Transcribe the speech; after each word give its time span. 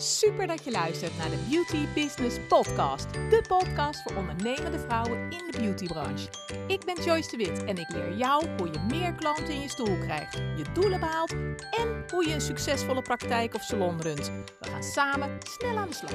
Super 0.00 0.46
dat 0.46 0.64
je 0.64 0.70
luistert 0.70 1.16
naar 1.16 1.30
de 1.30 1.46
Beauty 1.50 1.86
Business 1.94 2.36
Podcast. 2.48 3.12
De 3.12 3.44
podcast 3.48 4.02
voor 4.02 4.16
ondernemende 4.16 4.78
vrouwen 4.78 5.30
in 5.30 5.50
de 5.50 5.58
beautybranche. 5.58 6.28
Ik 6.66 6.84
ben 6.84 7.02
Joyce 7.04 7.30
de 7.30 7.36
Wit 7.36 7.64
en 7.64 7.76
ik 7.76 7.88
leer 7.88 8.16
jou 8.16 8.46
hoe 8.56 8.66
je 8.72 8.78
meer 8.90 9.14
klanten 9.14 9.54
in 9.54 9.60
je 9.60 9.68
stoel 9.68 9.98
krijgt, 9.98 10.34
je 10.34 10.64
doelen 10.72 11.00
behaalt 11.00 11.32
en 11.70 12.04
hoe 12.10 12.28
je 12.28 12.34
een 12.34 12.40
succesvolle 12.40 13.02
praktijk 13.02 13.54
of 13.54 13.62
salon 13.62 14.00
runt. 14.00 14.30
We 14.60 14.68
gaan 14.70 14.82
samen 14.82 15.38
snel 15.42 15.76
aan 15.76 15.88
de 15.88 15.94
slag. 15.94 16.12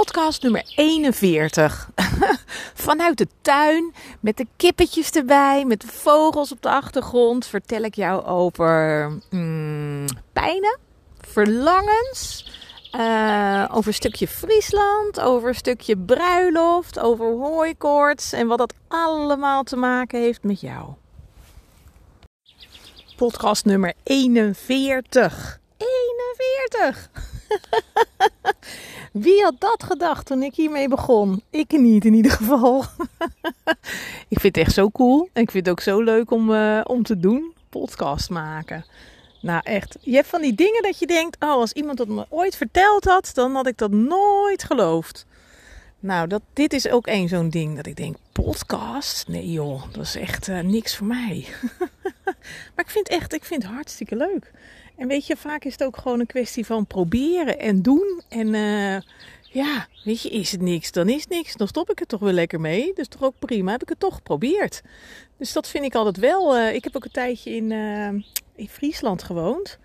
Podcast 0.00 0.42
nummer 0.42 0.62
41. 0.76 1.90
Vanuit 2.86 3.18
de 3.18 3.26
tuin, 3.40 3.94
met 4.20 4.36
de 4.36 4.46
kippetjes 4.56 5.10
erbij, 5.10 5.64
met 5.64 5.80
de 5.80 5.86
vogels 5.86 6.52
op 6.52 6.62
de 6.62 6.68
achtergrond, 6.68 7.46
vertel 7.46 7.82
ik 7.82 7.94
jou 7.94 8.24
over 8.24 9.08
mm, 9.30 10.06
pijnen, 10.32 10.78
verlangens, 11.20 12.50
uh, 12.96 13.66
over 13.70 13.88
een 13.88 13.94
stukje 13.94 14.28
Friesland, 14.28 15.20
over 15.20 15.48
een 15.48 15.54
stukje 15.54 15.96
bruiloft, 15.96 16.98
over 16.98 17.26
hooikoorts 17.26 18.32
en 18.32 18.46
wat 18.46 18.58
dat 18.58 18.74
allemaal 18.88 19.62
te 19.62 19.76
maken 19.76 20.20
heeft 20.20 20.42
met 20.42 20.60
jou. 20.60 20.88
Podcast 23.16 23.64
nummer 23.64 23.92
41. 24.02 25.60
41! 25.76 27.10
Wie 29.10 29.42
had 29.42 29.54
dat 29.58 29.82
gedacht 29.82 30.26
toen 30.26 30.42
ik 30.42 30.54
hiermee 30.54 30.88
begon? 30.88 31.42
Ik 31.50 31.70
niet 31.70 32.04
in 32.04 32.14
ieder 32.14 32.32
geval. 32.32 32.84
ik 34.28 34.40
vind 34.40 34.56
het 34.56 34.56
echt 34.56 34.74
zo 34.74 34.90
cool. 34.90 35.28
En 35.32 35.42
ik 35.42 35.50
vind 35.50 35.66
het 35.66 35.74
ook 35.74 35.80
zo 35.80 36.00
leuk 36.00 36.30
om, 36.30 36.50
uh, 36.50 36.80
om 36.84 37.02
te 37.02 37.18
doen. 37.18 37.54
Podcast 37.68 38.30
maken. 38.30 38.84
Nou 39.40 39.60
echt, 39.64 39.96
je 40.00 40.14
hebt 40.14 40.28
van 40.28 40.40
die 40.40 40.54
dingen 40.54 40.82
dat 40.82 40.98
je 40.98 41.06
denkt, 41.06 41.36
oh 41.40 41.50
als 41.50 41.72
iemand 41.72 41.98
dat 41.98 42.08
me 42.08 42.26
ooit 42.28 42.56
verteld 42.56 43.04
had, 43.04 43.30
dan 43.34 43.54
had 43.54 43.66
ik 43.66 43.78
dat 43.78 43.90
nooit 43.90 44.62
geloofd. 44.62 45.26
Nou, 46.00 46.26
dat, 46.28 46.42
dit 46.52 46.72
is 46.72 46.88
ook 46.88 47.06
één 47.06 47.28
zo'n 47.28 47.50
ding 47.50 47.76
dat 47.76 47.86
ik 47.86 47.96
denk, 47.96 48.16
podcast? 48.32 49.28
Nee 49.28 49.52
joh, 49.52 49.82
dat 49.92 50.04
is 50.04 50.16
echt 50.16 50.48
uh, 50.48 50.60
niks 50.60 50.96
voor 50.96 51.06
mij. 51.06 51.46
maar 52.74 52.84
ik 52.84 52.90
vind 52.90 53.08
echt, 53.08 53.34
ik 53.34 53.44
vind 53.44 53.62
het 53.62 53.72
hartstikke 53.72 54.16
leuk. 54.16 54.50
En 55.00 55.08
weet 55.08 55.26
je, 55.26 55.36
vaak 55.36 55.64
is 55.64 55.72
het 55.72 55.84
ook 55.84 55.96
gewoon 55.96 56.20
een 56.20 56.26
kwestie 56.26 56.66
van 56.66 56.86
proberen 56.86 57.58
en 57.58 57.82
doen. 57.82 58.22
En 58.28 58.46
uh, 58.54 59.00
ja, 59.42 59.86
weet 60.04 60.22
je, 60.22 60.28
is 60.28 60.52
het 60.52 60.60
niks, 60.60 60.92
dan 60.92 61.08
is 61.08 61.20
het 61.20 61.28
niks. 61.28 61.56
Dan 61.56 61.68
stop 61.68 61.90
ik 61.90 62.00
er 62.00 62.06
toch 62.06 62.20
wel 62.20 62.32
lekker 62.32 62.60
mee. 62.60 62.92
Dus 62.94 63.08
toch 63.08 63.22
ook 63.22 63.38
prima, 63.38 63.70
heb 63.70 63.82
ik 63.82 63.88
het 63.88 64.00
toch 64.00 64.14
geprobeerd. 64.14 64.82
Dus 65.36 65.52
dat 65.52 65.68
vind 65.68 65.84
ik 65.84 65.94
altijd 65.94 66.16
wel. 66.16 66.56
Uh, 66.56 66.74
ik 66.74 66.84
heb 66.84 66.96
ook 66.96 67.04
een 67.04 67.10
tijdje 67.10 67.50
in, 67.50 67.70
uh, 67.70 68.06
in 68.54 68.68
Friesland 68.68 69.22
gewoond. 69.22 69.78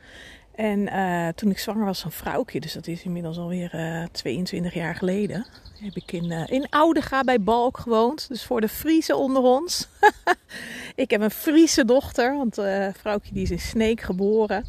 En 0.55 0.89
toen 1.36 1.49
ik 1.49 1.59
zwanger 1.59 1.86
was 1.86 2.02
van 2.02 2.11
vrouwtje, 2.11 2.59
dus 2.59 2.73
dat 2.73 2.88
is 2.88 3.03
inmiddels 3.03 3.38
alweer 3.38 4.08
22 4.11 4.73
jaar 4.73 4.95
geleden 4.95 5.45
heb 5.80 5.95
ik 5.95 6.11
in, 6.11 6.31
in 6.31 6.69
Oudega 6.69 7.23
bij 7.23 7.41
Balk 7.41 7.77
gewoond. 7.77 8.27
Dus 8.27 8.43
voor 8.43 8.61
de 8.61 8.69
Friese 8.69 9.16
onder 9.16 9.41
ons. 9.41 9.88
ik 10.95 11.11
heb 11.11 11.21
een 11.21 11.31
Friese 11.31 11.86
dochter, 11.86 12.38
want 12.38 12.58
uh, 12.58 12.88
vrouwtje 12.93 13.33
die 13.33 13.43
is 13.43 13.52
in 13.52 13.59
Sneek 13.59 14.02
geboren. 14.02 14.66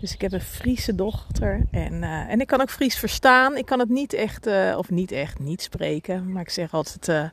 Dus 0.00 0.14
ik 0.14 0.20
heb 0.20 0.32
een 0.32 0.40
Friese 0.40 0.94
dochter. 0.94 1.66
En, 1.70 1.92
uh, 1.92 2.30
en 2.30 2.40
ik 2.40 2.46
kan 2.46 2.60
ook 2.60 2.70
Fries 2.70 2.98
verstaan. 2.98 3.56
Ik 3.56 3.66
kan 3.66 3.78
het 3.78 3.88
niet 3.88 4.12
echt, 4.12 4.46
of 4.76 4.90
niet 4.90 5.12
echt, 5.12 5.38
niet 5.38 5.62
spreken. 5.62 6.32
Maar 6.32 6.42
ik 6.42 6.50
zeg 6.50 6.74
altijd, 6.74 7.30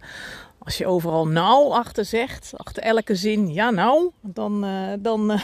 als 0.58 0.78
je 0.78 0.88
overal 0.88 1.28
nou 1.28 1.72
achter 1.72 2.06
zegt, 2.06 2.52
achter 2.56 2.84
elke 2.84 3.16
zin, 3.16 3.54
ja 3.54 3.70
nou, 3.70 4.12
dan, 4.22 4.62
dan, 5.00 5.40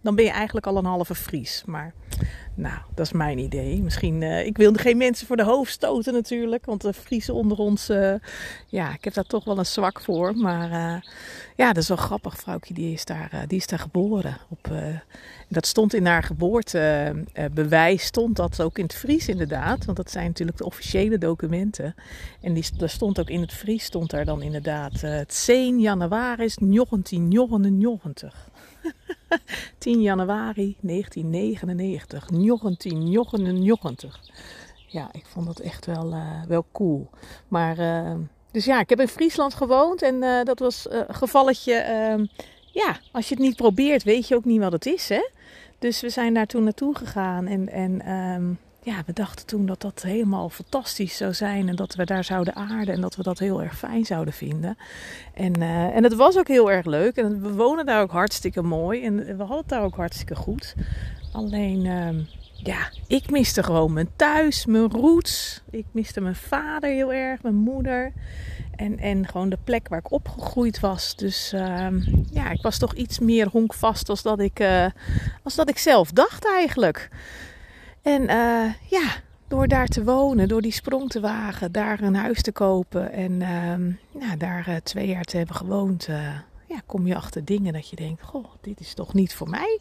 dan 0.00 0.14
ben 0.14 0.24
je 0.24 0.30
eigenlijk 0.30 0.66
al 0.66 0.76
een 0.76 0.84
halve 0.84 1.14
Fries. 1.14 1.62
Maar 1.66 1.92
nou, 2.54 2.78
dat 2.94 3.06
is 3.06 3.12
mijn 3.12 3.38
idee. 3.38 3.82
Misschien, 3.82 4.22
uh, 4.22 4.46
ik 4.46 4.56
wilde 4.56 4.78
geen 4.78 4.96
mensen 4.96 5.26
voor 5.26 5.36
de 5.36 5.44
hoofd 5.44 5.72
stoten 5.72 6.12
natuurlijk. 6.12 6.64
Want 6.64 6.80
de 6.80 6.92
Friese 6.92 7.32
onder 7.32 7.58
ons, 7.58 7.90
uh, 7.90 8.14
ja, 8.66 8.92
ik 8.92 9.04
heb 9.04 9.14
daar 9.14 9.24
toch 9.24 9.44
wel 9.44 9.58
een 9.58 9.66
zwak 9.66 10.00
voor. 10.00 10.36
Maar 10.36 10.70
uh, 10.70 11.00
ja, 11.56 11.72
dat 11.72 11.82
is 11.82 11.88
wel 11.88 11.96
grappig. 11.96 12.36
Vrouwtje, 12.36 12.74
die 12.74 12.92
is 12.92 13.04
daar, 13.04 13.44
die 13.46 13.58
is 13.58 13.66
daar 13.66 13.78
geboren. 13.78 14.36
Op, 14.48 14.70
dat 15.48 15.66
stond 15.66 15.94
in 15.94 16.06
haar 16.06 16.22
geboortebewijs, 16.22 18.04
stond 18.04 18.36
dat 18.36 18.62
ook 18.62 18.78
in 18.78 18.84
het 18.84 18.94
Fries 18.94 19.28
inderdaad. 19.28 19.84
Want 19.84 19.96
dat 19.96 20.10
zijn 20.10 20.26
natuurlijk 20.26 20.58
de 20.58 20.64
officiële 20.64 21.18
documenten. 21.18 21.94
En 22.40 22.54
die, 22.54 22.64
daar 22.76 22.88
stond 22.88 23.20
ook 23.20 23.30
in 23.30 23.40
het 23.40 23.52
Fries, 23.52 23.84
stond 23.84 24.10
daar 24.10 24.24
dan 24.24 24.42
inderdaad 24.42 25.00
het 25.00 25.44
10 25.44 25.80
januari 25.80 26.36
1999. 26.36 28.48
10 29.78 30.00
januari 30.00 30.76
1999. 30.80 32.26
1999. 32.26 34.20
Ja, 34.86 35.08
ik 35.12 35.26
vond 35.26 35.46
dat 35.46 35.58
echt 35.58 35.86
wel, 35.86 36.12
uh, 36.12 36.42
wel 36.48 36.66
cool. 36.72 37.10
Maar, 37.48 37.78
uh, 37.78 38.14
dus 38.50 38.64
ja, 38.64 38.80
ik 38.80 38.88
heb 38.88 39.00
in 39.00 39.08
Friesland 39.08 39.54
gewoond 39.54 40.02
en 40.02 40.14
uh, 40.22 40.42
dat 40.42 40.58
was 40.58 40.86
een 40.90 41.14
gevalletje. 41.14 41.74
Ehm, 41.74 42.26
ja, 42.72 42.96
als 43.12 43.28
je 43.28 43.34
het 43.34 43.42
niet 43.42 43.56
probeert, 43.56 44.02
weet 44.02 44.28
je 44.28 44.34
ook 44.34 44.44
niet 44.44 44.60
wat 44.60 44.72
het 44.72 44.86
is, 44.86 45.08
hè? 45.08 45.28
Dus 45.78 46.00
we 46.00 46.08
zijn 46.08 46.34
daar 46.34 46.46
toen 46.46 46.64
naartoe 46.64 46.94
gegaan 46.94 47.46
en, 47.46 47.68
en 47.68 48.12
um, 48.12 48.58
ja, 48.86 49.02
we 49.06 49.12
dachten 49.12 49.46
toen 49.46 49.66
dat 49.66 49.80
dat 49.80 50.02
helemaal 50.02 50.48
fantastisch 50.48 51.16
zou 51.16 51.34
zijn. 51.34 51.68
En 51.68 51.76
dat 51.76 51.94
we 51.94 52.04
daar 52.04 52.24
zouden 52.24 52.54
aarden. 52.54 52.94
En 52.94 53.00
dat 53.00 53.16
we 53.16 53.22
dat 53.22 53.38
heel 53.38 53.62
erg 53.62 53.78
fijn 53.78 54.04
zouden 54.04 54.34
vinden. 54.34 54.78
En, 55.34 55.60
uh, 55.60 55.96
en 55.96 56.02
het 56.02 56.14
was 56.14 56.38
ook 56.38 56.48
heel 56.48 56.70
erg 56.70 56.86
leuk. 56.86 57.16
En 57.16 57.42
we 57.42 57.52
wonen 57.52 57.86
daar 57.86 58.02
ook 58.02 58.10
hartstikke 58.10 58.62
mooi. 58.62 59.04
En 59.04 59.16
we 59.16 59.36
hadden 59.38 59.56
het 59.56 59.68
daar 59.68 59.82
ook 59.82 59.96
hartstikke 59.96 60.34
goed. 60.34 60.74
Alleen, 61.32 61.84
uh, 61.84 62.08
ja, 62.52 62.90
ik 63.06 63.30
miste 63.30 63.62
gewoon 63.62 63.92
mijn 63.92 64.08
thuis, 64.16 64.66
mijn 64.66 64.90
roots. 64.90 65.62
Ik 65.70 65.86
miste 65.90 66.20
mijn 66.20 66.36
vader 66.36 66.90
heel 66.90 67.12
erg, 67.12 67.42
mijn 67.42 67.54
moeder. 67.54 68.12
En, 68.76 68.98
en 68.98 69.28
gewoon 69.28 69.48
de 69.48 69.58
plek 69.64 69.88
waar 69.88 69.98
ik 69.98 70.10
opgegroeid 70.10 70.80
was. 70.80 71.16
Dus 71.16 71.52
uh, 71.54 71.86
ja, 72.30 72.50
ik 72.50 72.62
was 72.62 72.78
toch 72.78 72.94
iets 72.94 73.18
meer 73.18 73.48
honkvast 73.48 74.08
als 74.08 74.22
dat 74.22 74.40
ik, 74.40 74.60
uh, 74.60 74.86
als 75.42 75.54
dat 75.54 75.68
ik 75.68 75.78
zelf 75.78 76.10
dacht 76.10 76.46
eigenlijk. 76.46 77.08
En 78.06 78.22
uh, 78.22 78.72
ja, 78.90 79.22
door 79.48 79.68
daar 79.68 79.86
te 79.86 80.04
wonen, 80.04 80.48
door 80.48 80.62
die 80.62 80.72
sprong 80.72 81.10
te 81.10 81.20
wagen, 81.20 81.72
daar 81.72 82.02
een 82.02 82.14
huis 82.14 82.42
te 82.42 82.52
kopen 82.52 83.12
en 83.12 83.38
ja, 84.20 84.36
daar 84.36 84.68
uh, 84.68 84.76
twee 84.76 85.06
jaar 85.06 85.24
te 85.24 85.36
hebben 85.36 85.56
gewoond, 85.56 86.06
eh, 86.08 86.38
ja, 86.68 86.80
kom 86.86 87.06
je 87.06 87.14
achter 87.14 87.44
dingen 87.44 87.72
dat 87.72 87.88
je 87.88 87.96
denkt: 87.96 88.22
Goh, 88.22 88.44
dit 88.60 88.80
is 88.80 88.94
toch 88.94 89.14
niet 89.14 89.34
voor 89.34 89.48
mij. 89.48 89.80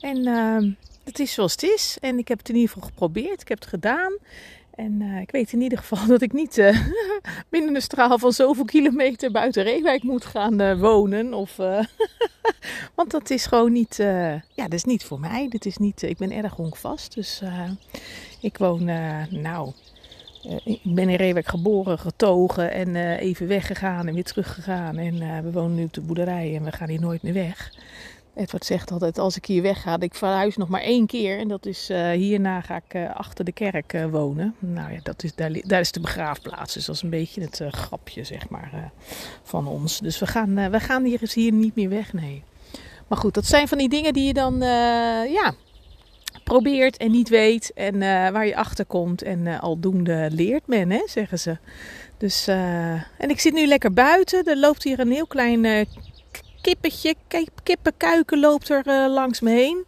En 0.00 0.26
ehm, 0.26 0.70
het 1.04 1.18
is 1.18 1.32
zoals 1.32 1.52
het 1.52 1.62
is. 1.62 1.96
En 2.00 2.18
ik 2.18 2.28
heb 2.28 2.38
het 2.38 2.48
in 2.48 2.54
ieder 2.54 2.70
geval 2.70 2.88
geprobeerd, 2.88 3.40
ik 3.40 3.48
heb 3.48 3.58
het 3.58 3.68
gedaan. 3.68 4.12
En 4.78 5.00
uh, 5.00 5.20
ik 5.20 5.30
weet 5.30 5.52
in 5.52 5.60
ieder 5.60 5.78
geval 5.78 6.06
dat 6.14 6.22
ik 6.22 6.32
niet 6.32 6.58
uh, 6.58 6.80
binnen 7.50 7.74
een 7.74 7.82
straal 7.82 8.18
van 8.18 8.32
zoveel 8.32 8.64
kilometer 8.64 9.30
buiten 9.30 9.62
Reewijk 9.62 10.02
moet 10.02 10.24
gaan 10.24 10.60
uh, 10.60 10.80
wonen. 10.80 11.34
Of, 11.34 11.56
want 12.96 13.10
dat 13.10 13.30
is 13.30 13.46
gewoon 13.46 13.72
niet, 13.72 13.96
ja, 13.96 14.42
dat 14.54 14.72
is 14.72 14.84
niet 14.84 15.04
voor 15.04 15.20
mij. 15.20 15.48
Dit 15.48 15.66
is 15.66 15.76
niet, 15.76 16.02
ik 16.02 16.16
ben 16.16 16.32
erg 16.32 16.54
honkvast. 16.54 17.14
Dus 17.14 17.42
ik 18.40 18.58
woon, 18.58 18.84
nou, 19.30 19.72
ik 20.64 20.80
ben 20.82 21.08
in 21.08 21.16
Reewijk 21.16 21.46
geboren, 21.46 21.98
getogen 21.98 22.72
en 22.72 22.96
even 23.16 23.46
weggegaan 23.48 24.06
en 24.06 24.14
weer 24.14 24.24
teruggegaan. 24.24 24.96
En 24.96 25.44
we 25.44 25.52
wonen 25.52 25.76
nu 25.76 25.84
op 25.84 25.92
de 25.92 26.00
boerderij 26.00 26.56
en 26.56 26.64
we 26.64 26.72
gaan 26.72 26.88
hier 26.88 27.00
nooit 27.00 27.22
meer 27.22 27.34
weg. 27.34 27.72
Edward 28.38 28.64
zegt 28.64 28.90
altijd, 28.90 29.18
als 29.18 29.36
ik 29.36 29.46
hier 29.46 29.62
wegga, 29.62 30.00
ik 30.00 30.14
verhuis 30.14 30.56
nog 30.56 30.68
maar 30.68 30.80
één 30.80 31.06
keer. 31.06 31.38
En 31.38 31.48
dat 31.48 31.66
is, 31.66 31.90
uh, 31.90 32.10
hierna 32.10 32.60
ga 32.60 32.76
ik 32.76 32.94
uh, 32.94 33.14
achter 33.14 33.44
de 33.44 33.52
kerk 33.52 33.92
uh, 33.92 34.06
wonen. 34.10 34.54
Nou 34.58 34.92
ja, 34.92 34.98
dat 35.02 35.22
is, 35.22 35.34
daar, 35.34 35.60
daar, 35.62 35.80
is 35.80 35.92
de 35.92 36.00
begraafplaats. 36.00 36.74
Dus 36.74 36.84
dat 36.84 36.94
is 36.94 37.02
een 37.02 37.10
beetje 37.10 37.40
het 37.40 37.62
grapje, 37.70 38.24
zeg 38.24 38.48
maar, 38.48 38.92
van 39.42 39.66
ons. 39.66 39.98
Dus 39.98 40.18
we 40.18 40.26
gaan, 40.26 40.70
we 40.70 40.80
gaan 40.80 41.04
hier, 41.04 41.20
hier 41.34 41.52
niet 41.52 41.74
meer 41.74 41.88
weg, 41.88 42.12
nee. 42.12 42.42
Maar 43.06 43.18
goed, 43.18 43.34
dat 43.34 43.46
zijn 43.46 43.68
van 43.68 43.78
die 43.78 43.88
dingen 43.88 44.12
die 44.12 44.26
je 44.26 44.32
dan, 44.32 44.58
ja, 45.30 45.54
probeert 46.44 46.96
en 46.96 47.10
niet 47.10 47.28
weet. 47.28 47.72
En 47.74 47.98
waar 48.32 48.46
je 48.46 48.56
achter 48.56 48.84
komt. 48.84 49.22
En 49.22 49.60
aldoende 49.60 50.28
leert 50.30 50.66
men, 50.66 50.90
hè, 50.90 51.02
zeggen 51.06 51.38
ze. 51.38 51.56
Dus, 52.18 52.46
en 52.46 53.28
ik 53.28 53.40
zit 53.40 53.52
nu 53.52 53.66
lekker 53.66 53.92
buiten. 53.92 54.44
Er 54.44 54.58
loopt 54.58 54.82
hier 54.82 55.00
een 55.00 55.12
heel 55.12 55.26
klein 55.26 55.86
kippetje, 56.60 57.14
kippenkuiken 57.62 58.40
loopt 58.40 58.68
er 58.68 58.86
uh, 58.86 59.12
langs 59.14 59.40
me 59.40 59.50
heen. 59.50 59.84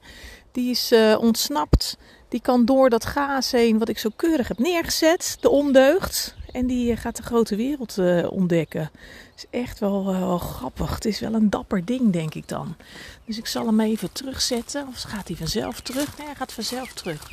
Die 0.52 0.70
is 0.70 0.92
uh, 0.92 1.18
ontsnapt. 1.20 1.96
Die 2.28 2.40
kan 2.40 2.64
door 2.64 2.90
dat 2.90 3.04
gaas 3.04 3.50
heen, 3.50 3.78
wat 3.78 3.88
ik 3.88 3.98
zo 3.98 4.10
keurig 4.16 4.48
heb 4.48 4.58
neergezet, 4.58 5.36
de 5.40 5.48
ondeugd. 5.48 6.34
En 6.52 6.66
die 6.66 6.90
uh, 6.90 6.96
gaat 6.98 7.16
de 7.16 7.22
grote 7.22 7.56
wereld 7.56 7.98
ontdekken. 8.28 8.90
Is 9.36 9.46
echt 9.50 9.78
wel, 9.78 10.06
wel, 10.06 10.38
grappig. 10.38 10.94
Het 10.94 11.04
is 11.04 11.20
wel 11.20 11.34
een 11.34 11.50
dapper 11.50 11.84
ding, 11.84 12.12
denk 12.12 12.34
ik 12.34 12.48
dan. 12.48 12.76
Dus 13.24 13.38
ik 13.38 13.46
zal 13.46 13.66
hem 13.66 13.80
even 13.80 14.12
terugzetten. 14.12 14.86
Of 14.88 15.02
gaat 15.02 15.28
hij 15.28 15.36
vanzelf 15.36 15.80
terug? 15.80 16.18
Nee, 16.18 16.26
hij 16.26 16.36
gaat 16.36 16.52
vanzelf 16.52 16.92
terug. 16.92 17.28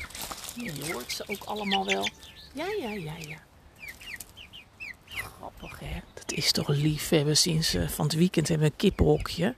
Je 0.56 0.94
hoort 0.94 1.12
ze 1.12 1.24
ook 1.28 1.44
allemaal 1.44 1.86
wel. 1.86 2.10
Ja, 2.54 2.66
ja, 2.82 2.90
ja, 2.90 3.14
ja. 3.20 3.38
Grappig, 5.06 5.80
hè? 5.80 6.00
Is 6.32 6.52
toch 6.52 6.68
lief. 6.68 7.10
We 7.10 7.16
hebben 7.16 7.38
sinds 7.38 7.76
uh, 7.76 7.88
van 7.88 8.06
het 8.06 8.16
weekend 8.16 8.48
hebben 8.48 8.68
een 8.68 8.76
kippenhokje. 8.76 9.54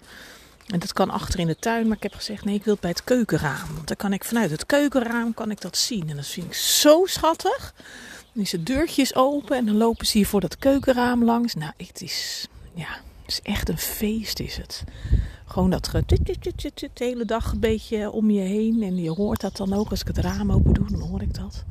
En 0.67 0.79
dat 0.79 0.93
kan 0.93 1.09
achter 1.09 1.39
in 1.39 1.47
de 1.47 1.55
tuin, 1.55 1.87
maar 1.87 1.97
ik 1.97 2.03
heb 2.03 2.13
gezegd 2.13 2.45
nee, 2.45 2.55
ik 2.55 2.63
wil 2.63 2.73
het 2.73 2.81
bij 2.81 2.91
het 2.91 3.03
keukenraam. 3.03 3.73
Want 3.73 3.87
dan 3.87 3.97
kan 3.97 4.13
ik 4.13 4.23
vanuit 4.23 4.51
het 4.51 4.65
keukenraam 4.65 5.33
kan 5.33 5.51
ik 5.51 5.61
dat 5.61 5.77
zien. 5.77 6.09
En 6.09 6.15
dat 6.15 6.27
vind 6.27 6.45
ik 6.45 6.53
zo 6.53 7.05
schattig. 7.05 7.73
Dan 8.33 8.43
is 8.43 8.51
het 8.51 8.65
deurtje 8.65 9.15
open 9.15 9.57
en 9.57 9.65
dan 9.65 9.77
lopen 9.77 10.05
ze 10.05 10.17
hier 10.17 10.27
voor 10.27 10.41
dat 10.41 10.57
keukenraam 10.57 11.23
langs. 11.23 11.55
Nou, 11.55 11.71
het 11.77 12.01
is, 12.01 12.47
ja, 12.73 12.89
het 13.21 13.31
is 13.31 13.41
echt 13.41 13.69
een 13.69 13.77
feest 13.77 14.39
is 14.39 14.57
het. 14.57 14.83
Gewoon 15.45 15.69
dat 15.69 15.87
ge 15.87 16.03
de 16.05 16.89
hele 16.93 17.25
dag 17.25 17.51
een 17.51 17.59
beetje 17.59 18.11
om 18.11 18.31
je 18.31 18.41
heen. 18.41 18.83
En 18.83 18.95
je 18.95 19.11
hoort 19.11 19.41
dat 19.41 19.57
dan 19.57 19.73
ook 19.73 19.89
als 19.89 20.01
ik 20.01 20.07
het 20.07 20.17
raam 20.17 20.51
open 20.51 20.73
doe, 20.73 20.87
dan 20.89 21.01
hoor 21.01 21.21
ik 21.21 21.33
dat. 21.33 21.63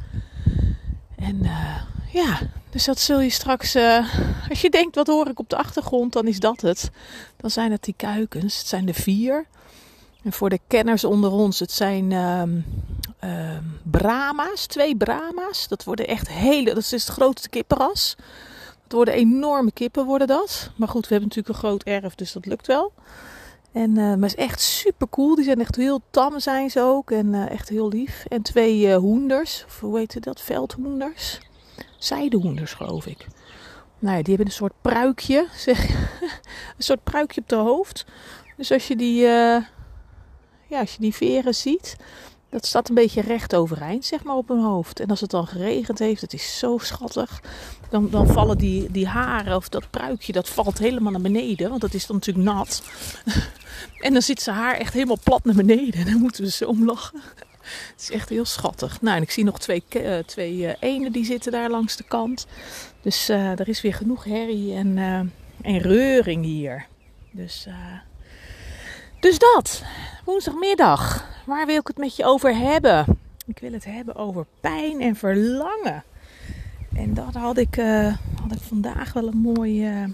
En 1.18 1.36
uh, 1.42 1.76
ja, 2.12 2.38
dus 2.70 2.84
dat 2.84 3.00
zul 3.00 3.20
je 3.20 3.30
straks, 3.30 3.76
uh, 3.76 4.14
als 4.48 4.60
je 4.60 4.70
denkt 4.70 4.94
wat 4.94 5.06
hoor 5.06 5.28
ik 5.28 5.38
op 5.38 5.50
de 5.50 5.56
achtergrond, 5.56 6.12
dan 6.12 6.26
is 6.26 6.40
dat 6.40 6.60
het. 6.60 6.90
Dan 7.36 7.50
zijn 7.50 7.72
het 7.72 7.82
die 7.82 7.94
kuikens, 7.96 8.58
het 8.58 8.66
zijn 8.66 8.88
er 8.88 8.94
vier. 8.94 9.46
En 10.22 10.32
voor 10.32 10.50
de 10.50 10.60
kenners 10.66 11.04
onder 11.04 11.30
ons, 11.30 11.58
het 11.58 11.72
zijn 11.72 12.12
um, 12.12 12.64
um, 13.24 13.80
Brahma's, 13.82 14.66
twee 14.66 14.96
Brahma's. 14.96 15.68
Dat 15.68 15.84
worden 15.84 16.06
echt 16.06 16.28
hele, 16.28 16.74
dat 16.74 16.82
is 16.82 16.90
het 16.90 17.04
grootste 17.04 17.48
kippenras. 17.48 18.16
Dat 18.82 18.92
worden 18.92 19.14
enorme 19.14 19.72
kippen 19.72 20.04
worden 20.04 20.26
dat. 20.26 20.70
Maar 20.76 20.88
goed, 20.88 21.08
we 21.08 21.14
hebben 21.14 21.28
natuurlijk 21.28 21.54
een 21.54 21.68
groot 21.68 21.82
erf, 21.82 22.14
dus 22.14 22.32
dat 22.32 22.46
lukt 22.46 22.66
wel. 22.66 22.92
En, 23.72 23.90
uh, 23.90 24.14
maar 24.14 24.24
is 24.24 24.34
echt 24.34 24.60
super 24.60 25.08
cool. 25.08 25.34
Die 25.34 25.44
zijn 25.44 25.60
echt 25.60 25.76
heel 25.76 26.00
tam 26.10 26.40
zijn 26.40 26.70
ze 26.70 26.80
ook. 26.80 27.10
En 27.10 27.26
uh, 27.26 27.50
echt 27.50 27.68
heel 27.68 27.88
lief. 27.88 28.24
En 28.28 28.42
twee 28.42 28.80
uh, 28.80 28.96
hoenders. 28.96 29.64
Of 29.66 29.80
hoe 29.80 29.98
heet 29.98 30.22
dat? 30.22 30.40
Veldhoenders. 30.40 31.40
Zijdehoenders 31.98 32.72
geloof 32.72 33.06
ik. 33.06 33.26
Nou 33.98 34.16
ja, 34.16 34.22
die 34.22 34.34
hebben 34.34 34.46
een 34.46 34.58
soort 34.58 34.80
pruikje. 34.80 35.46
Zeg, 35.66 35.88
een 36.76 36.82
soort 36.82 37.02
pruikje 37.02 37.40
op 37.40 37.48
de 37.48 37.56
hoofd. 37.56 38.06
Dus 38.56 38.72
als 38.72 38.88
je 38.88 38.96
die, 38.96 39.20
ja, 39.20 39.66
als 40.68 40.92
je 40.92 41.00
die 41.00 41.14
veren 41.14 41.54
ziet. 41.54 41.96
Dat 42.50 42.66
staat 42.66 42.88
een 42.88 42.94
beetje 42.94 43.20
recht 43.20 43.54
overeind, 43.54 44.04
zeg 44.04 44.22
maar, 44.22 44.34
op 44.34 44.48
hun 44.48 44.62
hoofd. 44.62 45.00
En 45.00 45.08
als 45.08 45.20
het 45.20 45.30
dan 45.30 45.46
geregend 45.46 45.98
heeft, 45.98 46.20
het 46.20 46.32
is 46.32 46.58
zo 46.58 46.78
schattig. 46.78 47.42
Dan, 47.90 48.10
dan 48.10 48.26
vallen 48.26 48.58
die, 48.58 48.90
die 48.90 49.06
haren 49.06 49.56
of 49.56 49.68
dat 49.68 49.90
pruikje, 49.90 50.32
dat 50.32 50.48
valt 50.48 50.78
helemaal 50.78 51.12
naar 51.12 51.20
beneden. 51.20 51.68
Want 51.68 51.80
dat 51.80 51.94
is 51.94 52.06
dan 52.06 52.16
natuurlijk 52.16 52.46
nat. 52.46 52.82
en 54.06 54.12
dan 54.12 54.22
zit 54.22 54.42
zijn 54.42 54.56
haar 54.56 54.74
echt 54.74 54.92
helemaal 54.92 55.18
plat 55.22 55.44
naar 55.44 55.54
beneden. 55.54 56.00
En 56.00 56.04
dan 56.04 56.20
moeten 56.20 56.44
we 56.44 56.50
zo 56.50 56.64
om 56.64 56.84
lachen. 56.84 57.20
Het 57.92 58.00
is 58.00 58.10
echt 58.10 58.28
heel 58.28 58.44
schattig. 58.44 59.00
Nou, 59.00 59.16
en 59.16 59.22
ik 59.22 59.30
zie 59.30 59.44
nog 59.44 59.58
twee, 59.58 59.82
uh, 59.96 60.18
twee 60.18 60.56
uh, 60.56 60.72
enen 60.80 61.12
die 61.12 61.24
zitten 61.24 61.52
daar 61.52 61.70
langs 61.70 61.96
de 61.96 62.04
kant. 62.04 62.46
Dus 63.02 63.30
uh, 63.30 63.58
er 63.58 63.68
is 63.68 63.80
weer 63.80 63.94
genoeg 63.94 64.24
herrie 64.24 64.74
en, 64.74 64.98
en 65.62 65.78
reuring 65.78 66.44
hier. 66.44 66.86
Dus, 67.30 67.66
dus 69.20 69.38
dat. 69.38 69.82
Woensdagmiddag. 70.24 71.28
Waar 71.46 71.66
wil 71.66 71.78
ik 71.78 71.86
het 71.86 71.98
met 71.98 72.16
je 72.16 72.24
over 72.24 72.56
hebben? 72.56 73.04
Ik 73.46 73.58
wil 73.58 73.72
het 73.72 73.84
hebben 73.84 74.14
over 74.14 74.46
pijn 74.60 75.00
en 75.00 75.16
verlangen. 75.16 76.04
En 76.94 77.14
daar 77.14 77.36
had 77.36 77.56
ik, 77.56 77.76
uh, 77.76 78.16
had 78.42 78.52
ik 78.52 78.62
vandaag 78.62 79.12
wel 79.12 79.26
een 79.26 79.38
mooi, 79.38 79.88
uh, 79.88 80.08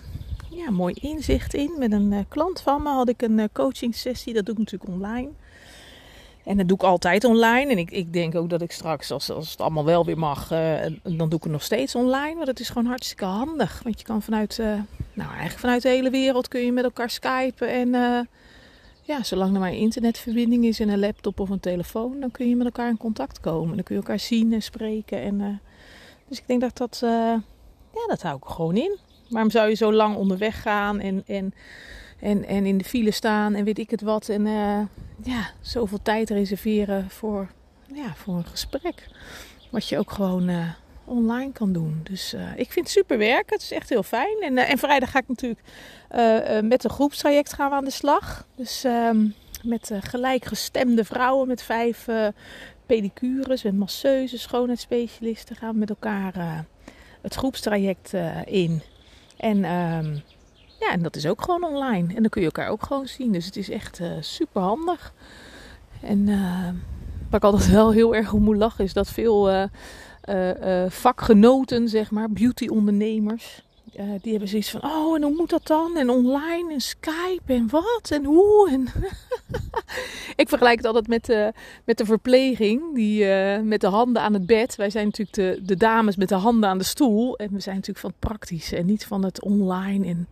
ja, 0.50 0.70
mooi 0.70 0.94
inzicht 1.00 1.54
in. 1.54 1.74
Met 1.78 1.92
een 1.92 2.12
uh, 2.12 2.18
klant 2.28 2.60
van 2.60 2.82
me 2.82 2.88
had 2.88 3.08
ik 3.08 3.22
een 3.22 3.48
coaching 3.52 3.94
sessie. 3.94 4.34
Dat 4.34 4.44
doe 4.44 4.54
ik 4.54 4.60
natuurlijk 4.60 4.90
online. 4.90 5.28
En 6.44 6.56
dat 6.56 6.68
doe 6.68 6.76
ik 6.76 6.82
altijd 6.82 7.24
online. 7.24 7.70
En 7.70 7.78
ik, 7.78 7.90
ik 7.90 8.12
denk 8.12 8.34
ook 8.34 8.50
dat 8.50 8.62
ik 8.62 8.72
straks, 8.72 9.10
als, 9.10 9.30
als 9.30 9.50
het 9.50 9.60
allemaal 9.60 9.84
wel 9.84 10.04
weer 10.04 10.18
mag, 10.18 10.48
dan 11.02 11.28
doe 11.28 11.34
ik 11.34 11.42
het 11.42 11.52
nog 11.52 11.62
steeds 11.62 11.94
online. 11.94 12.34
Maar 12.34 12.46
dat 12.46 12.60
is 12.60 12.68
gewoon 12.68 12.86
hartstikke 12.86 13.24
handig. 13.24 13.80
Want 13.82 13.98
je 13.98 14.06
kan 14.06 14.22
vanuit, 14.22 14.56
nou 15.12 15.30
eigenlijk 15.30 15.58
vanuit 15.58 15.82
de 15.82 15.88
hele 15.88 16.10
wereld 16.10 16.48
kun 16.48 16.64
je 16.64 16.72
met 16.72 16.84
elkaar 16.84 17.10
skypen 17.10 17.68
en 17.68 17.94
ja, 19.06 19.22
zolang 19.22 19.54
er 19.54 19.60
maar 19.60 19.70
een 19.70 19.78
internetverbinding 19.78 20.64
is 20.64 20.80
en 20.80 20.88
een 20.88 20.98
laptop 20.98 21.40
of 21.40 21.50
een 21.50 21.60
telefoon, 21.60 22.20
dan 22.20 22.30
kun 22.30 22.48
je 22.48 22.56
met 22.56 22.66
elkaar 22.66 22.88
in 22.88 22.96
contact 22.96 23.40
komen. 23.40 23.74
Dan 23.74 23.84
kun 23.84 23.94
je 23.94 24.00
elkaar 24.00 24.18
zien 24.18 24.52
en 24.52 24.62
spreken. 24.62 25.22
En, 25.22 25.40
uh, 25.40 25.46
dus 26.28 26.38
ik 26.38 26.46
denk 26.46 26.60
dat 26.60 26.76
dat, 26.76 27.00
uh, 27.04 27.10
ja, 27.94 28.06
dat 28.06 28.22
hou 28.22 28.36
ik 28.36 28.44
gewoon 28.44 28.76
in. 28.76 28.98
Waarom 29.28 29.50
zou 29.50 29.68
je 29.68 29.74
zo 29.74 29.92
lang 29.92 30.16
onderweg 30.16 30.62
gaan 30.62 31.00
en, 31.00 31.22
en, 31.26 31.54
en, 32.20 32.44
en 32.44 32.66
in 32.66 32.78
de 32.78 32.84
file 32.84 33.10
staan 33.10 33.54
en 33.54 33.64
weet 33.64 33.78
ik 33.78 33.90
het 33.90 34.00
wat. 34.00 34.28
En 34.28 34.46
uh, 34.46 34.80
ja, 35.22 35.50
zoveel 35.60 36.02
tijd 36.02 36.30
reserveren 36.30 37.10
voor, 37.10 37.50
ja, 37.92 38.14
voor 38.14 38.34
een 38.34 38.46
gesprek. 38.46 39.08
Wat 39.70 39.88
je 39.88 39.98
ook 39.98 40.10
gewoon 40.10 40.74
online 41.04 41.52
kan 41.52 41.72
doen. 41.72 42.00
Dus 42.02 42.34
uh, 42.34 42.40
ik 42.56 42.72
vind 42.72 42.86
het 42.86 42.94
super 42.94 43.18
werken. 43.18 43.54
Het 43.54 43.62
is 43.62 43.70
echt 43.70 43.88
heel 43.88 44.02
fijn. 44.02 44.36
En, 44.40 44.52
uh, 44.52 44.70
en 44.70 44.78
vrijdag 44.78 45.10
ga 45.10 45.18
ik 45.18 45.28
natuurlijk 45.28 45.60
uh, 46.16 46.60
met 46.60 46.84
een 46.84 46.90
groepstraject 46.90 47.52
gaan 47.52 47.70
we 47.70 47.76
aan 47.76 47.84
de 47.84 47.90
slag. 47.90 48.46
Dus 48.56 48.84
ehm, 48.84 49.26
met 49.62 49.90
gelijkgestemde 50.00 51.04
vrouwen 51.04 51.48
met 51.48 51.62
vijf 51.62 52.06
pedicures, 52.86 53.62
met 53.62 53.74
masseuses, 53.74 54.42
schoonheidsspecialisten 54.42 55.56
gaan 55.56 55.72
we 55.72 55.78
met 55.78 55.88
elkaar 55.88 56.64
het 57.22 57.34
groepstraject 57.34 58.12
in. 58.44 58.82
En 59.36 59.56
um, 59.56 60.22
ja, 60.80 60.92
en 60.92 61.02
dat 61.02 61.16
is 61.16 61.26
ook 61.26 61.42
gewoon 61.42 61.64
online. 61.64 62.14
En 62.14 62.20
dan 62.20 62.28
kun 62.28 62.40
je 62.40 62.46
elkaar 62.46 62.68
ook 62.68 62.82
gewoon 62.82 63.06
zien. 63.06 63.32
Dus 63.32 63.44
het 63.44 63.56
is 63.56 63.70
echt 63.70 64.00
super 64.20 64.62
handig. 64.62 65.12
En 66.02 66.26
waar 67.30 67.40
ik 67.40 67.44
altijd 67.44 67.70
wel 67.70 67.92
heel 67.92 68.14
erg 68.14 68.32
om 68.32 68.42
moet 68.42 68.56
lachen 68.56 68.84
is 68.84 68.92
dat 68.92 69.08
veel 69.08 69.68
uh, 70.28 70.82
uh, 70.84 70.90
vakgenoten, 70.90 71.88
zeg 71.88 72.10
maar, 72.10 72.30
beauty-ondernemers. 72.30 73.62
Uh, 73.96 74.02
die 74.22 74.30
hebben 74.30 74.48
zoiets 74.48 74.70
van: 74.70 74.84
oh, 74.84 75.16
en 75.16 75.22
hoe 75.22 75.34
moet 75.36 75.50
dat 75.50 75.66
dan? 75.66 75.96
En 75.96 76.10
online 76.10 76.72
en 76.72 76.80
Skype 76.80 77.52
en 77.52 77.68
wat 77.70 78.10
en 78.10 78.24
hoe? 78.24 78.70
En 78.70 78.88
ik 80.42 80.48
vergelijk 80.48 80.76
het 80.76 80.86
altijd 80.86 81.08
met 81.08 81.24
de, 81.24 81.52
met 81.84 81.98
de 81.98 82.04
verpleging, 82.04 82.94
die 82.94 83.26
met 83.62 83.80
de 83.80 83.86
handen 83.86 84.22
aan 84.22 84.32
het 84.32 84.46
bed. 84.46 84.76
Wij 84.76 84.90
zijn 84.90 85.04
natuurlijk 85.04 85.36
de, 85.36 85.60
de 85.64 85.76
dames 85.76 86.16
met 86.16 86.28
de 86.28 86.34
handen 86.34 86.68
aan 86.68 86.78
de 86.78 86.84
stoel. 86.84 87.36
En 87.36 87.52
we 87.52 87.60
zijn 87.60 87.74
natuurlijk 87.74 88.04
van 88.06 88.10
het 88.10 88.28
praktische 88.28 88.76
en 88.76 88.86
niet 88.86 89.06
van 89.06 89.24
het 89.24 89.42
online 89.42 90.06
en 90.06 90.28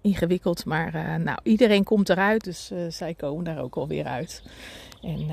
ingewikkeld. 0.00 0.64
Maar 0.64 1.20
nou, 1.20 1.38
iedereen 1.42 1.84
komt 1.84 2.08
eruit, 2.08 2.44
dus 2.44 2.70
zij 2.88 3.14
komen 3.14 3.44
daar 3.44 3.62
ook 3.62 3.76
alweer 3.76 4.04
uit. 4.04 4.42
En 5.02 5.26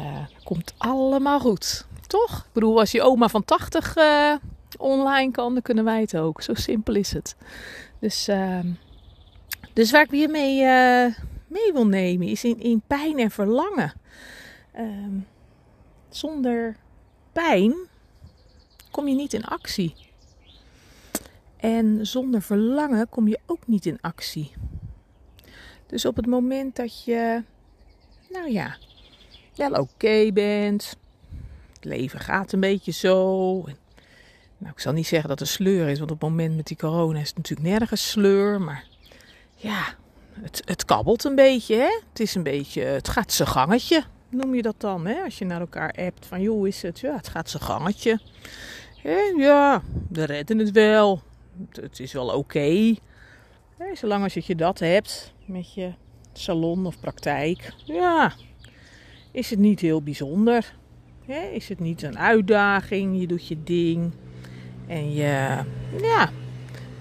komt 0.43 0.73
allemaal 0.77 1.39
goed. 1.39 1.87
Toch? 2.09 2.37
Ik 2.37 2.53
bedoel, 2.53 2.79
als 2.79 2.91
je 2.91 3.01
oma 3.01 3.27
van 3.27 3.45
80 3.45 3.97
uh, 3.97 4.35
online 4.77 5.31
kan, 5.31 5.53
dan 5.53 5.61
kunnen 5.61 5.83
wij 5.83 6.01
het 6.01 6.17
ook. 6.17 6.41
Zo 6.41 6.53
simpel 6.53 6.95
is 6.95 7.13
het. 7.13 7.35
Dus, 7.99 8.29
uh, 8.29 8.59
dus 9.73 9.91
waar 9.91 10.03
ik 10.03 10.09
weer 10.09 10.29
mee, 10.29 10.61
uh, 10.61 11.15
mee 11.47 11.73
wil 11.73 11.87
nemen 11.87 12.27
is 12.27 12.43
in, 12.43 12.59
in 12.59 12.81
pijn 12.87 13.19
en 13.19 13.31
verlangen. 13.31 13.93
Ehm, 14.71 15.19
zonder 16.09 16.77
pijn 17.31 17.75
kom 18.91 19.07
je 19.07 19.15
niet 19.15 19.33
in 19.33 19.45
actie. 19.45 19.95
En 21.57 22.07
zonder 22.07 22.41
verlangen 22.41 23.09
kom 23.09 23.27
je 23.27 23.39
ook 23.45 23.67
niet 23.67 23.85
in 23.85 24.01
actie. 24.01 24.51
Dus 25.87 26.05
op 26.05 26.15
het 26.15 26.25
moment 26.25 26.75
dat 26.75 27.03
je, 27.03 27.43
nou 28.29 28.51
ja, 28.51 28.77
wel 29.55 29.71
oké 29.71 30.31
bent, 30.33 30.97
het 31.79 31.89
leven 31.89 32.19
gaat 32.19 32.51
een 32.51 32.59
beetje 32.59 32.91
zo. 32.91 33.53
nou, 34.57 34.73
ik 34.73 34.79
zal 34.79 34.93
niet 34.93 35.07
zeggen 35.07 35.29
dat 35.29 35.39
er 35.39 35.47
sleur 35.47 35.89
is, 35.89 35.99
want 35.99 36.11
op 36.11 36.21
het 36.21 36.29
moment 36.29 36.55
met 36.55 36.67
die 36.67 36.77
corona 36.77 37.19
is 37.19 37.27
het 37.27 37.37
natuurlijk 37.37 37.69
nergens 37.69 38.09
sleur. 38.09 38.61
Maar 38.61 38.85
ja, 39.55 39.95
het, 40.41 40.61
het 40.65 40.85
kabbelt 40.85 41.23
een 41.23 41.35
beetje. 41.35 41.75
Hè? 41.75 42.01
Het 42.09 42.19
is 42.19 42.35
een 42.35 42.43
beetje, 42.43 42.81
het 42.81 43.09
gaat 43.09 43.31
zijn 43.31 43.47
gangetje, 43.47 44.03
noem 44.29 44.55
je 44.55 44.61
dat 44.61 44.75
dan. 44.77 45.07
Hè? 45.07 45.23
Als 45.23 45.37
je 45.37 45.45
naar 45.45 45.59
elkaar 45.59 45.91
appt 45.91 46.25
van, 46.25 46.41
joh, 46.41 46.67
is 46.67 46.81
het? 46.81 46.99
Ja, 46.99 47.15
het 47.15 47.27
gaat 47.27 47.49
zijn 47.49 47.63
gangetje. 47.63 48.19
Ja, 49.37 49.81
we 50.09 50.23
redden 50.23 50.57
het 50.57 50.71
wel. 50.71 51.21
Het, 51.71 51.99
is 51.99 52.13
wel 52.13 52.27
oké. 52.27 52.95
Zolang 53.93 54.23
als 54.23 54.33
je 54.33 54.55
dat 54.55 54.79
hebt 54.79 55.33
met 55.45 55.73
je 55.73 55.93
salon 56.33 56.85
of 56.85 56.99
praktijk. 56.99 57.73
Ja, 57.85 58.33
is 59.31 59.49
het 59.49 59.59
niet 59.59 59.79
heel 59.79 60.01
bijzonder 60.01 60.77
is 61.29 61.69
het 61.69 61.79
niet 61.79 62.01
een 62.01 62.17
uitdaging? 62.17 63.19
Je 63.19 63.27
doet 63.27 63.47
je 63.47 63.63
ding. 63.63 64.11
En 64.87 65.13
je, 65.13 65.63
ja, 66.01 66.29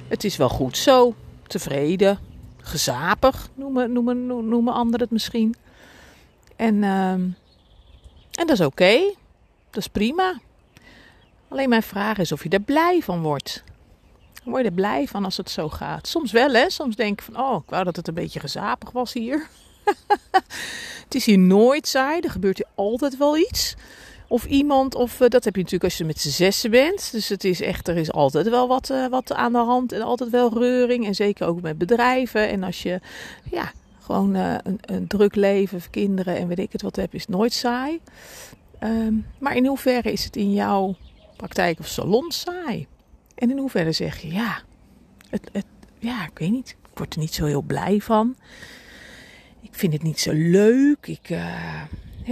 het 0.09 0.25
is 0.25 0.37
wel 0.37 0.49
goed 0.49 0.77
zo. 0.77 1.15
Tevreden. 1.47 2.19
Gezapig 2.57 3.49
noemen, 3.55 3.93
noemen, 3.93 4.27
noemen 4.27 4.73
anderen 4.73 5.01
het 5.01 5.11
misschien. 5.11 5.55
En, 6.57 6.85
ehm, 6.85 7.21
en 8.33 8.47
dat 8.47 8.51
is 8.51 8.61
oké. 8.61 9.15
Dat 9.71 9.83
is 9.83 9.89
prima. 9.89 10.41
Alleen 11.49 11.69
mijn 11.69 11.83
vraag 11.83 12.19
is 12.19 12.33
of 12.33 12.43
je 12.43 12.49
er 12.49 12.61
blij 12.61 13.01
van 13.03 13.23
wordt. 13.23 13.65
Word 14.45 14.63
je 14.63 14.69
er 14.69 14.75
blij 14.75 15.07
van 15.07 15.25
als 15.25 15.37
het 15.37 15.51
zo 15.51 15.69
gaat? 15.69 16.07
Soms 16.07 16.33
wel, 16.33 16.53
hè? 16.53 16.71
Soms 16.71 16.97
denk 16.97 17.21
ik 17.21 17.25
van, 17.25 17.39
oh, 17.39 17.63
ik 17.63 17.71
wou 17.71 17.85
dat 17.85 17.97
het 17.97 18.09
een 18.09 18.15
beetje 18.15 18.41
gezapig 18.41 18.91
was 18.91 19.13
hier. 19.13 19.49
het 21.05 21.15
is 21.15 21.25
hier 21.25 21.39
nooit 21.39 21.89
saai. 21.89 22.21
Er 22.21 22.31
gebeurt 22.31 22.57
hier 22.57 22.69
altijd 22.75 23.17
wel 23.17 23.37
iets. 23.37 23.75
Of 24.29 24.45
iemand, 24.45 24.95
of 24.95 25.21
uh, 25.21 25.29
dat 25.29 25.45
heb 25.45 25.55
je 25.55 25.63
natuurlijk 25.63 25.91
als 25.91 25.99
je 25.99 26.05
met 26.05 26.21
z'n 26.21 26.29
zessen 26.29 26.71
bent. 26.71 27.13
Dus 27.13 27.29
het 27.29 27.45
is 27.45 27.61
echt, 27.61 27.89
er 27.89 27.97
is 27.97 28.13
altijd 28.13 28.49
wel 28.49 28.69
wat, 28.69 28.91
uh, 28.91 29.07
wat 29.07 29.33
aan 29.33 29.53
de 29.53 29.59
hand 29.59 29.93
en 29.93 30.03
altijd 30.03 30.31
wel 30.31 30.59
reuring. 30.59 31.07
En 31.07 31.15
zeker 31.15 31.47
ook 31.47 31.61
met 31.61 31.79
bedrijven. 31.79 32.49
En 32.49 32.63
als 32.63 32.83
je 32.83 33.01
ja, 33.51 33.73
Gewoon 34.01 34.35
eh, 34.35 34.55
een, 34.63 34.79
een, 34.81 35.07
druk 35.07 35.35
leven, 35.35 35.81
kinderen 35.91 36.37
en 36.37 36.49
weet 36.49 36.59
ik 36.59 36.73
het 36.73 36.83
wat 36.83 36.97
heb, 36.97 37.15
is 37.15 37.27
nooit 37.27 37.53
saai. 37.53 38.01
Ehm, 38.79 39.15
maar 39.39 39.57
in 39.57 39.67
hoeverre 39.67 40.13
is 40.13 40.25
het 40.25 40.37
in 40.37 40.53
jouw 40.53 40.97
praktijk 41.37 41.79
of 41.79 41.87
salon 41.87 42.31
saai? 42.31 42.87
En 43.35 43.51
in 43.51 43.59
hoeverre 43.59 43.93
zeg 43.93 44.19
je, 44.19 44.33
ja, 44.33 44.63
het, 45.31 45.49
het, 45.53 45.67
ja, 45.99 46.27
ik 46.27 46.39
weet 46.39 46.51
niet, 46.51 46.77
ik 46.93 46.99
word 46.99 47.15
er 47.15 47.21
niet 47.21 47.35
zo 47.35 47.45
heel 47.45 47.63
blij 47.63 48.01
van. 48.01 48.37
Ik 49.61 49.75
vind 49.75 49.93
het 49.93 50.03
niet 50.03 50.21
zo 50.21 50.33
leuk. 50.35 51.07
Ik, 51.07 51.31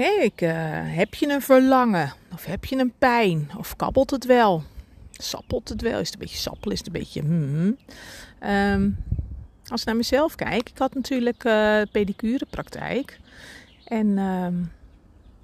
ik, 0.05 0.41
uh, 0.41 0.51
heb 0.97 1.15
je 1.15 1.29
een 1.29 1.43
verlangen? 1.43 2.13
Of 2.33 2.45
heb 2.45 2.65
je 2.65 2.77
een 2.77 2.93
pijn? 2.99 3.51
Of 3.59 3.77
kabbelt 3.77 4.11
het 4.11 4.25
wel? 4.25 4.63
Sappelt 5.11 5.69
het 5.69 5.83
wel? 5.83 5.99
Is 6.01 6.07
het 6.07 6.15
een 6.15 6.21
beetje 6.21 6.37
sappel? 6.37 6.71
Is 6.71 6.79
het 6.79 6.87
een 6.87 6.93
beetje... 6.93 7.21
Hmm. 7.21 7.77
Um, 8.51 8.97
als 9.69 9.81
ik 9.81 9.87
naar 9.87 9.97
mezelf 9.97 10.35
kijk, 10.35 10.69
ik 10.69 10.79
had 10.79 10.95
natuurlijk 10.95 11.45
uh, 11.45 11.83
pedicurepraktijk. 11.93 13.19
En 13.85 14.07
uh, 14.07 14.47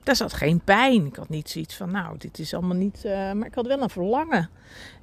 daar 0.03 0.17
zat 0.17 0.33
geen 0.33 0.61
pijn. 0.61 1.07
Ik 1.07 1.17
had 1.17 1.29
niet 1.29 1.51
zoiets 1.51 1.75
van, 1.75 1.91
nou, 1.91 2.19
dit 2.19 2.39
is 2.39 2.55
allemaal 2.55 2.77
niet... 2.77 3.03
Uh, 3.05 3.13
maar 3.13 3.47
ik 3.47 3.55
had 3.55 3.67
wel 3.67 3.83
een 3.83 3.91
verlangen. 3.91 4.51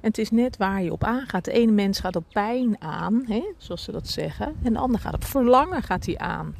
En 0.00 0.08
het 0.08 0.18
is 0.18 0.30
net 0.30 0.56
waar 0.56 0.82
je 0.82 0.92
op 0.92 1.04
aangaat. 1.04 1.44
De 1.44 1.52
ene 1.52 1.72
mens 1.72 2.00
gaat 2.00 2.16
op 2.16 2.24
pijn 2.32 2.80
aan, 2.80 3.24
hè, 3.26 3.42
zoals 3.56 3.84
ze 3.84 3.92
dat 3.92 4.08
zeggen. 4.08 4.56
En 4.62 4.72
de 4.72 4.78
ander 4.78 5.00
gaat 5.00 5.14
op 5.14 5.24
verlangen 5.24 5.82
gaat 5.82 6.06
hij 6.06 6.18
aan. 6.18 6.54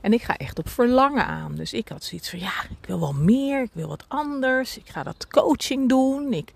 En 0.00 0.12
ik 0.12 0.22
ga 0.22 0.36
echt 0.36 0.58
op 0.58 0.68
verlangen 0.68 1.26
aan. 1.26 1.54
Dus 1.54 1.72
ik 1.72 1.88
had 1.88 2.04
zoiets 2.04 2.30
van, 2.30 2.38
ja, 2.38 2.62
ik 2.80 2.86
wil 2.86 3.00
wel 3.00 3.12
meer. 3.12 3.62
Ik 3.62 3.70
wil 3.72 3.88
wat 3.88 4.04
anders. 4.08 4.76
Ik 4.78 4.88
ga 4.88 5.02
dat 5.02 5.26
coaching 5.28 5.88
doen. 5.88 6.32
Ik 6.32 6.52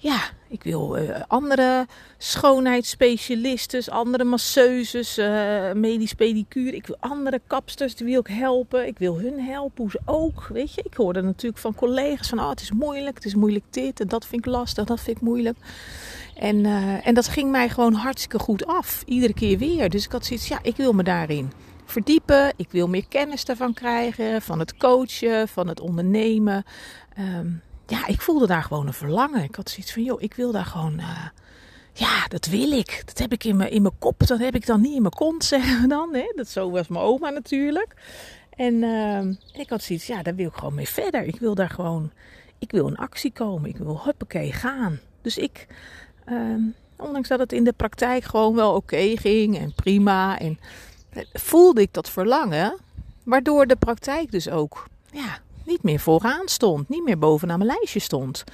ja, 0.00 0.20
ik 0.48 0.62
wil 0.62 0.98
uh, 0.98 1.20
andere 1.26 1.86
schoonheidsspecialisten, 2.18 3.92
andere 3.92 4.24
masseuses, 4.24 5.18
uh, 5.18 5.72
medisch 5.72 6.12
pedicure. 6.12 6.76
Ik 6.76 6.86
wil 6.86 6.96
andere 7.00 7.40
kapsters, 7.46 7.94
die 7.94 8.06
wil 8.06 8.20
ik 8.20 8.26
helpen. 8.26 8.86
Ik 8.86 8.98
wil 8.98 9.18
hun 9.18 9.40
helpen, 9.40 9.82
hoe 9.82 9.90
ze 9.90 10.00
ook. 10.04 10.46
Weet 10.52 10.74
je, 10.74 10.82
ik 10.82 10.94
hoorde 10.94 11.22
natuurlijk 11.22 11.60
van 11.60 11.74
collega's 11.74 12.28
van, 12.28 12.38
oh, 12.38 12.50
het 12.50 12.60
is 12.60 12.72
moeilijk, 12.72 13.14
het 13.14 13.24
is 13.24 13.34
moeilijk 13.34 13.64
dit 13.70 14.00
en 14.00 14.08
dat 14.08 14.26
vind 14.26 14.46
ik 14.46 14.52
lastig, 14.52 14.84
dat 14.84 15.00
vind 15.00 15.16
ik 15.16 15.22
moeilijk. 15.22 15.58
En, 16.34 16.56
uh, 16.64 17.06
en 17.06 17.14
dat 17.14 17.28
ging 17.28 17.50
mij 17.50 17.68
gewoon 17.68 17.94
hartstikke 17.94 18.38
goed 18.38 18.66
af, 18.66 19.02
iedere 19.06 19.34
keer 19.34 19.58
weer. 19.58 19.90
Dus 19.90 20.04
ik 20.04 20.12
had 20.12 20.26
zoiets, 20.26 20.48
ja, 20.48 20.58
ik 20.62 20.76
wil 20.76 20.92
me 20.92 21.02
daarin 21.02 21.52
verdiepen. 21.84 22.52
Ik 22.56 22.68
wil 22.70 22.88
meer 22.88 23.08
kennis 23.08 23.44
daarvan 23.44 23.74
krijgen, 23.74 24.42
van 24.42 24.58
het 24.58 24.76
coachen, 24.76 25.48
van 25.48 25.68
het 25.68 25.80
ondernemen. 25.80 26.64
Um, 27.18 27.62
ja, 27.88 28.06
ik 28.06 28.20
voelde 28.20 28.46
daar 28.46 28.62
gewoon 28.62 28.86
een 28.86 28.92
verlangen. 28.92 29.42
Ik 29.42 29.54
had 29.54 29.70
zoiets 29.70 29.92
van, 29.92 30.02
joh, 30.02 30.22
ik 30.22 30.34
wil 30.34 30.52
daar 30.52 30.64
gewoon... 30.64 30.94
Uh, 30.98 31.26
ja, 31.92 32.26
dat 32.28 32.46
wil 32.46 32.72
ik. 32.72 33.02
Dat 33.04 33.18
heb 33.18 33.32
ik 33.32 33.44
in 33.44 33.56
mijn, 33.56 33.70
in 33.70 33.82
mijn 33.82 33.98
kop. 33.98 34.26
Dat 34.26 34.38
heb 34.38 34.54
ik 34.54 34.66
dan 34.66 34.80
niet 34.80 34.94
in 34.94 35.02
mijn 35.02 35.14
kont, 35.14 35.44
zeggen 35.54 35.82
we 35.82 35.88
dan. 35.88 36.14
Hè? 36.14 36.32
Dat 36.36 36.48
zo 36.48 36.70
was 36.70 36.88
mijn 36.88 37.04
oma 37.04 37.30
natuurlijk. 37.30 37.94
En 38.50 38.74
uh, 38.74 39.20
ik 39.52 39.68
had 39.68 39.82
zoiets, 39.82 40.06
ja, 40.06 40.22
daar 40.22 40.34
wil 40.34 40.46
ik 40.46 40.54
gewoon 40.54 40.74
mee 40.74 40.88
verder. 40.88 41.22
Ik 41.22 41.38
wil 41.38 41.54
daar 41.54 41.70
gewoon... 41.70 42.10
Ik 42.58 42.70
wil 42.70 42.88
in 42.88 42.96
actie 42.96 43.32
komen. 43.32 43.70
Ik 43.70 43.76
wil 43.76 44.00
huppakee 44.04 44.52
gaan. 44.52 45.00
Dus 45.22 45.38
ik... 45.38 45.66
Uh, 46.26 46.54
ondanks 46.96 47.28
dat 47.28 47.38
het 47.38 47.52
in 47.52 47.64
de 47.64 47.72
praktijk 47.72 48.24
gewoon 48.24 48.54
wel 48.54 48.74
oké 48.74 49.16
ging 49.16 49.58
en 49.58 49.74
prima. 49.74 50.38
En 50.38 50.58
eh, 51.10 51.24
voelde 51.32 51.80
ik 51.80 51.92
dat 51.92 52.10
verlangen. 52.10 52.76
Waardoor 53.24 53.66
de 53.66 53.76
praktijk 53.76 54.30
dus 54.30 54.48
ook... 54.48 54.88
Ja, 55.12 55.38
niet 55.68 55.82
meer 55.82 56.00
vooraan 56.00 56.48
stond, 56.48 56.88
niet 56.88 57.04
meer 57.04 57.18
bovenaan 57.18 57.58
mijn 57.58 57.70
lijstje 57.70 58.00
stond. 58.00 58.44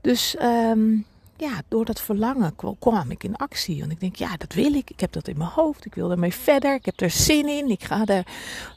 Dus 0.00 0.36
um, 0.42 1.06
ja, 1.36 1.62
door 1.68 1.84
dat 1.84 2.00
verlangen 2.00 2.54
kwam 2.78 3.10
ik 3.10 3.24
in 3.24 3.36
actie. 3.36 3.80
Want 3.80 3.92
ik 3.92 4.00
denk, 4.00 4.16
ja, 4.16 4.36
dat 4.36 4.52
wil 4.52 4.74
ik. 4.74 4.90
Ik 4.90 5.00
heb 5.00 5.12
dat 5.12 5.28
in 5.28 5.38
mijn 5.38 5.50
hoofd. 5.50 5.84
Ik 5.84 5.94
wil 5.94 6.10
ermee 6.10 6.34
verder. 6.34 6.74
Ik 6.74 6.84
heb 6.84 7.00
er 7.00 7.10
zin 7.10 7.48
in. 7.48 7.70
Ik 7.70 7.84
ga 7.84 8.04
er 8.04 8.26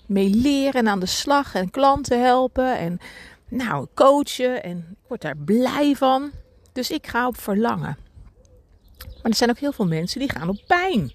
mee 0.06 0.30
leren 0.30 0.74
en 0.74 0.88
aan 0.88 1.00
de 1.00 1.06
slag 1.06 1.56
en 1.56 1.70
klanten 1.70 2.22
helpen 2.22 2.78
en 2.78 3.00
nou, 3.50 3.88
coachen. 3.94 4.64
En 4.64 4.78
ik 4.78 5.08
word 5.08 5.22
daar 5.22 5.38
blij 5.38 5.96
van. 5.96 6.32
Dus 6.74 6.92
ik 6.92 7.08
ga 7.08 7.28
op 7.28 7.38
verlangen. 7.38 7.98
Maar 8.98 9.32
er 9.32 9.36
zijn 9.36 9.50
ook 9.50 9.60
heel 9.60 9.72
veel 9.72 9.88
mensen 9.88 10.20
die 10.20 10.32
gaan 10.32 10.50
op 10.50 10.64
pijn. 10.68 11.12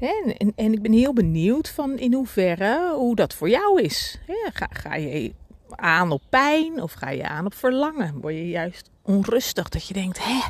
En, 0.00 0.36
en, 0.38 0.52
en, 0.56 0.72
ik 0.72 0.82
ben 0.82 0.92
heel 0.92 1.12
benieuwd 1.12 1.68
van 1.68 1.98
in 1.98 2.14
hoeverre 2.14 2.94
hoe 2.94 3.16
dat 3.16 3.34
voor 3.34 3.48
jou 3.48 3.82
is. 3.82 4.18
Ga, 4.52 4.68
ga 4.70 4.94
je 4.94 5.32
aan 5.80 6.10
op 6.10 6.22
pijn 6.28 6.82
of 6.82 6.92
ga 6.92 7.10
je 7.10 7.28
aan 7.28 7.46
op 7.46 7.54
verlangen? 7.54 8.20
Word 8.20 8.34
je 8.34 8.48
juist 8.48 8.90
onrustig 9.02 9.68
dat 9.68 9.86
je 9.86 9.94
denkt, 9.94 10.24
hè, 10.24 10.40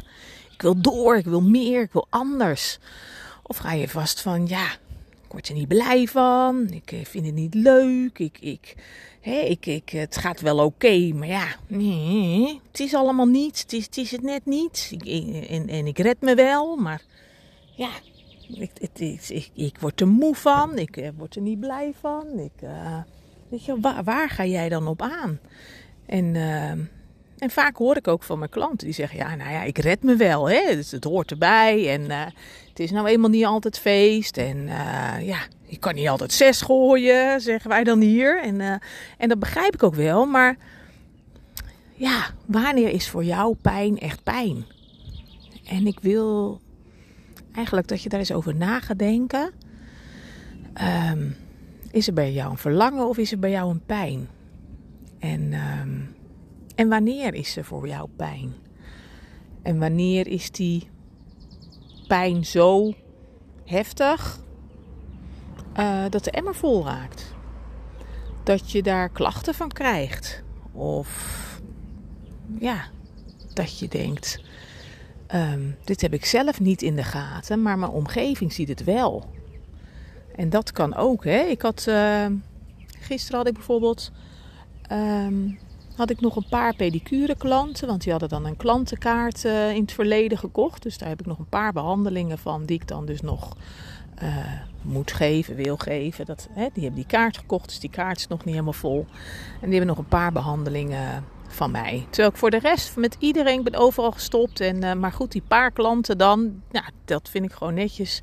ik 0.53 0.63
wil 0.63 0.81
door, 0.81 1.17
ik 1.17 1.25
wil 1.25 1.43
meer, 1.43 1.83
ik 1.83 1.93
wil 1.93 2.07
anders. 2.11 2.79
Of 3.43 3.57
ga 3.57 3.73
je 3.73 3.89
vast 3.89 4.21
van, 4.21 4.47
ja, 4.47 4.73
ik 5.25 5.33
word 5.33 5.49
er 5.49 5.55
niet 5.55 5.69
blij 5.69 6.07
van, 6.07 6.69
ik 6.71 6.93
eh, 6.93 7.05
vind 7.05 7.27
het 7.27 7.35
niet 7.35 7.55
leuk, 7.55 8.19
ik, 8.19 8.39
ik, 8.41 8.75
hè, 9.21 9.39
ik, 9.39 9.67
ik, 9.67 9.89
het 9.89 10.17
gaat 10.17 10.41
wel 10.41 10.65
oké, 10.65 11.13
maar 11.15 11.29
ja, 11.29 11.47
nee, 11.67 12.61
het 12.71 12.81
is 12.81 12.95
allemaal 12.95 13.27
niet, 13.27 13.61
het 13.69 13.97
is 13.97 14.11
het, 14.11 14.23
net 14.23 14.47
niet. 14.47 14.93
En, 15.49 15.69
en 15.69 15.87
ik 15.87 15.99
red 15.99 16.21
me 16.21 16.35
wel, 16.35 16.77
maar 16.77 17.03
ja, 17.77 17.91
ik, 18.49 18.71
ik, 19.29 19.51
ik, 19.55 19.79
word 19.81 20.01
er 20.01 20.09
moe 20.09 20.35
van, 20.35 20.79
ik 20.79 20.97
eh, 20.97 21.09
word 21.17 21.35
er 21.37 21.43
niet 21.43 21.61
blij 21.61 21.93
van, 22.01 22.39
ik... 22.39 22.69
Weet 23.51 23.65
je, 23.65 23.81
waar, 24.05 24.31
ga 24.31 24.45
jij 24.45 24.69
dan 24.69 24.87
op 24.87 25.03
aan? 25.03 25.39
En, 26.07 26.35
uh, 26.35 26.71
en 27.39 27.51
vaak 27.51 27.77
hoor 27.77 27.97
ik 27.97 28.09
ook 28.09 28.23
van 28.23 28.39
mijn 28.39 28.51
klanten 28.51 28.87
die 28.87 28.95
zeggen: 28.95 29.19
Ja, 29.19 29.35
nou 29.35 29.51
ja, 29.51 29.63
ik 29.63 29.79
red 29.79 30.03
me 30.03 30.17
wel. 30.17 30.51
Hè? 30.51 30.75
Dus 30.75 30.91
het 30.91 31.05
hoort 31.05 31.31
erbij. 31.31 31.93
En 31.93 32.01
uh, 32.01 32.25
het 32.69 32.81
is 32.81 32.91
nou 32.91 33.07
eenmaal 33.07 33.31
niet 33.31 33.45
altijd 33.45 33.79
feest. 33.79 34.37
En 34.37 34.57
uh, 34.57 35.27
ja, 35.27 35.39
je 35.65 35.79
kan 35.79 35.95
niet 35.95 36.09
altijd 36.09 36.33
zes 36.33 36.61
gooien, 36.61 37.41
zeggen 37.41 37.71
wij 37.71 37.85
dan 37.85 38.01
hier. 38.01 38.43
En, 38.43 38.81
en 39.19 39.29
dat 39.29 39.39
begrijp 39.39 39.75
ik 39.75 39.83
ook 39.83 39.95
wel. 39.95 40.27
Maar 40.27 40.57
ja, 41.95 42.27
wanneer 42.47 42.89
is 42.89 43.09
voor 43.09 43.25
jou 43.25 43.55
pijn 43.63 43.99
echt 43.99 44.23
pijn? 44.23 44.65
En 45.65 45.87
ik 45.87 45.99
wil 46.01 46.61
eigenlijk 47.55 47.89
dat 47.89 48.03
je 48.03 48.09
daar 48.09 48.19
eens 48.19 48.33
over 48.33 48.55
na 48.55 48.81
gaat 48.81 48.99
denken. 48.99 49.53
Um, 51.11 51.37
is 51.91 52.07
er 52.07 52.13
bij 52.13 52.33
jou 52.33 52.51
een 52.51 52.59
verlangen 52.59 53.09
of 53.09 53.19
is 53.19 53.33
er 53.33 53.39
bij 53.39 53.51
jou 53.51 53.71
een 53.71 53.85
pijn? 53.87 54.29
En, 55.19 55.53
um, 55.53 56.15
en 56.75 56.89
wanneer 56.89 57.35
is 57.35 57.57
er 57.57 57.65
voor 57.65 57.89
jou 57.89 58.09
pijn? 58.17 58.53
En 59.63 59.79
wanneer 59.79 60.27
is 60.27 60.51
die 60.51 60.89
pijn 62.07 62.45
zo 62.45 62.95
heftig 63.65 64.41
uh, 65.79 66.05
dat 66.09 66.25
de 66.25 66.31
emmer 66.31 66.55
vol 66.55 66.85
raakt? 66.85 67.35
Dat 68.45 68.71
je 68.71 68.83
daar 68.83 69.09
klachten 69.09 69.55
van 69.55 69.69
krijgt? 69.69 70.43
Of 70.73 71.39
ja, 72.59 72.85
dat 73.55 73.79
je 73.79 73.89
denkt: 73.89 74.41
um, 75.35 75.77
dit 75.85 76.01
heb 76.01 76.13
ik 76.13 76.25
zelf 76.25 76.61
niet 76.61 76.83
in 76.83 76.97
de 76.97 77.05
gaten, 77.05 77.63
maar 77.63 77.79
mijn 77.79 77.93
omgeving 77.93 78.53
ziet 78.53 78.69
het 78.69 78.85
wel. 78.85 79.31
En 80.37 80.51
dat 80.51 80.73
kan 80.73 80.95
ook. 80.95 81.25
Hè? 81.25 81.41
Ik 81.41 81.63
had, 81.63 81.87
uh, 81.89 82.27
gisteren 83.01 83.39
had 83.39 83.49
ik 83.49 83.55
bijvoorbeeld 83.55 84.11
um, 84.93 85.59
had 86.01 86.11
ik 86.11 86.21
nog 86.21 86.37
een 86.37 86.49
paar 86.49 86.75
pedicure 86.75 87.37
klanten. 87.37 87.87
Want 87.87 88.03
die 88.03 88.11
hadden 88.11 88.29
dan 88.29 88.47
een 88.47 88.57
klantenkaart 88.57 89.45
uh, 89.45 89.71
in 89.71 89.81
het 89.81 89.93
verleden 89.93 90.39
gekocht. 90.39 90.83
Dus 90.83 90.99
daar 90.99 91.09
heb 91.09 91.21
ik 91.21 91.27
nog 91.27 91.39
een 91.39 91.49
paar 91.49 91.73
behandelingen 91.73 92.39
van 92.39 92.65
die 92.65 92.81
ik 92.81 92.89
dan 92.89 93.07
dus 93.07 93.21
nog 93.21 93.57
uh, 94.23 94.37
moet 94.83 95.13
geven, 95.13 95.55
wil 95.55 95.77
geven. 95.77 96.27
Dat, 96.27 96.49
hè, 96.53 96.69
die 96.73 96.83
hebben 96.83 97.01
die 97.01 97.11
kaart 97.11 97.39
gekocht, 97.39 97.69
dus 97.69 97.81
die 97.81 97.91
kaart 97.91 98.19
is 98.19 98.27
nog 98.27 98.45
niet 98.45 98.55
helemaal 98.55 98.73
vol. 98.73 99.07
En 99.61 99.71
die 99.71 99.79
hebben 99.79 99.87
nog 99.87 99.99
een 99.99 100.09
paar 100.09 100.33
behandelingen 100.33 101.25
van 101.53 101.71
mij. 101.71 102.07
Terwijl 102.11 102.29
ik 102.29 102.37
voor 102.37 102.51
de 102.51 102.59
rest 102.59 102.97
met 102.97 103.17
iedereen 103.19 103.63
ben 103.63 103.75
overal 103.75 104.13
gestopt. 104.13 104.61
En, 104.61 104.85
uh, 104.85 104.93
maar 104.93 105.13
goed, 105.13 105.33
die 105.33 105.43
paar 105.49 105.71
klanten 105.71 106.19
dan, 106.19 106.63
ja, 106.71 106.85
dat 107.05 107.29
vind 107.29 107.45
ik 107.45 107.53
gewoon 107.53 107.75
netjes. 107.75 108.21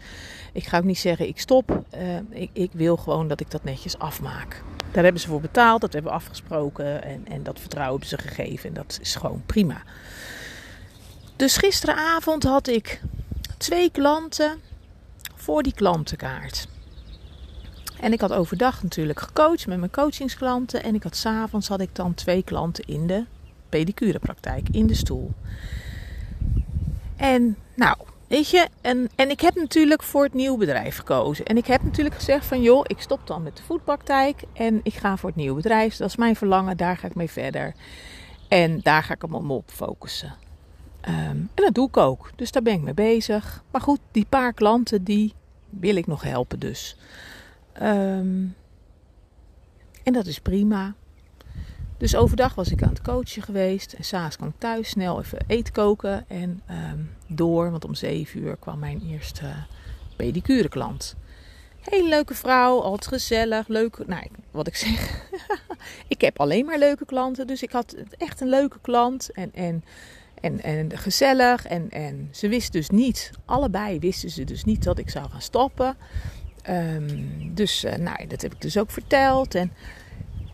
Ik 0.54 0.66
ga 0.66 0.78
ook 0.78 0.84
niet 0.84 1.00
zeggen 1.00 1.28
ik 1.28 1.40
stop. 1.40 1.84
Uh, 1.96 2.18
ik, 2.30 2.50
ik, 2.54 2.70
wil 2.74 2.98
gewoon 2.98 3.28
dat 3.28 3.40
ik 3.40 3.52
dat 3.52 3.64
netjes 3.64 4.00
afmaak. 4.00 4.64
Daar 4.92 5.04
hebben 5.04 5.22
ze 5.22 5.28
voor 5.28 5.42
betaald, 5.42 5.82
dat 5.82 5.94
hebben 5.94 6.12
we 6.12 6.18
afgesproken 6.18 7.04
en, 7.04 7.28
en 7.28 7.44
dat 7.44 7.60
vertrouwen 7.60 8.00
hebben 8.00 8.20
ze 8.20 8.28
gegeven. 8.28 8.70
En 8.70 8.76
dat 8.76 8.98
is 9.02 9.16
gewoon 9.16 9.44
prima. 9.46 9.82
Dus 11.36 11.58
gisteravond 11.58 12.44
had 12.44 12.68
ik 12.68 13.02
twee 13.58 13.92
klanten 13.92 14.62
voor 15.36 15.64
die 15.64 15.74
klantenkaart. 15.74 16.68
En 18.00 18.14
ik 18.14 18.22
had 18.22 18.34
overdag 18.34 18.84
natuurlijk 18.84 19.20
gecoacht 19.20 19.68
met 19.68 19.78
mijn 19.78 19.92
coachingsklanten. 19.92 20.84
En 20.84 20.96
ik 20.96 21.04
had 21.04 21.16
s'avonds 21.16 21.68
had 21.68 21.82
ik 21.82 21.96
dan 21.96 22.14
twee 22.14 22.44
klanten 22.44 22.86
in 22.86 23.08
de 23.08 23.26
pedicurepraktijk, 23.70 24.68
in 24.72 24.88
de 24.88 24.94
stoel. 24.94 25.32
En 27.16 27.58
nou, 27.76 27.98
weet 28.28 28.50
je, 28.50 28.68
en, 28.82 29.10
en 29.16 29.30
ik 29.30 29.42
heb 29.42 29.56
natuurlijk 29.56 30.04
voor 30.04 30.24
het 30.24 30.34
nieuwe 30.34 30.58
bedrijf 30.58 30.98
gekozen. 30.98 31.46
En 31.46 31.58
ik 31.58 31.68
heb 31.68 31.84
natuurlijk 31.84 32.16
gezegd 32.16 32.46
van 32.46 32.62
joh, 32.62 32.82
ik 32.88 33.00
stop 33.00 33.28
dan 33.28 33.44
met 33.44 33.58
de 33.58 33.64
voetpraktijk 33.64 34.44
en 34.54 34.80
ik 34.84 34.94
ga 34.94 35.18
voor 35.18 35.30
het 35.30 35.38
nieuwe 35.38 35.56
bedrijf. 35.56 35.96
Dat 35.96 36.10
is 36.10 36.16
mijn 36.16 36.36
verlangen, 36.36 36.78
daar 36.78 36.98
ga 36.98 37.08
ik 37.08 37.16
mee 37.16 37.30
verder. 37.30 37.74
En 38.48 38.80
daar 38.82 39.04
ga 39.04 39.14
ik 39.14 39.22
hem 39.22 39.52
op 39.52 39.72
focussen. 39.72 40.36
Um, 41.08 41.14
en 41.14 41.50
dat 41.54 41.74
doe 41.74 41.88
ik 41.88 41.98
ook. 41.98 42.32
Dus 42.36 42.52
daar 42.52 42.62
ben 42.62 42.74
ik 42.74 42.82
mee 42.82 42.94
bezig. 42.94 43.64
Maar 43.72 43.82
goed, 43.82 44.00
die 44.12 44.26
paar 44.30 44.54
klanten 44.54 45.04
die 45.04 45.34
wil 45.70 45.96
ik 45.96 46.08
nog 46.08 46.22
helpen 46.22 46.60
dus. 46.60 46.96
Ehm, 47.80 48.46
en 50.04 50.14
dat 50.14 50.26
is 50.26 50.40
prima. 50.40 50.96
Dus 51.98 52.16
overdag 52.16 52.56
was 52.56 52.72
ik 52.72 52.84
aan 52.84 52.90
het 52.90 53.02
coachen 53.02 53.42
geweest. 53.42 53.94
En 53.94 54.04
s'avonds 54.04 54.36
kwam 54.36 54.50
ik 54.50 54.56
thuis 54.58 54.90
snel 54.90 55.20
even 55.20 55.40
eten 55.48 55.74
koken. 55.74 56.30
En 56.30 56.62
ehm, 56.66 57.00
door, 57.28 57.72
want 57.72 57.86
om 57.86 57.96
zeven 57.96 58.40
uur 58.40 58.58
kwam 58.58 58.80
mijn 58.80 59.02
eerste 59.02 59.54
pedicure 60.16 60.70
klant. 60.70 61.16
Hele 61.80 62.10
leuke 62.10 62.34
vrouw, 62.34 62.82
altijd 62.82 63.08
gezellig, 63.08 63.68
leuk. 63.68 64.08
Nou, 64.08 64.28
wat 64.52 64.68
ik 64.68 64.76
zeg, 64.76 65.30
ik 66.08 66.22
heb 66.22 66.40
alleen 66.40 66.66
maar 66.66 66.80
leuke 66.80 67.06
klanten. 67.06 67.48
Dus 67.48 67.64
ik 67.64 67.72
had 67.72 67.96
echt 68.18 68.42
een 68.42 68.50
leuke 68.50 68.80
klant 68.82 69.32
en, 69.32 69.54
en, 69.54 69.84
en, 70.42 70.62
en 70.62 70.98
gezellig. 70.98 71.66
En, 71.66 71.90
en 71.90 72.30
ze 72.32 72.48
wist 72.48 72.72
dus 72.72 72.90
niet, 72.90 73.32
allebei 73.46 74.00
wisten 74.00 74.30
ze 74.30 74.44
dus 74.44 74.64
niet 74.64 74.84
dat 74.84 74.98
ik 74.98 75.10
zou 75.10 75.30
gaan 75.30 75.42
stoppen. 75.42 75.98
Ehm, 76.68 77.08
dus 77.54 77.84
uh, 77.84 77.96
nou, 77.96 78.28
dat 78.28 78.42
heb 78.42 78.54
ik 78.54 78.62
dus 78.62 78.78
ook 78.78 78.92
verteld. 78.92 79.56
En, 79.56 79.72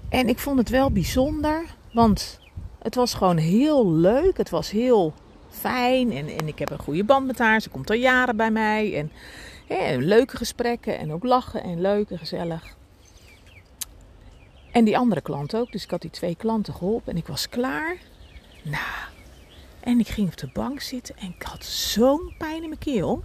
en 0.10 0.27
ik 0.27 0.39
vond 0.39 0.58
het 0.58 0.70
wel 0.70 0.91
bijzonder, 0.91 1.63
want 1.93 2.39
het 2.79 2.96
was 2.96 3.13
gewoon 3.13 3.38
heel 3.38 3.91
leuk. 3.91 4.38
Het 4.38 4.50
was 4.50 4.72
heel 4.72 5.13
fijn 5.50 6.12
en, 6.12 6.27
en 6.27 6.48
ik 6.48 6.60
heb 6.60 6.70
een 6.70 6.79
goede 6.79 7.03
band 7.03 7.25
met 7.27 7.38
haar. 7.38 7.62
Ze 7.62 7.70
komt 7.70 7.89
al 7.89 7.96
jaren 7.96 8.36
bij 8.36 8.51
mij. 8.51 9.10
En 9.67 10.03
leuke 10.05 10.38
gesprekken 10.38 10.98
en 10.98 11.13
ook 11.13 11.24
lachen 11.24 11.63
en 11.63 11.82
leuk 11.82 12.10
en 12.10 12.17
gezellig. 12.17 12.75
En 14.72 14.84
die 14.84 14.98
andere 14.98 15.22
klant 15.22 15.55
ook. 15.55 15.72
Dus 15.72 15.84
ik 15.84 15.91
had 15.91 16.01
die 16.01 16.12
twee 16.12 16.36
klanten 16.36 16.74
geholpen 16.74 17.12
en 17.12 17.17
ik 17.17 17.27
was 17.27 17.50
klaar. 17.50 17.98
Nou, 18.63 19.10
en 19.79 20.00
ik 20.00 20.08
ging 20.08 20.27
op 20.27 20.38
de 20.38 20.50
bank 20.53 20.82
zitten 20.82 21.15
en 21.17 21.34
ik 21.38 21.43
had 21.43 21.65
zo'n 21.65 22.34
pijn 22.38 22.62
in 22.62 22.70
mijn 22.70 22.79
keel. 22.79 23.24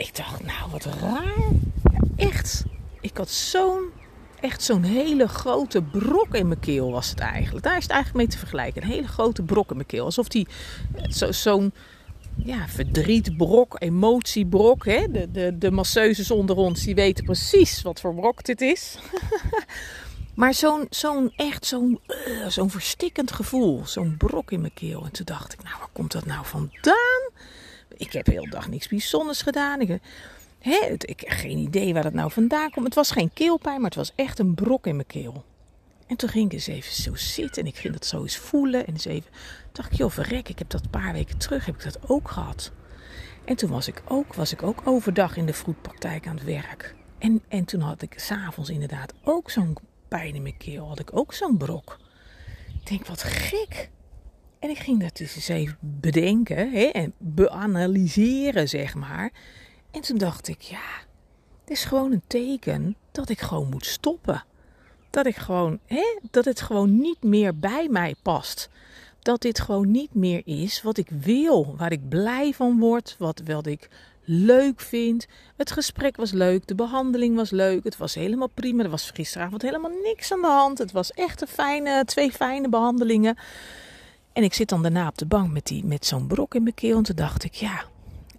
Ik 0.00 0.16
dacht, 0.16 0.44
nou 0.44 0.70
wat 0.70 0.84
raar. 0.84 1.48
echt. 2.16 2.64
Ik 3.00 3.16
had 3.16 3.30
zo'n, 3.30 3.90
echt 4.40 4.62
zo'n 4.62 4.82
hele 4.82 5.28
grote 5.28 5.82
brok 5.82 6.34
in 6.34 6.48
mijn 6.48 6.60
keel 6.60 6.90
was 6.90 7.10
het 7.10 7.18
eigenlijk. 7.18 7.64
Daar 7.64 7.76
is 7.76 7.82
het 7.82 7.92
eigenlijk 7.92 8.24
mee 8.24 8.34
te 8.34 8.38
vergelijken. 8.38 8.82
Een 8.82 8.88
hele 8.88 9.08
grote 9.08 9.42
brok 9.42 9.70
in 9.70 9.76
mijn 9.76 9.88
keel. 9.88 10.04
Alsof 10.04 10.28
die 10.28 10.48
zo'n... 11.08 11.32
Zo 11.32 11.70
ja, 12.36 12.68
verdrietbrok, 12.68 13.76
emotiebrok. 13.78 14.84
Hè? 14.84 15.10
De, 15.10 15.30
de, 15.30 15.58
de 15.58 15.70
masseuses 15.70 16.30
onder 16.30 16.56
ons 16.56 16.82
die 16.84 16.94
weten 16.94 17.24
precies 17.24 17.82
wat 17.82 18.00
voor 18.00 18.14
brok 18.14 18.44
dit 18.44 18.60
is. 18.60 18.98
maar 20.34 20.54
zo'n 20.54 20.86
zo'n 20.90 21.32
echt 21.36 21.66
zo'n 21.66 22.00
uh, 22.08 22.46
zo'n 22.46 22.70
verstikkend 22.70 23.32
gevoel. 23.32 23.86
Zo'n 23.86 24.14
brok 24.18 24.50
in 24.50 24.60
mijn 24.60 24.74
keel. 24.74 25.04
En 25.04 25.12
toen 25.12 25.24
dacht 25.24 25.52
ik, 25.52 25.62
nou 25.62 25.76
waar 25.78 25.88
komt 25.92 26.12
dat 26.12 26.26
nou 26.26 26.46
vandaan? 26.46 27.30
Ik 27.96 28.12
heb 28.12 28.26
heel 28.26 28.50
dag 28.50 28.68
niks 28.68 28.88
bijzonders 28.88 29.42
gedaan. 29.42 29.80
Ik, 29.80 30.00
ik 31.00 31.20
heb 31.20 31.30
geen 31.38 31.58
idee 31.58 31.92
waar 31.92 32.02
dat 32.02 32.12
nou 32.12 32.30
vandaan 32.30 32.70
komt. 32.70 32.86
Het 32.86 32.94
was 32.94 33.10
geen 33.10 33.32
keelpijn, 33.32 33.80
maar 33.80 33.90
het 33.90 33.98
was 33.98 34.12
echt 34.14 34.38
een 34.38 34.54
brok 34.54 34.86
in 34.86 34.94
mijn 34.94 35.06
keel. 35.06 35.44
En 36.06 36.16
toen 36.16 36.28
ging 36.28 36.46
ik 36.46 36.52
eens 36.52 36.66
even 36.66 37.02
zo 37.02 37.14
zitten 37.14 37.62
en 37.62 37.68
ik 37.68 37.76
ging 37.76 37.92
dat 37.92 38.06
zo 38.06 38.22
eens 38.22 38.36
voelen. 38.36 38.86
En 38.86 38.92
eens 38.92 39.04
even 39.04 39.30
dacht 39.72 39.92
ik, 39.92 39.98
joh, 39.98 40.10
verrek, 40.10 40.48
ik 40.48 40.58
heb 40.58 40.70
dat 40.70 40.84
een 40.84 40.90
paar 40.90 41.12
weken 41.12 41.38
terug, 41.38 41.66
heb 41.66 41.74
ik 41.74 41.84
dat 41.84 41.98
ook 42.08 42.30
gehad. 42.30 42.72
En 43.44 43.56
toen 43.56 43.70
was 43.70 43.88
ik 43.88 44.02
ook, 44.04 44.34
was 44.34 44.52
ik 44.52 44.62
ook 44.62 44.80
overdag 44.84 45.36
in 45.36 45.46
de 45.46 45.52
vroedpraktijk 45.52 46.26
aan 46.26 46.36
het 46.36 46.44
werk. 46.44 46.94
En, 47.18 47.42
en 47.48 47.64
toen 47.64 47.80
had 47.80 48.02
ik 48.02 48.14
s'avonds 48.16 48.70
inderdaad 48.70 49.14
ook 49.24 49.50
zo'n 49.50 49.76
pijn 50.08 50.34
in 50.34 50.42
mijn 50.42 50.56
keel, 50.56 50.88
had 50.88 50.98
ik 50.98 51.16
ook 51.16 51.34
zo'n 51.34 51.56
brok. 51.56 51.98
Ik 52.80 52.86
denk, 52.86 53.06
wat 53.06 53.22
gek. 53.22 53.90
En 54.60 54.70
ik 54.70 54.78
ging 54.78 55.00
dat 55.00 55.16
dus 55.16 55.34
eens 55.34 55.48
even 55.48 55.76
bedenken 55.80 56.70
hè, 56.70 56.84
en 56.84 57.12
beanalyseren, 57.18 58.68
zeg 58.68 58.94
maar. 58.94 59.30
En 59.90 60.00
toen 60.00 60.18
dacht 60.18 60.48
ik, 60.48 60.60
ja, 60.60 60.88
het 61.60 61.70
is 61.70 61.84
gewoon 61.84 62.12
een 62.12 62.22
teken 62.26 62.96
dat 63.12 63.28
ik 63.28 63.40
gewoon 63.40 63.68
moet 63.68 63.86
stoppen. 63.86 64.44
Dat 65.10 65.26
ik 65.26 65.36
gewoon, 65.36 65.78
hè, 65.86 66.18
dat 66.30 66.44
het 66.44 66.60
gewoon 66.60 67.00
niet 67.00 67.22
meer 67.22 67.58
bij 67.58 67.88
mij 67.90 68.14
past. 68.22 68.68
Dat 69.22 69.40
dit 69.40 69.60
gewoon 69.60 69.90
niet 69.90 70.14
meer 70.14 70.42
is 70.44 70.82
wat 70.82 70.96
ik 70.96 71.08
wil, 71.10 71.74
waar 71.76 71.92
ik 71.92 72.08
blij 72.08 72.52
van 72.52 72.78
word, 72.78 73.16
wat, 73.18 73.42
wat 73.44 73.66
ik 73.66 73.88
leuk 74.24 74.80
vind. 74.80 75.26
Het 75.56 75.70
gesprek 75.70 76.16
was 76.16 76.32
leuk, 76.32 76.66
de 76.66 76.74
behandeling 76.74 77.36
was 77.36 77.50
leuk, 77.50 77.84
het 77.84 77.96
was 77.96 78.14
helemaal 78.14 78.50
prima. 78.54 78.82
Er 78.82 78.90
was 78.90 79.10
gisteravond 79.10 79.62
helemaal 79.62 79.92
niks 80.02 80.32
aan 80.32 80.40
de 80.40 80.46
hand. 80.46 80.78
Het 80.78 80.92
was 80.92 81.12
echt 81.12 81.40
een 81.40 81.48
fijne, 81.48 82.04
twee 82.04 82.32
fijne 82.32 82.68
behandelingen. 82.68 83.36
En 84.32 84.42
ik 84.42 84.54
zit 84.54 84.68
dan 84.68 84.82
daarna 84.82 85.06
op 85.06 85.18
de 85.18 85.26
bank 85.26 85.52
met, 85.52 85.66
die, 85.66 85.84
met 85.84 86.06
zo'n 86.06 86.26
brok 86.26 86.54
in 86.54 86.62
mijn 86.62 86.74
keel. 86.74 86.96
En 86.96 87.02
toen 87.02 87.16
dacht 87.16 87.44
ik, 87.44 87.54
ja, 87.54 87.84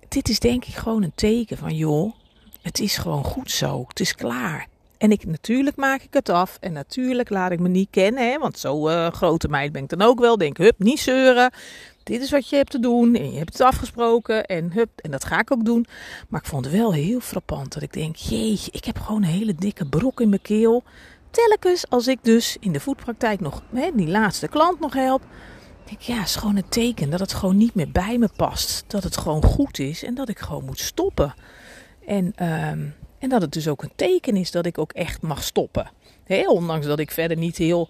dit 0.08 0.30
is 0.30 0.40
denk 0.40 0.66
ik 0.66 0.76
gewoon 0.76 1.04
een 1.04 1.16
teken 1.16 1.58
van, 1.58 1.76
joh, 1.76 2.14
het 2.62 2.80
is 2.80 2.98
gewoon 2.98 3.24
goed 3.24 3.52
zo. 3.52 3.86
Het 3.88 4.00
is 4.00 4.16
klaar. 4.16 4.68
En 4.98 5.12
ik, 5.12 5.26
natuurlijk 5.26 5.76
maak 5.76 6.02
ik 6.02 6.14
het 6.14 6.30
af. 6.30 6.58
En 6.60 6.74
natuurlijk 6.74 7.30
laat 7.30 7.52
ik 7.52 7.60
me 7.60 7.68
niet 7.68 7.88
kennen. 7.90 8.32
Hè, 8.32 8.38
want 8.38 8.60
zo 8.60 8.90
uh, 8.90 9.08
grote 9.08 9.48
meid 9.48 9.72
ben 9.72 9.84
ik 9.84 9.90
dan 9.90 10.02
ook 10.02 10.20
wel. 10.20 10.38
Denk, 10.38 10.58
hup, 10.58 10.76
niet 10.78 11.00
zeuren. 11.00 11.52
Dit 12.04 12.22
is 12.22 12.32
wat 12.32 12.50
je 12.50 12.56
hebt 12.56 12.72
te 12.72 12.80
doen. 12.80 13.16
En 13.16 13.32
je 13.32 13.38
hebt 13.38 13.54
het 13.54 13.62
afgesproken. 13.62 14.46
En 14.46 14.72
hup, 14.72 14.90
en 14.96 15.12
dat 15.12 15.26
ga 15.26 15.40
ik 15.40 15.52
ook 15.52 15.66
doen. 15.66 15.86
Maar 16.30 16.42
ik 16.42 16.48
vond 16.48 16.66
het 16.66 16.74
wel 16.74 16.94
heel 16.94 17.20
frappant. 17.20 17.74
Dat 17.74 17.84
ik 17.84 17.94
denk, 17.94 18.16
jeetje, 18.16 18.72
ik 18.72 18.86
heb 18.86 19.00
gewoon 19.00 19.24
een 19.24 19.30
hele 19.30 19.56
dikke 19.56 19.86
brok 19.86 20.22
in 20.22 20.30
mijn 20.30 20.42
keel. 20.42 20.84
Telkens 21.32 21.90
als 21.90 22.08
ik 22.08 22.20
dus 22.22 22.58
in 22.60 22.72
de 22.72 22.80
voetpraktijk 22.80 23.40
nog 23.40 23.64
hè, 23.74 23.90
die 23.94 24.08
laatste 24.08 24.48
klant 24.48 24.80
nog 24.80 24.94
help. 24.94 25.22
Ik, 25.92 26.02
ja, 26.02 26.22
is 26.22 26.36
gewoon 26.36 26.56
een 26.56 26.70
teken 26.70 27.10
dat 27.10 27.20
het 27.20 27.34
gewoon 27.34 27.58
niet 27.58 27.76
meer 27.76 27.92
bij 27.92 28.18
me 28.18 28.30
past. 28.36 28.84
Dat 28.88 29.04
het 29.04 29.18
gewoon 29.18 29.44
goed 29.44 29.80
is. 29.80 30.04
En 30.04 30.14
dat 30.14 30.30
ik 30.30 30.40
gewoon 30.40 30.66
moet 30.66 30.80
stoppen. 30.80 31.34
En... 32.06 32.34
Ehm, 32.36 32.80
en 33.22 33.30
dat 33.30 33.42
het 33.42 33.54
dus 33.54 33.68
ook 33.68 33.84
een 33.84 33.92
teken 33.96 34.36
is 34.36 34.52
dat 34.52 34.66
ik 34.66 34.78
ook 34.78 34.92
echt 34.92 35.22
mag 35.22 35.44
stoppen. 35.44 35.92
ondanks 36.48 36.86
dat 36.86 37.00
ik 37.00 37.12
verder 37.12 37.38
niet 37.38 37.58
heel 37.58 37.90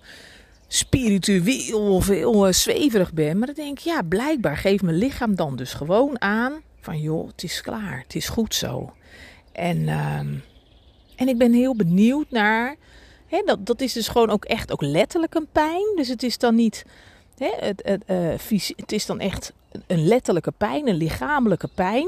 spiritueel 0.68 1.96
of 1.96 2.08
heel 2.08 2.48
uh, 2.48 2.54
zweverig 2.54 3.14
ben. 3.14 3.38
Maar 3.38 3.48
dan 3.48 3.56
denk 3.56 3.80
ik, 3.80 3.84
ja, 3.84 4.02
blijkbaar 4.02 4.58
geeft 4.58 4.84
mijn 4.84 4.98
lichaam 4.98 5.36
dan 5.36 5.56
dus 5.56 5.74
gewoon 5.74 6.22
aan 6.22 6.62
van 6.82 7.00
joh, 7.00 7.28
het 7.28 7.44
is 7.44 7.62
klaar, 7.62 8.00
het 8.00 8.16
is 8.16 8.30
goed 8.30 8.56
zo. 8.56 8.94
En, 9.52 9.78
uh, 9.78 10.18
en 11.16 11.28
ik 11.28 11.38
ben 11.38 11.54
heel 11.54 11.76
benieuwd 11.76 12.30
naar, 12.30 12.76
hè, 13.28 13.42
dat, 13.46 13.66
dat 13.66 13.82
is 13.82 13.94
dus 13.94 14.08
gewoon 14.08 14.30
ook 14.30 14.46
echt 14.46 14.72
ook 14.72 14.82
letterlijk 14.82 15.36
een 15.36 15.48
pijn. 15.52 15.96
Dus 15.96 16.08
het 16.08 16.24
is 16.24 16.38
dan 16.38 16.56
niet, 16.56 16.86
het, 17.42 17.82
het, 17.86 18.04
uh, 18.08 18.60
het 18.76 18.92
is 18.92 19.06
dan 19.06 19.20
echt 19.20 19.54
een 19.88 20.08
letterlijke 20.08 20.52
pijn, 20.52 20.88
een 20.88 20.96
lichamelijke 20.96 21.70
pijn. 21.76 22.08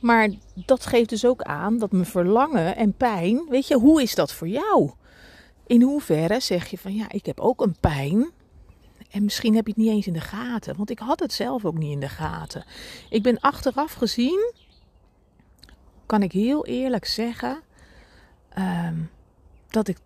Maar 0.00 0.28
dat 0.54 0.86
geeft 0.86 1.08
dus 1.08 1.24
ook 1.24 1.42
aan 1.42 1.78
dat 1.78 1.92
mijn 1.92 2.06
verlangen 2.06 2.76
en 2.76 2.92
pijn, 2.92 3.46
weet 3.48 3.66
je, 3.66 3.76
hoe 3.76 4.02
is 4.02 4.14
dat 4.14 4.32
voor 4.32 4.48
jou? 4.48 4.90
In 5.66 5.82
hoeverre 5.82 6.40
zeg 6.40 6.66
je 6.66 6.78
van 6.78 6.94
ja, 6.94 7.06
ik 7.10 7.26
heb 7.26 7.40
ook 7.40 7.60
een 7.60 7.76
pijn. 7.80 8.30
En 9.10 9.24
misschien 9.24 9.54
heb 9.54 9.66
je 9.66 9.72
het 9.72 9.80
niet 9.80 9.90
eens 9.90 10.06
in 10.06 10.12
de 10.12 10.20
gaten, 10.20 10.76
want 10.76 10.90
ik 10.90 10.98
had 10.98 11.20
het 11.20 11.32
zelf 11.32 11.64
ook 11.64 11.78
niet 11.78 11.92
in 11.92 12.00
de 12.00 12.08
gaten. 12.08 12.64
Ik 13.10 13.22
ben 13.22 13.40
achteraf 13.40 13.92
gezien, 13.92 14.52
kan 16.06 16.22
ik 16.22 16.32
heel 16.32 16.66
eerlijk 16.66 17.04
zeggen, 17.04 17.60
um, 18.58 19.10
dat 19.68 19.88
ik 19.88 19.98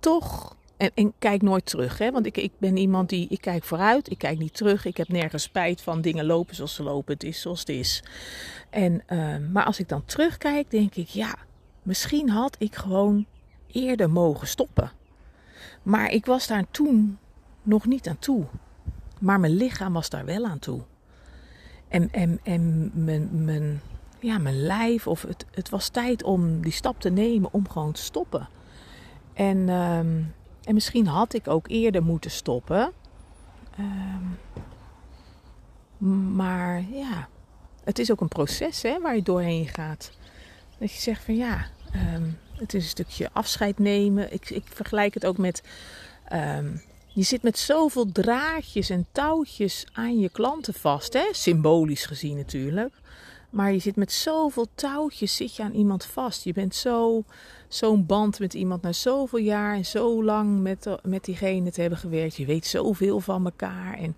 toch 0.00 0.56
en, 0.78 0.90
en, 0.94 1.12
kijk 1.18 1.42
nooit 1.42 1.66
terug, 1.66 1.98
hè? 1.98 2.10
want 2.10 2.26
ik, 2.26 2.36
ik 2.36 2.52
ben 2.58 2.76
iemand 2.76 3.08
die, 3.08 3.26
ik 3.28 3.40
kijk 3.40 3.64
vooruit, 3.64 4.10
ik 4.10 4.18
kijk 4.18 4.38
niet 4.38 4.54
terug. 4.54 4.84
Ik 4.84 4.96
heb 4.96 5.08
nergens 5.08 5.42
spijt 5.42 5.80
van 5.80 6.00
dingen 6.00 6.24
lopen 6.24 6.54
zoals 6.54 6.74
ze 6.74 6.82
lopen, 6.82 7.14
het 7.14 7.24
is 7.24 7.40
zoals 7.40 7.60
het 7.60 7.68
is. 7.68 8.02
En, 8.70 9.02
uh, 9.08 9.36
maar 9.52 9.64
als 9.64 9.78
ik 9.78 9.88
dan 9.88 10.04
terugkijk, 10.04 10.70
denk 10.70 10.94
ik, 10.94 11.08
ja, 11.08 11.34
misschien 11.82 12.30
had 12.30 12.56
ik 12.58 12.74
gewoon 12.74 13.26
eerder 13.66 14.10
mogen 14.10 14.46
stoppen. 14.46 14.92
Maar 15.82 16.10
ik 16.10 16.26
was 16.26 16.46
daar 16.46 16.64
toen 16.70 17.18
nog 17.62 17.86
niet 17.86 18.08
aan 18.08 18.18
toe. 18.18 18.44
Maar 19.20 19.40
mijn 19.40 19.56
lichaam 19.56 19.92
was 19.92 20.10
daar 20.10 20.24
wel 20.24 20.44
aan 20.44 20.58
toe. 20.58 20.80
En, 21.88 22.12
en, 22.12 22.40
en 22.42 22.90
mijn, 23.44 23.80
ja, 24.20 24.38
mijn 24.38 24.62
lijf, 24.62 25.06
of 25.06 25.22
het, 25.22 25.46
het 25.50 25.68
was 25.68 25.88
tijd 25.88 26.22
om 26.22 26.60
die 26.60 26.72
stap 26.72 27.00
te 27.00 27.10
nemen 27.10 27.52
om 27.52 27.68
gewoon 27.68 27.92
te 27.92 28.02
stoppen. 28.02 28.48
En... 29.34 29.56
Uh, 29.56 30.00
en 30.68 30.74
misschien 30.74 31.06
had 31.06 31.34
ik 31.34 31.48
ook 31.48 31.68
eerder 31.68 32.02
moeten 32.02 32.30
stoppen. 32.30 32.92
Um, 33.78 34.38
maar 36.36 36.84
ja, 36.92 37.28
het 37.84 37.98
is 37.98 38.10
ook 38.10 38.20
een 38.20 38.28
proces 38.28 38.82
hè, 38.82 39.00
waar 39.00 39.14
je 39.16 39.22
doorheen 39.22 39.68
gaat. 39.68 40.10
Dat 40.78 40.92
je 40.92 41.00
zegt 41.00 41.24
van 41.24 41.36
ja, 41.36 41.66
um, 42.14 42.38
het 42.52 42.74
is 42.74 42.82
een 42.82 42.88
stukje 42.88 43.28
afscheid 43.32 43.78
nemen. 43.78 44.32
Ik, 44.32 44.50
ik 44.50 44.62
vergelijk 44.66 45.14
het 45.14 45.26
ook 45.26 45.38
met. 45.38 45.62
Um, 46.32 46.82
je 47.06 47.22
zit 47.22 47.42
met 47.42 47.58
zoveel 47.58 48.12
draadjes 48.12 48.90
en 48.90 49.06
touwtjes 49.12 49.86
aan 49.92 50.18
je 50.20 50.28
klanten 50.28 50.74
vast, 50.74 51.12
hè? 51.12 51.28
symbolisch 51.30 52.06
gezien 52.06 52.36
natuurlijk. 52.36 52.97
Maar 53.50 53.72
je 53.72 53.78
zit 53.78 53.96
met 53.96 54.12
zoveel 54.12 54.66
touwtjes 54.74 55.36
zit 55.36 55.56
je 55.56 55.62
aan 55.62 55.72
iemand 55.72 56.04
vast. 56.04 56.44
Je 56.44 56.52
bent 56.52 56.74
zo, 56.74 57.24
zo'n 57.68 58.06
band 58.06 58.38
met 58.38 58.54
iemand 58.54 58.82
na 58.82 58.92
zoveel 58.92 59.38
jaar 59.38 59.74
en 59.74 59.86
zo 59.86 60.24
lang 60.24 60.60
met, 60.60 60.88
met 61.02 61.24
diegene 61.24 61.70
te 61.70 61.80
hebben 61.80 61.98
gewerkt. 61.98 62.36
Je 62.36 62.46
weet 62.46 62.66
zoveel 62.66 63.20
van 63.20 63.44
elkaar. 63.44 63.98
En, 63.98 64.16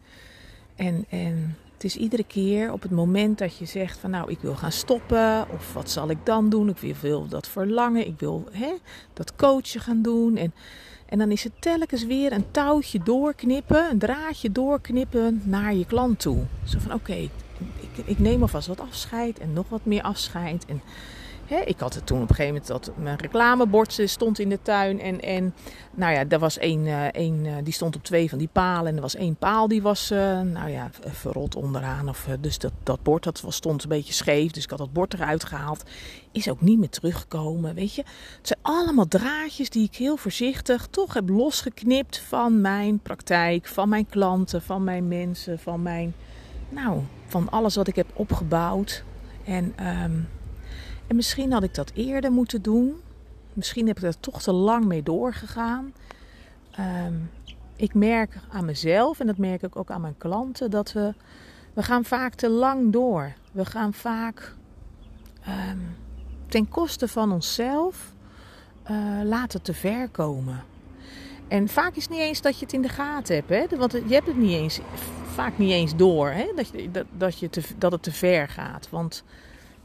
en, 0.76 1.04
en 1.08 1.56
Het 1.80 1.88
is 1.88 1.96
iedere 1.96 2.24
keer 2.24 2.72
op 2.72 2.82
het 2.82 2.90
moment 2.90 3.38
dat 3.38 3.56
je 3.56 3.64
zegt 3.64 3.98
van 3.98 4.10
nou 4.10 4.30
ik 4.30 4.38
wil 4.40 4.54
gaan 4.54 4.72
stoppen 4.72 5.46
of 5.50 5.72
wat 5.72 5.90
zal 5.90 6.10
ik 6.10 6.18
dan 6.24 6.48
doen? 6.48 6.68
Ik 6.68 6.96
wil 6.96 7.28
dat 7.28 7.48
verlangen, 7.48 8.06
ik 8.06 8.18
wil 8.18 8.48
hè, 8.52 8.72
dat 9.12 9.36
coachen 9.36 9.80
gaan 9.80 10.02
doen 10.02 10.36
en, 10.36 10.52
en 11.06 11.18
dan 11.18 11.30
is 11.30 11.44
het 11.44 11.52
telkens 11.60 12.04
weer 12.04 12.32
een 12.32 12.50
touwtje 12.50 12.98
doorknippen, 13.02 13.90
een 13.90 13.98
draadje 13.98 14.52
doorknippen 14.52 15.42
naar 15.44 15.74
je 15.74 15.86
klant 15.86 16.20
toe. 16.20 16.44
Zo 16.64 16.78
van 16.78 16.92
oké, 16.92 17.28
ik, 17.80 18.06
ik 18.06 18.18
neem 18.18 18.42
alvast 18.42 18.66
wat 18.66 18.80
afscheid 18.80 19.38
en 19.38 19.52
nog 19.52 19.68
wat 19.68 19.84
meer 19.84 20.02
afscheid 20.02 20.64
en 20.66 20.82
ik 21.58 21.80
had 21.80 21.94
het 21.94 22.06
toen 22.06 22.22
op 22.22 22.28
een 22.28 22.34
gegeven 22.34 22.60
moment 22.60 22.84
dat 22.84 22.96
mijn 22.96 23.18
reclamebord 23.18 24.02
stond 24.04 24.38
in 24.38 24.48
de 24.48 24.62
tuin. 24.62 25.00
En, 25.00 25.20
en 25.20 25.54
nou 25.94 26.12
ja, 26.12 26.24
er 26.28 26.38
was 26.38 26.58
één, 26.58 26.84
uh, 26.84 27.04
één 27.04 27.44
uh, 27.44 27.54
die 27.64 27.72
stond 27.72 27.96
op 27.96 28.04
twee 28.04 28.28
van 28.28 28.38
die 28.38 28.48
palen. 28.52 28.86
En 28.86 28.96
er 28.96 29.02
was 29.02 29.14
één 29.14 29.36
paal 29.36 29.68
die 29.68 29.82
was, 29.82 30.08
nou 30.44 30.68
ja, 30.68 30.90
verrot 31.06 31.54
onderaan. 31.54 32.08
Of, 32.08 32.28
dus 32.40 32.58
dat, 32.58 32.72
dat 32.82 33.02
bord 33.02 33.24
dat 33.24 33.40
was, 33.40 33.56
stond 33.56 33.82
een 33.82 33.88
beetje 33.88 34.12
scheef. 34.12 34.50
Dus 34.50 34.64
ik 34.64 34.70
had 34.70 34.78
dat 34.78 34.92
bord 34.92 35.14
eruit 35.14 35.44
gehaald. 35.44 35.82
Is 36.32 36.50
ook 36.50 36.60
niet 36.60 36.78
meer 36.78 36.88
teruggekomen, 36.88 37.74
weet 37.74 37.94
je. 37.94 38.02
Het 38.36 38.46
zijn 38.46 38.60
allemaal 38.62 39.08
draadjes 39.08 39.70
die 39.70 39.84
ik 39.84 39.96
heel 39.96 40.16
voorzichtig 40.16 40.86
toch 40.90 41.14
heb 41.14 41.28
losgeknipt 41.28 42.18
van 42.18 42.60
mijn 42.60 42.98
praktijk. 42.98 43.66
Van 43.66 43.88
mijn 43.88 44.06
klanten, 44.06 44.62
van 44.62 44.84
mijn 44.84 45.08
mensen, 45.08 45.58
van 45.58 45.82
mijn... 45.82 46.14
Nou, 46.70 47.00
van 47.26 47.50
alles 47.50 47.76
wat 47.76 47.88
ik 47.88 47.96
heb 47.96 48.06
opgebouwd. 48.14 49.04
En... 49.44 49.74
Um, 49.86 50.28
en 51.10 51.16
misschien 51.16 51.52
had 51.52 51.62
ik 51.62 51.74
dat 51.74 51.90
eerder 51.94 52.32
moeten 52.32 52.62
doen. 52.62 53.00
Misschien 53.52 53.86
heb 53.86 53.96
ik 53.96 54.02
er 54.02 54.20
toch 54.20 54.42
te 54.42 54.52
lang 54.52 54.84
mee 54.84 55.02
doorgegaan. 55.02 55.92
Ehm, 56.70 57.14
ik 57.76 57.94
merk 57.94 58.36
aan 58.52 58.64
mezelf 58.64 59.20
en 59.20 59.26
dat 59.26 59.36
merk 59.36 59.62
ik 59.62 59.76
ook 59.76 59.90
aan 59.90 60.00
mijn 60.00 60.18
klanten 60.18 60.70
dat 60.70 60.92
we, 60.92 61.14
we 61.72 61.82
gaan 61.82 62.04
vaak 62.04 62.34
te 62.34 62.48
lang 62.48 62.92
door. 62.92 63.32
We 63.52 63.64
gaan 63.64 63.92
vaak 63.92 64.54
um, 65.48 65.96
ten 66.48 66.68
koste 66.68 67.08
van 67.08 67.32
onszelf 67.32 68.12
uh, 68.90 69.20
laten 69.24 69.62
te 69.62 69.74
ver 69.74 70.08
komen. 70.08 70.62
En 71.48 71.68
vaak 71.68 71.94
is 71.94 72.02
het 72.02 72.12
niet 72.12 72.20
eens 72.20 72.40
dat 72.40 72.58
je 72.58 72.64
het 72.64 72.74
in 72.74 72.82
de 72.82 72.88
gaten 72.88 73.34
hebt. 73.34 73.70
Hè? 73.70 73.78
Want 73.78 73.92
je 73.92 74.14
hebt 74.14 74.26
het 74.26 74.38
niet 74.38 74.52
eens, 74.52 74.80
vaak 75.30 75.58
niet 75.58 75.70
eens 75.70 75.96
door 75.96 76.30
hè? 76.30 76.52
Dat, 76.56 76.68
je, 76.68 76.90
dat, 76.90 77.06
dat, 77.16 77.38
je 77.38 77.50
te, 77.50 77.62
dat 77.78 77.92
het 77.92 78.02
te 78.02 78.12
ver 78.12 78.48
gaat. 78.48 78.88
Want 78.90 79.24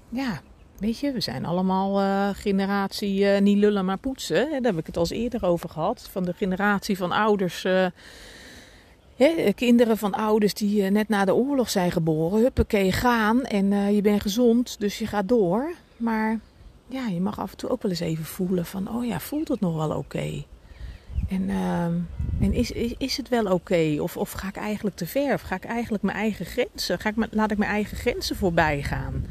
ja, 0.09 0.41
Weet 0.77 0.99
je, 0.99 1.11
we 1.11 1.21
zijn 1.21 1.45
allemaal 1.45 2.01
uh, 2.01 2.29
generatie 2.33 3.19
uh, 3.19 3.39
niet 3.39 3.57
lullen 3.57 3.85
maar 3.85 3.97
poetsen. 3.97 4.49
Daar 4.49 4.61
heb 4.61 4.77
ik 4.77 4.85
het 4.85 4.97
al 4.97 5.07
eerder 5.09 5.45
over 5.45 5.69
gehad. 5.69 6.07
Van 6.11 6.23
de 6.23 6.33
generatie 6.33 6.97
van 6.97 7.11
ouders. 7.11 7.65
Uh, 7.65 7.85
hè, 9.15 9.51
kinderen 9.55 9.97
van 9.97 10.13
ouders 10.13 10.53
die 10.53 10.83
net 10.83 11.09
na 11.09 11.25
de 11.25 11.35
oorlog 11.35 11.69
zijn 11.69 11.91
geboren. 11.91 12.39
Huppakee, 12.39 12.91
gaan. 12.91 13.43
En 13.43 13.93
je 13.93 14.01
bent 14.01 14.21
gezond, 14.21 14.79
dus 14.79 14.99
je 14.99 15.07
gaat 15.07 15.27
door. 15.27 15.73
Maar 15.97 16.39
ja, 16.87 17.07
je 17.07 17.21
mag 17.21 17.39
af 17.39 17.51
en 17.51 17.57
toe 17.57 17.69
ook 17.69 17.81
wel 17.81 17.91
eens 17.91 17.99
even 17.99 18.25
voelen 18.25 18.65
van... 18.65 18.95
Oh 18.95 19.05
ja, 19.05 19.19
voelt 19.19 19.47
het 19.47 19.59
nog 19.59 19.75
wel 19.75 19.97
oké? 19.97 20.43
En, 21.27 21.49
ehm, 21.49 21.93
en 22.39 22.53
is, 22.53 22.71
is, 22.71 22.93
is 22.97 23.17
het 23.17 23.29
wel 23.29 23.45
oké? 23.45 23.95
Of, 23.99 24.17
of 24.17 24.31
ga 24.31 24.47
ik 24.47 24.55
eigenlijk 24.55 24.95
te 24.95 25.05
ver? 25.05 25.33
Of 25.33 25.41
ga 25.41 25.55
ik 25.55 25.65
eigenlijk 25.65 26.03
mijn 26.03 26.17
eigen 26.17 26.45
grenzen? 26.45 26.99
Ga 26.99 27.09
ik, 27.09 27.15
laat 27.31 27.51
ik 27.51 27.57
mijn 27.57 27.71
eigen 27.71 27.97
grenzen 27.97 28.35
voorbij 28.35 28.83
gaan? 28.83 29.25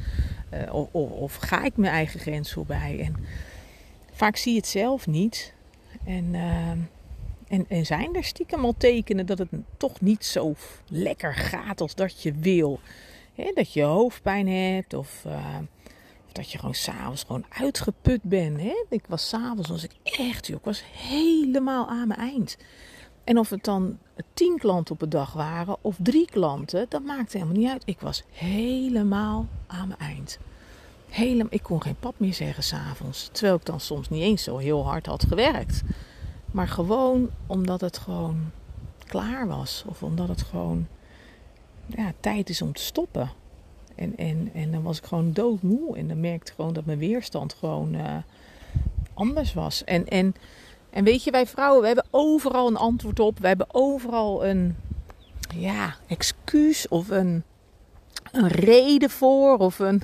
Uh, 0.54 0.74
of, 0.74 0.92
of, 0.92 1.34
ga 1.34 1.64
ik 1.64 1.76
mijn 1.76 1.92
eigen 1.92 2.20
grens 2.20 2.52
voorbij? 2.52 3.00
En 3.00 3.16
vaak 4.12 4.36
zie 4.36 4.52
je 4.52 4.58
het 4.58 4.68
zelf 4.68 5.06
niet. 5.06 5.52
En, 6.04 6.24
uh, 6.34 6.70
en, 7.48 7.64
en 7.68 7.86
zijn 7.86 8.16
er 8.16 8.24
stiekem 8.24 8.64
al 8.64 8.74
tekenen 8.76 9.26
dat 9.26 9.38
het 9.38 9.48
toch 9.76 10.00
niet 10.00 10.24
zo 10.24 10.54
lekker 10.88 11.34
gaat 11.34 11.80
als 11.80 11.94
dat 11.94 12.22
je 12.22 12.32
wil. 12.32 12.80
dat 13.54 13.72
je 13.72 13.82
hoofdpijn 13.82 14.48
hebt 14.48 14.94
of, 14.94 15.24
of 15.24 15.73
dat 16.34 16.50
je 16.50 16.58
gewoon 16.58 16.74
s'avonds 16.74 17.22
gewoon 17.22 17.44
uitgeput 17.48 18.22
bent. 18.22 18.60
Ik 18.88 19.04
was 19.08 19.28
s'avonds, 19.28 19.68
was 19.68 19.84
ik 19.84 19.92
echt, 20.02 20.46
joh, 20.46 20.62
was 20.62 20.84
helemaal 20.92 21.88
aan 21.88 22.08
mijn 22.08 22.20
eind. 22.20 22.56
En 23.24 23.38
of 23.38 23.50
het 23.50 23.64
dan 23.64 23.98
tien 24.34 24.58
klanten 24.58 24.94
op 24.94 25.02
een 25.02 25.08
dag 25.08 25.32
waren 25.32 25.76
of 25.80 25.96
drie 25.98 26.26
klanten, 26.26 26.86
dat 26.88 27.02
maakte 27.02 27.38
helemaal 27.38 27.60
niet 27.60 27.70
uit. 27.70 27.82
Ik 27.84 28.00
was 28.00 28.22
helemaal 28.30 29.46
aan 29.66 29.88
mijn 29.88 30.00
eind. 30.00 30.38
Helemaal, 31.08 31.46
ik 31.50 31.62
kon 31.62 31.82
geen 31.82 31.98
pap 32.00 32.14
meer 32.18 32.34
zeggen 32.34 32.62
s'avonds. 32.62 33.28
Terwijl 33.32 33.56
ik 33.56 33.64
dan 33.64 33.80
soms 33.80 34.08
niet 34.08 34.22
eens 34.22 34.42
zo 34.42 34.56
heel 34.56 34.84
hard 34.84 35.06
had 35.06 35.24
gewerkt. 35.28 35.82
Maar 36.50 36.68
gewoon 36.68 37.30
omdat 37.46 37.80
het 37.80 37.98
gewoon 37.98 38.50
klaar 39.06 39.46
was. 39.46 39.84
Of 39.86 40.02
omdat 40.02 40.28
het 40.28 40.42
gewoon 40.42 40.86
ja, 41.86 42.12
tijd 42.20 42.48
is 42.48 42.62
om 42.62 42.72
te 42.72 42.82
stoppen. 42.82 43.30
En, 43.94 44.16
en, 44.16 44.50
en 44.54 44.72
dan 44.72 44.82
was 44.82 44.98
ik 44.98 45.04
gewoon 45.04 45.32
doodmoe. 45.32 45.96
En 45.96 46.08
dan 46.08 46.20
merkte 46.20 46.50
ik 46.50 46.56
gewoon 46.56 46.72
dat 46.72 46.84
mijn 46.84 46.98
weerstand 46.98 47.54
gewoon 47.54 47.94
uh, 47.94 48.16
anders 49.14 49.54
was. 49.54 49.84
En, 49.84 50.08
en 50.08 50.34
en 50.94 51.04
weet 51.04 51.24
je, 51.24 51.30
wij 51.30 51.46
vrouwen, 51.46 51.80
we 51.80 51.86
hebben 51.86 52.06
overal 52.10 52.66
een 52.66 52.76
antwoord 52.76 53.20
op. 53.20 53.38
We 53.38 53.46
hebben 53.46 53.66
overal 53.70 54.46
een 54.46 54.76
ja, 55.54 55.96
excuus 56.06 56.88
of 56.88 57.10
een, 57.10 57.42
een 58.32 58.48
reden 58.48 59.10
voor. 59.10 59.58
Of 59.58 59.78
een. 59.78 60.02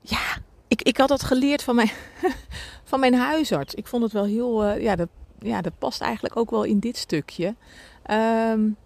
Ja, 0.00 0.36
ik, 0.68 0.82
ik 0.82 0.96
had 0.96 1.08
dat 1.08 1.22
geleerd 1.22 1.62
van 1.62 1.74
mijn, 1.74 1.90
van 2.90 3.00
mijn 3.00 3.14
huisarts. 3.14 3.74
Ik 3.74 3.86
vond 3.86 4.02
het 4.02 4.12
wel 4.12 4.24
heel. 4.24 4.64
Uh, 4.64 4.82
ja, 4.82 4.96
dat, 4.96 5.08
ja, 5.38 5.60
dat 5.60 5.78
past 5.78 6.00
eigenlijk 6.00 6.36
ook 6.36 6.50
wel 6.50 6.64
in 6.64 6.78
dit 6.78 6.96
stukje. 6.96 7.54
Um, 8.10 8.76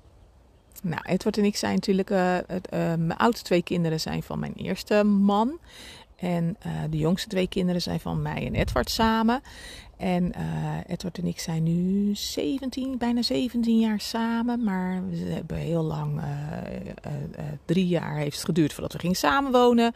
nou, 0.83 1.03
Edward 1.05 1.39
en 1.39 1.45
ik 1.45 1.57
zijn 1.57 1.75
natuurlijk. 1.75 2.09
Het, 2.47 2.69
uh, 2.75 2.81
mijn 2.95 3.17
oudste 3.17 3.45
twee 3.45 3.63
kinderen 3.63 4.01
zijn 4.01 4.23
van 4.23 4.39
mijn 4.39 4.53
eerste 4.53 5.05
man. 5.05 5.59
En 6.17 6.57
de 6.91 6.97
jongste 6.97 7.29
twee 7.29 7.49
kinderen 7.49 7.83
zijn 7.83 8.01
van 8.01 8.23
mij 8.23 8.47
en 8.47 8.55
Edward 8.55 8.91
samen. 8.91 9.43
En 9.97 10.33
Edward 10.87 11.19
en 11.19 11.27
ik 11.27 11.41
zijn 11.41 11.63
nu 11.63 12.15
17, 12.15 12.99
bijna 12.99 13.23
17 13.23 13.79
jaar 13.79 14.01
samen. 14.01 14.65
Maar 14.65 15.09
we 15.11 15.17
hebben 15.17 15.57
heel 15.57 15.83
lang, 15.83 16.21
drie 17.65 17.87
jaar 17.87 18.17
heeft 18.17 18.37
het 18.37 18.45
geduurd 18.45 18.73
voordat 18.73 18.93
we 18.93 18.99
gingen 18.99 19.17
samenwonen. 19.17 19.95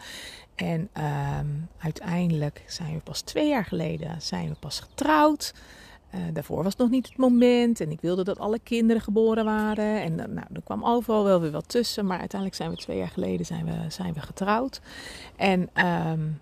En 0.54 0.88
ehm, 0.92 1.46
uiteindelijk 1.78 2.62
zijn 2.66 2.94
we 2.94 3.00
pas 3.00 3.20
twee 3.20 3.48
jaar 3.48 3.64
geleden 3.64 4.22
zijn 4.22 4.48
we 4.48 4.54
pas 4.54 4.80
getrouwd. 4.80 5.54
Daarvoor 6.33 6.62
was 6.62 6.72
het 6.72 6.79
nog 6.79 6.90
niet 6.90 7.09
het 7.09 7.16
moment. 7.16 7.81
En 7.81 7.90
ik 7.90 8.01
wilde 8.01 8.25
dat 8.25 8.38
alle 8.38 8.59
kinderen 8.59 9.03
geboren 9.03 9.44
waren. 9.44 10.03
En 10.03 10.14
nou, 10.14 10.46
er 10.53 10.62
kwam 10.64 10.85
overal 10.85 11.25
wel 11.25 11.40
weer 11.40 11.51
wat 11.51 11.68
tussen. 11.68 12.07
Maar 12.07 12.18
uiteindelijk 12.18 12.61
zijn 12.61 12.70
we 12.70 12.77
twee 12.77 12.98
jaar 12.98 13.09
geleden 13.09 13.46
zijn 13.46 13.64
we, 13.64 13.72
zijn 13.88 14.12
we 14.12 14.20
getrouwd. 14.20 14.81
En... 15.37 15.70
Um, 15.87 16.40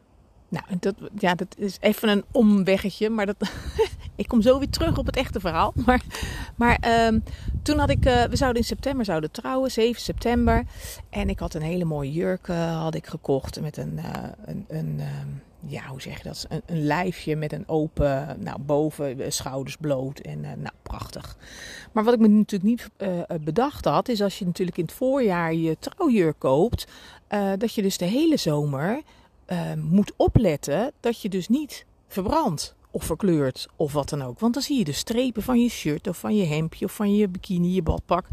nou, 0.50 0.64
dat, 0.80 0.94
ja, 1.18 1.34
dat 1.34 1.56
is 1.58 1.76
even 1.80 2.08
een 2.08 2.24
omweggetje, 2.30 3.10
maar 3.10 3.26
dat, 3.26 3.36
ik 4.16 4.28
kom 4.28 4.42
zo 4.42 4.58
weer 4.58 4.70
terug 4.70 4.98
op 4.98 5.06
het 5.06 5.16
echte 5.16 5.40
verhaal. 5.40 5.72
Maar, 5.86 6.02
maar 6.56 7.06
um, 7.06 7.22
toen 7.62 7.78
had 7.78 7.90
ik, 7.90 8.06
uh, 8.06 8.24
we 8.24 8.36
zouden 8.36 8.60
in 8.62 8.68
september 8.68 9.04
zouden 9.04 9.30
trouwen, 9.30 9.70
7 9.70 10.02
september. 10.02 10.64
En 11.10 11.28
ik 11.28 11.38
had 11.38 11.54
een 11.54 11.62
hele 11.62 11.84
mooie 11.84 12.12
jurk 12.12 12.48
uh, 12.48 12.82
had 12.82 12.94
ik 12.94 13.06
gekocht 13.06 13.60
met 13.60 13.76
een, 13.76 14.00
een, 14.44 14.64
een 14.68 15.00
um, 15.00 15.42
ja, 15.66 15.86
hoe 15.86 16.02
zeg 16.02 16.16
je 16.16 16.22
dat? 16.22 16.46
Een, 16.48 16.62
een, 16.66 16.84
lijfje 16.84 17.36
met 17.36 17.52
een 17.52 17.68
open, 17.68 18.36
nou, 18.40 18.58
boven 18.58 19.32
schouders 19.32 19.76
bloot 19.76 20.18
en 20.18 20.40
nou, 20.40 20.74
prachtig. 20.82 21.36
Maar 21.92 22.04
wat 22.04 22.14
ik 22.14 22.20
me 22.20 22.28
natuurlijk 22.28 22.70
niet 22.70 22.90
bedacht 23.44 23.84
had, 23.84 24.08
is 24.08 24.22
als 24.22 24.38
je 24.38 24.44
natuurlijk 24.44 24.78
in 24.78 24.84
het 24.84 24.92
voorjaar 24.92 25.54
je 25.54 25.76
trouwjurk 25.78 26.38
koopt, 26.38 26.86
dat 27.58 27.74
je 27.74 27.82
dus 27.82 27.98
de 27.98 28.04
hele 28.04 28.36
zomer 28.36 29.02
moet 29.76 30.12
opletten 30.16 30.92
dat 31.00 31.22
je 31.22 31.28
dus 31.28 31.48
niet 31.48 31.86
verbrandt 32.08 32.74
of 32.90 33.04
verkleurt 33.04 33.68
of 33.76 33.92
wat 33.92 34.08
dan 34.08 34.22
ook. 34.22 34.40
Want 34.40 34.54
dan 34.54 34.62
zie 34.62 34.78
je 34.78 34.84
de 34.84 34.92
strepen 34.92 35.42
van 35.42 35.62
je 35.62 35.68
shirt 35.68 36.08
of 36.08 36.18
van 36.18 36.36
je 36.36 36.44
hemdje 36.44 36.84
of 36.84 36.92
van 36.92 37.14
je 37.14 37.28
bikini, 37.28 37.74
je 37.74 37.82
badpak. 37.82 38.26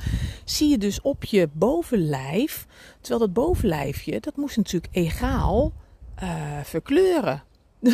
Zie 0.45 0.69
je 0.69 0.77
dus 0.77 1.01
op 1.01 1.23
je 1.23 1.49
bovenlijf. 1.53 2.65
Terwijl 3.01 3.19
dat 3.19 3.33
bovenlijfje, 3.33 4.19
dat 4.19 4.35
moest 4.35 4.57
natuurlijk 4.57 4.95
egaal 4.95 5.73
uh, 6.23 6.59
verkleuren. 6.63 7.43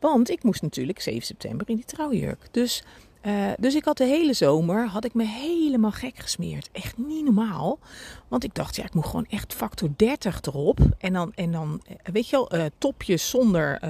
Want 0.00 0.30
ik 0.30 0.42
moest 0.42 0.62
natuurlijk 0.62 1.00
7 1.00 1.22
september 1.22 1.68
in 1.68 1.76
die 1.76 1.84
trouwjurk. 1.84 2.48
Dus 2.50 2.82
uh, 3.22 3.50
dus 3.58 3.74
ik 3.74 3.84
had 3.84 3.96
de 3.96 4.04
hele 4.04 4.32
zomer 4.32 4.86
had 4.86 5.04
ik 5.04 5.14
me 5.14 5.24
helemaal 5.24 5.90
gek 5.90 6.18
gesmeerd. 6.18 6.68
Echt 6.72 6.98
niet 6.98 7.24
normaal. 7.24 7.78
Want 8.28 8.44
ik 8.44 8.54
dacht, 8.54 8.76
ja, 8.76 8.84
ik 8.84 8.94
moet 8.94 9.06
gewoon 9.06 9.26
echt 9.30 9.54
factor 9.54 9.88
30 9.96 10.40
erop. 10.42 10.78
En 10.98 11.12
dan, 11.12 11.32
en 11.34 11.52
dan 11.52 11.82
eh, 11.86 12.12
weet 12.12 12.28
je 12.28 12.46
wel, 12.48 12.70
topjes 12.78 13.28
zonder 13.28 13.80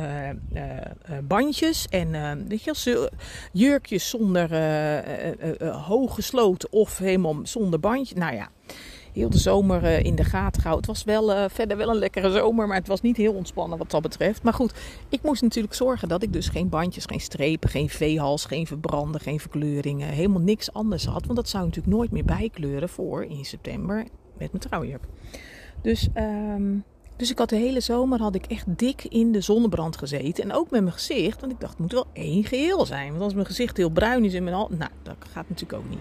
bandjes. 1.22 1.86
En 1.88 2.48
weet 2.48 2.62
je 2.62 2.74
wel, 2.84 3.08
jurkjes 3.52 4.08
zonder 4.08 4.50
hoog 5.72 6.14
gesloten 6.14 6.72
of 6.72 6.98
helemaal 6.98 7.40
zonder 7.42 7.80
bandje. 7.80 8.14
Nou 8.14 8.34
ja, 8.34 8.50
heel 9.18 9.30
de 9.30 9.38
zomer 9.38 9.82
uh, 9.82 10.04
in 10.04 10.14
de 10.14 10.24
gaten 10.24 10.62
gehouden. 10.62 10.90
Het 10.90 10.96
was 10.96 11.14
wel 11.14 11.36
uh, 11.36 11.44
verder 11.48 11.76
wel 11.76 11.88
een 11.88 11.98
lekkere 11.98 12.30
zomer, 12.30 12.66
maar 12.66 12.76
het 12.76 12.86
was 12.86 13.00
niet 13.00 13.16
heel 13.16 13.32
ontspannen 13.32 13.78
wat 13.78 13.90
dat 13.90 14.02
betreft. 14.02 14.42
Maar 14.42 14.52
goed, 14.52 14.74
ik 15.08 15.22
moest 15.22 15.42
natuurlijk 15.42 15.74
zorgen 15.74 16.08
dat 16.08 16.22
ik 16.22 16.32
dus 16.32 16.48
geen 16.48 16.68
bandjes, 16.68 17.04
geen 17.04 17.20
strepen, 17.20 17.68
geen 17.70 17.88
veehals, 17.88 18.44
geen 18.44 18.66
verbranden, 18.66 19.20
geen 19.20 19.40
verkleuringen, 19.40 20.08
helemaal 20.08 20.40
niks 20.40 20.72
anders 20.72 21.04
had. 21.04 21.24
Want 21.24 21.36
dat 21.36 21.48
zou 21.48 21.64
natuurlijk 21.64 21.94
nooit 21.94 22.10
meer 22.10 22.24
bijkleuren 22.24 22.88
voor 22.88 23.24
in 23.24 23.44
september 23.44 23.96
met 24.38 24.52
mijn 24.52 24.64
trouwjurk. 24.68 25.04
Dus, 25.82 26.08
ehm, 26.14 26.76
dus 27.16 27.30
ik 27.30 27.38
had 27.38 27.48
de 27.48 27.56
hele 27.56 27.80
zomer 27.80 28.20
had 28.20 28.34
ik 28.34 28.46
echt 28.46 28.64
dik 28.66 29.04
in 29.04 29.32
de 29.32 29.40
zonnebrand 29.40 29.96
gezeten. 29.96 30.44
En 30.44 30.52
ook 30.52 30.70
met 30.70 30.82
mijn 30.82 30.94
gezicht, 30.94 31.40
want 31.40 31.52
ik 31.52 31.60
dacht 31.60 31.72
het 31.72 31.80
moet 31.80 31.92
wel 31.92 32.06
één 32.12 32.44
geheel 32.44 32.86
zijn. 32.86 33.10
Want 33.10 33.22
als 33.22 33.34
mijn 33.34 33.46
gezicht 33.46 33.76
heel 33.76 33.90
bruin 33.90 34.24
is 34.24 34.34
in 34.34 34.44
mijn 34.44 34.56
hand, 34.56 34.78
nou 34.78 34.90
dat 35.02 35.16
gaat 35.32 35.48
natuurlijk 35.48 35.82
ook 35.82 35.90
niet. 35.90 36.00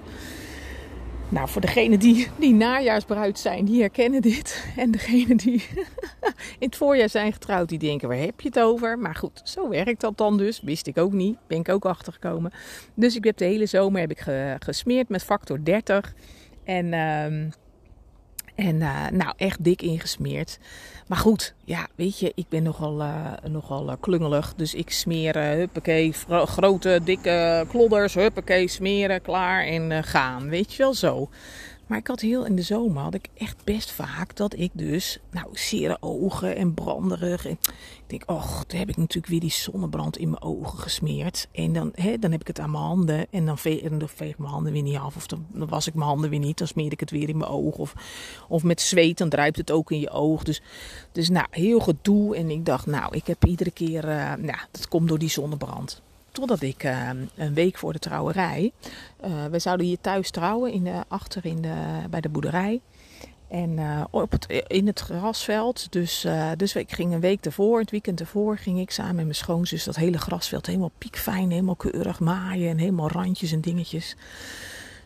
Nou, 1.29 1.49
voor 1.49 1.61
degenen 1.61 1.99
die, 1.99 2.27
die 2.39 2.53
najaarsbruid 2.53 3.39
zijn, 3.39 3.65
die 3.65 3.79
herkennen 3.79 4.21
dit. 4.21 4.65
En 4.77 4.91
degenen 4.91 5.37
die 5.37 5.63
in 6.59 6.67
het 6.67 6.75
voorjaar 6.75 7.09
zijn 7.09 7.33
getrouwd, 7.33 7.69
die 7.69 7.79
denken, 7.79 8.07
waar 8.07 8.17
heb 8.17 8.41
je 8.41 8.47
het 8.47 8.59
over? 8.59 8.99
Maar 8.99 9.15
goed, 9.15 9.41
zo 9.43 9.69
werkt 9.69 10.01
dat 10.01 10.17
dan 10.17 10.37
dus. 10.37 10.61
Wist 10.61 10.87
ik 10.87 10.97
ook 10.97 11.11
niet. 11.13 11.37
Ben 11.47 11.59
ik 11.59 11.69
ook 11.69 11.85
achtergekomen. 11.85 12.51
Dus 12.93 13.15
ik 13.15 13.23
heb 13.23 13.37
de 13.37 13.45
hele 13.45 13.65
zomer 13.65 14.01
heb 14.01 14.11
ik 14.11 14.25
gesmeerd 14.59 15.09
met 15.09 15.23
factor 15.23 15.63
30. 15.63 16.13
En... 16.63 16.93
Um, 16.93 17.51
en 18.57 18.75
uh, 18.75 19.07
nou, 19.11 19.33
echt 19.37 19.63
dik 19.63 19.81
ingesmeerd. 19.81 20.59
Maar 21.07 21.17
goed, 21.17 21.53
ja, 21.65 21.87
weet 21.95 22.19
je, 22.19 22.31
ik 22.35 22.45
ben 22.49 22.63
nogal, 22.63 23.01
uh, 23.01 23.33
nogal 23.49 23.89
uh, 23.89 23.93
klungelig. 23.99 24.53
Dus 24.55 24.73
ik 24.73 24.91
smeer, 24.91 25.37
huppakee, 25.37 26.13
grote, 26.29 26.99
dikke 27.03 27.65
klodders, 27.69 28.13
huppakee, 28.13 28.67
smeren, 28.67 29.21
klaar 29.21 29.63
en 29.65 30.03
gaan. 30.03 30.49
Weet 30.49 30.73
je 30.73 30.83
wel 30.83 30.93
zo. 30.93 31.29
Maar 31.87 31.97
ik 31.97 32.07
had 32.07 32.19
heel 32.19 32.45
in 32.45 32.55
de 32.55 32.61
zomer 32.61 33.03
had 33.03 33.13
ik 33.13 33.29
echt 33.33 33.63
best 33.63 33.91
vaak 33.91 34.35
dat 34.35 34.59
ik 34.59 34.71
dus, 34.73 35.19
nou, 35.31 35.47
zere 35.51 35.97
ogen 35.99 36.55
en 36.55 36.73
branderig. 36.73 37.45
En 37.45 37.51
ik 37.51 38.03
denk, 38.07 38.23
och, 38.25 38.65
dan 38.67 38.79
heb 38.79 38.89
ik 38.89 38.97
natuurlijk 38.97 39.27
weer 39.27 39.39
die 39.39 39.51
zonnebrand 39.51 40.17
in 40.17 40.29
mijn 40.29 40.41
ogen 40.41 40.79
gesmeerd. 40.79 41.47
En 41.51 41.73
dan, 41.73 41.91
hè, 41.93 42.17
dan 42.17 42.31
heb 42.31 42.41
ik 42.41 42.47
het 42.47 42.59
aan 42.59 42.71
mijn 42.71 42.83
handen 42.83 43.27
en 43.31 43.45
dan 43.45 43.57
veeg, 43.57 43.81
veeg 44.05 44.29
ik 44.29 44.37
mijn 44.37 44.51
handen 44.51 44.73
weer 44.73 44.81
niet 44.81 44.97
af. 44.97 45.15
Of 45.15 45.27
dan, 45.27 45.45
was 45.51 45.87
ik 45.87 45.93
mijn 45.93 46.07
handen 46.07 46.29
weer 46.29 46.39
niet, 46.39 46.57
dan 46.57 46.67
smeer 46.67 46.91
ik 46.91 46.99
het 46.99 47.11
weer 47.11 47.29
in 47.29 47.37
mijn 47.37 47.51
oog. 47.51 47.77
Of, 47.77 47.93
of 48.47 48.63
met 48.63 48.81
zweet, 48.81 49.17
dan 49.17 49.29
druipt 49.29 49.57
het 49.57 49.71
ook 49.71 49.91
in 49.91 49.99
je 49.99 50.09
oog. 50.09 50.43
Dus, 50.43 50.61
dus 51.11 51.29
nou, 51.29 51.47
heel 51.49 51.79
gedoe. 51.79 52.35
En 52.35 52.49
ik 52.49 52.65
dacht, 52.65 52.85
nou, 52.85 53.15
ik 53.15 53.27
heb 53.27 53.45
iedere 53.45 53.71
keer, 53.71 54.09
uh, 54.09 54.33
nou, 54.33 54.59
dat 54.71 54.87
komt 54.87 55.07
door 55.07 55.19
die 55.19 55.29
zonnebrand. 55.29 56.01
Totdat 56.37 56.61
ik 56.61 56.83
uh, 56.83 57.09
een 57.35 57.53
week 57.53 57.77
voor 57.77 57.93
de 57.93 57.99
trouwerij. 57.99 58.71
Uh, 59.25 59.45
we 59.45 59.59
zouden 59.59 59.85
hier 59.85 59.97
thuis 60.01 60.31
trouwen, 60.31 60.71
in 60.71 60.83
de, 60.83 61.03
achter 61.07 61.45
in 61.45 61.61
de, 61.61 61.75
bij 62.09 62.21
de 62.21 62.29
boerderij. 62.29 62.81
En 63.47 63.69
uh, 63.69 64.03
op 64.09 64.31
het, 64.31 64.63
in 64.67 64.87
het 64.87 64.99
grasveld. 64.99 65.91
Dus, 65.91 66.27
dus 66.57 66.75
ik 66.75 66.91
ging 66.91 67.13
een 67.13 67.19
week 67.19 67.45
ervoor, 67.45 67.79
het 67.79 67.91
weekend 67.91 68.19
ervoor, 68.19 68.57
ging 68.57 68.79
ik 68.79 68.91
samen 68.91 69.15
met 69.15 69.23
mijn 69.23 69.35
schoonzus 69.35 69.83
dat 69.83 69.95
hele 69.95 70.17
grasveld 70.17 70.65
helemaal 70.65 70.91
piekfijn, 70.97 71.51
helemaal 71.51 71.75
keurig 71.75 72.19
maaien 72.19 72.69
en 72.69 72.77
helemaal 72.77 73.09
randjes 73.09 73.51
en 73.51 73.61
dingetjes. 73.61 74.15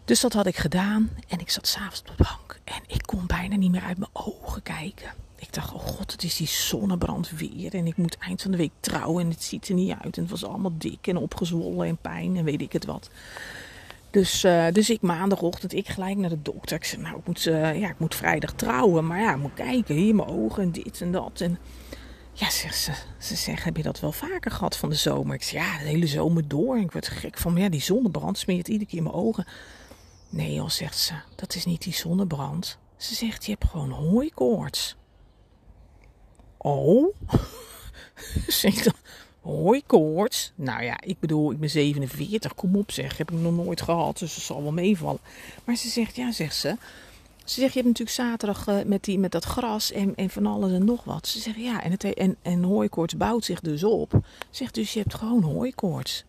Dus 0.06 0.22
dat 0.22 0.34
had 0.34 0.46
ik 0.46 0.58
gedaan 0.58 1.10
en 1.28 1.40
ik 1.40 1.50
zat 1.50 1.68
s'avonds 1.68 2.00
op 2.00 2.08
de 2.08 2.24
bank 2.24 2.60
en 2.64 2.82
ik 2.88 3.02
kon 3.06 3.26
bijna 3.26 3.56
niet 3.56 3.72
meer 3.72 3.84
uit 3.84 3.98
mijn 3.98 4.12
ogen 4.14 4.64
kijken. 4.64 5.21
Ik 5.42 5.54
dacht, 5.54 5.74
oh 5.74 5.80
god, 5.80 6.12
het 6.12 6.24
is 6.24 6.36
die 6.36 6.48
zonnebrand 6.48 7.30
weer. 7.30 7.74
En 7.74 7.88
ik 7.88 7.98
moet 7.98 8.18
eind 8.18 8.42
van 8.42 8.52
de 8.52 8.58
week 8.58 8.72
trouwen 8.80 9.24
en 9.24 9.30
het 9.30 9.44
ziet 9.44 9.68
er 9.68 9.74
niet 9.74 9.96
uit. 10.02 10.18
En 10.18 10.22
het 10.22 10.32
was 10.32 10.46
allemaal 10.46 10.74
dik 10.78 11.08
en 11.08 11.18
opgezwollen 11.18 11.88
en 11.88 11.98
pijn 11.98 12.38
en 12.38 12.44
weet 12.44 12.62
ik 12.62 12.74
het 12.74 12.86
wat. 12.86 13.10
Dus, 14.12 14.44
uh, 14.44 14.68
dus 14.72 14.90
ik 14.90 15.02
maandagochtend, 15.02 15.74
ik 15.74 15.88
gelijk 15.88 16.18
naar 16.18 16.30
de 16.30 16.42
dokter. 16.42 16.78
Ik 16.78 16.84
zei, 16.84 17.02
nou, 17.02 17.18
ik 17.18 17.28
moet, 17.28 17.46
uh, 17.46 17.80
ja, 17.80 17.90
ik 17.90 18.00
moet 18.00 18.16
vrijdag 18.16 18.54
trouwen. 18.54 19.08
Maar 19.08 19.20
ja, 19.20 19.32
ik 19.32 19.42
moet 19.42 19.54
kijken, 19.54 19.96
hier 19.96 20.16
mijn 20.16 20.28
ogen 20.28 20.64
en 20.64 20.72
dit 20.72 21.02
en 21.02 21.12
dat. 21.12 21.42
En 21.42 21.60
ja, 22.34 22.50
zegt 22.50 22.78
ze, 22.78 22.92
ze 23.18 23.36
zegt, 23.36 23.64
heb 23.64 23.78
je 23.78 23.84
dat 23.84 24.00
wel 24.00 24.12
vaker 24.12 24.52
gehad 24.52 24.78
van 24.78 24.90
de 24.90 24.96
zomer? 24.96 25.36
Ik 25.36 25.44
zei, 25.44 25.64
ja, 25.64 25.78
de 25.78 25.88
hele 25.88 26.08
zomer 26.08 26.48
door. 26.48 26.76
En 26.76 26.82
ik 26.82 26.92
word 26.92 27.08
gek 27.08 27.38
van, 27.38 27.56
ja, 27.56 27.70
die 27.70 27.82
zonnebrand 27.82 28.38
smeert 28.38 28.68
iedere 28.68 28.90
keer 28.90 28.98
in 28.98 29.04
mijn 29.04 29.16
ogen. 29.16 29.46
Nee 30.30 30.54
joh, 30.54 30.70
zegt 30.70 30.98
ze, 30.98 31.14
dat 31.36 31.56
is 31.56 31.66
niet 31.66 31.82
die 31.82 31.94
zonnebrand. 31.94 32.78
Ze 32.98 33.16
zegt, 33.16 33.46
je 33.46 33.52
hebt 33.52 33.72
gewoon 33.72 33.90
hooikoorts. 33.90 34.96
Oh, 36.62 37.16
zeg 38.48 38.84
dan, 38.84 38.94
hoi 39.42 39.82
koorts. 39.86 40.52
Nou 40.56 40.84
ja, 40.84 41.02
ik 41.02 41.20
bedoel, 41.20 41.52
ik 41.52 41.60
ben 41.60 41.70
47, 41.70 42.56
kom 42.56 42.76
op 42.76 42.92
zeg, 42.92 43.18
heb 43.18 43.32
ik 43.32 43.38
nog 43.38 43.66
nooit 43.66 43.82
gehad, 43.82 44.18
dus 44.18 44.36
het 44.36 44.44
zal 44.44 44.64
wel 44.64 44.72
meevallen. 44.72 45.20
Maar 45.64 45.76
ze 45.76 45.90
zegt, 45.90 46.16
ja, 46.16 46.32
zegt 46.32 46.56
ze. 46.56 46.76
Ze 47.44 47.60
zegt, 47.60 47.74
je 47.74 47.82
hebt 47.82 48.00
natuurlijk 48.00 48.18
zaterdag 48.18 48.68
uh, 48.68 48.84
met, 48.86 49.04
die, 49.04 49.20
met 49.20 49.32
dat 49.32 49.44
gras 49.44 49.92
en, 49.92 50.16
en 50.16 50.30
van 50.30 50.46
alles 50.46 50.72
en 50.72 50.86
nog 50.86 51.04
wat. 51.04 51.28
Ze 51.28 51.40
zegt, 51.40 51.58
ja, 51.58 51.84
en, 51.84 51.92
het, 51.92 52.04
en, 52.04 52.36
en 52.42 52.64
hooikoorts 52.64 53.18
bouwt 53.18 53.46
zich 53.46 53.60
dus 53.60 53.84
op. 53.84 54.20
Zegt 54.50 54.74
dus, 54.74 54.94
je 54.94 55.00
hebt 55.00 55.14
gewoon 55.14 55.44
hooikoorts. 55.44 56.24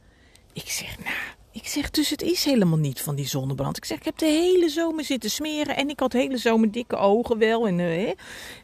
Ik 0.53 0.69
zeg, 0.69 0.99
nou, 0.99 1.17
ik 1.53 1.67
zeg 1.67 1.91
dus, 1.91 2.11
het 2.11 2.23
is 2.23 2.45
helemaal 2.45 2.79
niet 2.79 3.01
van 3.01 3.15
die 3.15 3.27
zonnebrand. 3.27 3.77
Ik 3.77 3.85
zeg, 3.85 3.99
ik 3.99 4.05
heb 4.05 4.19
de 4.19 4.27
hele 4.27 4.69
zomer 4.69 5.05
zitten 5.05 5.31
smeren 5.31 5.77
en 5.77 5.89
ik 5.89 6.01
had 6.01 6.13
de 6.13 6.19
hele 6.19 6.39
zomer 6.39 6.71
dikke 6.71 6.97
ogen 6.97 7.39
wel. 7.39 7.67
En, 7.67 7.79
uh, 7.79 8.09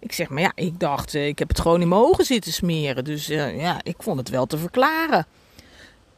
ik 0.01 0.13
zeg, 0.13 0.29
maar 0.29 0.43
ja, 0.43 0.53
ik 0.55 0.81
dacht, 0.81 1.15
uh, 1.15 1.27
ik 1.27 1.39
heb 1.39 1.49
het 1.49 1.61
gewoon 1.61 1.81
in 1.81 1.89
mijn 1.89 2.01
ogen 2.01 2.25
zitten 2.25 2.53
smeren. 2.53 3.05
Dus 3.05 3.31
uh, 3.31 3.61
ja, 3.61 3.81
ik 3.83 3.97
vond 3.99 4.19
het 4.19 4.29
wel 4.29 4.47
te 4.47 4.59
verklaren. 4.59 5.27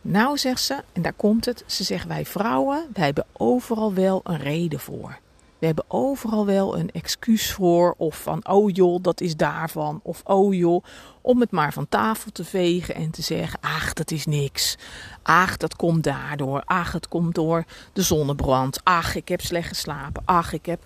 Nou, 0.01 0.39
zegt 0.39 0.63
ze, 0.63 0.83
en 0.93 1.03
daar 1.03 1.13
komt 1.13 1.45
het. 1.45 1.65
Ze 1.67 1.85
zegt, 1.85 2.07
wij 2.07 2.25
vrouwen, 2.25 2.87
wij 2.93 3.05
hebben 3.05 3.27
overal 3.33 3.95
wel 3.95 4.21
een 4.25 4.39
reden 4.39 4.81
voor. 4.81 5.19
We 5.61 5.67
hebben 5.67 5.85
overal 5.89 6.47
wel 6.47 6.79
een 6.79 6.91
excuus 6.91 7.53
voor. 7.53 7.95
Of 7.97 8.23
van, 8.23 8.49
oh 8.49 8.71
joh, 8.75 9.03
dat 9.03 9.21
is 9.21 9.37
daarvan. 9.37 10.01
Of 10.03 10.21
oh 10.25 10.55
joh, 10.55 10.85
om 11.21 11.41
het 11.41 11.51
maar 11.51 11.73
van 11.73 11.89
tafel 11.89 12.31
te 12.33 12.45
vegen 12.45 12.95
en 12.95 13.11
te 13.11 13.23
zeggen: 13.23 13.59
Ach, 13.61 13.93
dat 13.93 14.11
is 14.11 14.27
niks. 14.27 14.77
Ach, 15.23 15.57
dat 15.57 15.77
komt 15.77 16.05
daardoor. 16.05 16.63
Ach, 16.65 16.93
het 16.93 17.09
komt 17.09 17.35
door 17.35 17.65
de 17.93 18.03
zonnebrand. 18.03 18.81
Ach, 18.85 19.15
ik 19.15 19.29
heb 19.29 19.41
slecht 19.41 19.69
geslapen. 19.69 20.23
Ach, 20.25 20.53
ik 20.53 20.67
heb. 20.67 20.83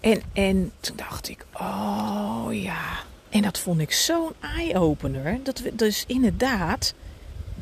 En, 0.00 0.22
en 0.32 0.72
toen 0.80 0.96
dacht 0.96 1.28
ik: 1.28 1.46
Oh 1.52 2.46
ja. 2.50 2.84
En 3.28 3.42
dat 3.42 3.58
vond 3.58 3.80
ik 3.80 3.92
zo'n 3.92 4.32
eye-opener. 4.40 5.38
Dat 5.42 5.60
we, 5.60 5.74
dus 5.74 6.04
inderdaad, 6.06 6.94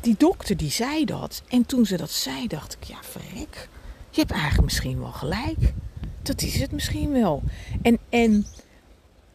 die 0.01 0.15
dokter 0.17 0.57
die 0.57 0.71
zei 0.71 1.05
dat. 1.05 1.41
En 1.47 1.65
toen 1.65 1.85
ze 1.85 1.97
dat 1.97 2.11
zei, 2.11 2.47
dacht 2.47 2.77
ik: 2.79 2.83
Ja, 2.83 2.97
verrek. 3.01 3.69
Je 4.09 4.19
hebt 4.19 4.31
eigenlijk 4.31 4.63
misschien 4.63 4.99
wel 4.99 5.11
gelijk 5.11 5.73
dat 6.27 6.41
is 6.41 6.59
het 6.59 6.71
misschien 6.71 7.11
wel. 7.11 7.43
En, 7.81 7.97
en 8.09 8.45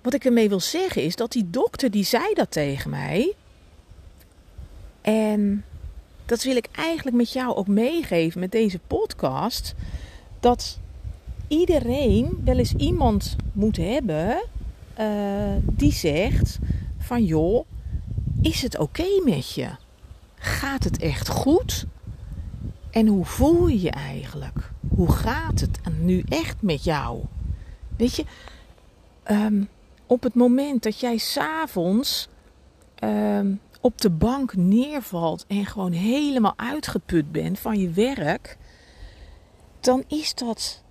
wat 0.02 0.14
ik 0.14 0.24
ermee 0.24 0.48
wil 0.48 0.60
zeggen 0.60 1.02
is 1.02 1.16
dat 1.16 1.32
die 1.32 1.50
dokter 1.50 1.90
die 1.90 2.04
zei 2.04 2.34
dat 2.34 2.50
tegen 2.50 2.90
mij. 2.90 3.34
En 5.00 5.64
dat 6.26 6.42
wil 6.42 6.56
ik 6.56 6.68
eigenlijk 6.72 7.16
met 7.16 7.32
jou 7.32 7.54
ook 7.54 7.66
meegeven 7.66 8.40
met 8.40 8.52
deze 8.52 8.78
podcast. 8.86 9.74
Dat 10.40 10.78
iedereen 11.48 12.40
wel 12.44 12.58
eens 12.58 12.74
iemand 12.74 13.36
moet 13.52 13.76
hebben 13.76 14.42
uh, 15.00 15.06
die 15.62 15.92
zegt 15.92 16.58
van 16.98 17.24
joh, 17.24 17.66
is 18.42 18.62
het 18.62 18.78
oké 18.78 19.20
met 19.24 19.54
je? 19.54 19.68
Gaat 20.34 20.84
het 20.84 20.98
echt 20.98 21.28
goed? 21.28 21.86
En 22.92 23.06
hoe 23.06 23.24
voel 23.24 23.66
je 23.66 23.80
je 23.80 23.90
eigenlijk? 23.90 24.70
Hoe 24.96 25.12
gaat 25.12 25.60
het 25.60 25.80
nu 26.00 26.24
echt 26.28 26.62
met 26.62 26.84
jou? 26.84 27.22
Weet 27.96 28.16
je, 28.16 28.24
um, 29.30 29.68
op 30.06 30.22
het 30.22 30.34
moment 30.34 30.82
dat 30.82 31.00
jij 31.00 31.16
s'avonds 31.16 32.28
um, 33.04 33.60
op 33.80 34.00
de 34.00 34.10
bank 34.10 34.54
neervalt 34.56 35.44
en 35.48 35.66
gewoon 35.66 35.92
helemaal 35.92 36.54
uitgeput 36.56 37.32
bent 37.32 37.58
van 37.58 37.78
je 37.78 37.90
werk, 37.90 38.58
dan 39.80 40.04
is 40.08 40.34
dat 40.34 40.82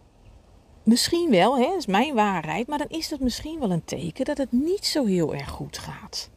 misschien 0.83 1.29
wel, 1.29 1.57
hè, 1.57 1.65
dat 1.65 1.77
is 1.77 1.85
mijn 1.85 2.13
waarheid, 2.13 2.67
maar 2.67 2.77
dan 2.77 2.89
is 2.89 3.09
dat 3.09 3.19
misschien 3.19 3.59
wel 3.59 3.71
een 3.71 3.85
teken 3.85 4.25
dat 4.25 4.37
het 4.37 4.51
niet 4.51 4.85
zo 4.85 5.05
heel 5.05 5.33
erg 5.33 5.49
goed 5.49 5.77
gaat. 5.77 6.29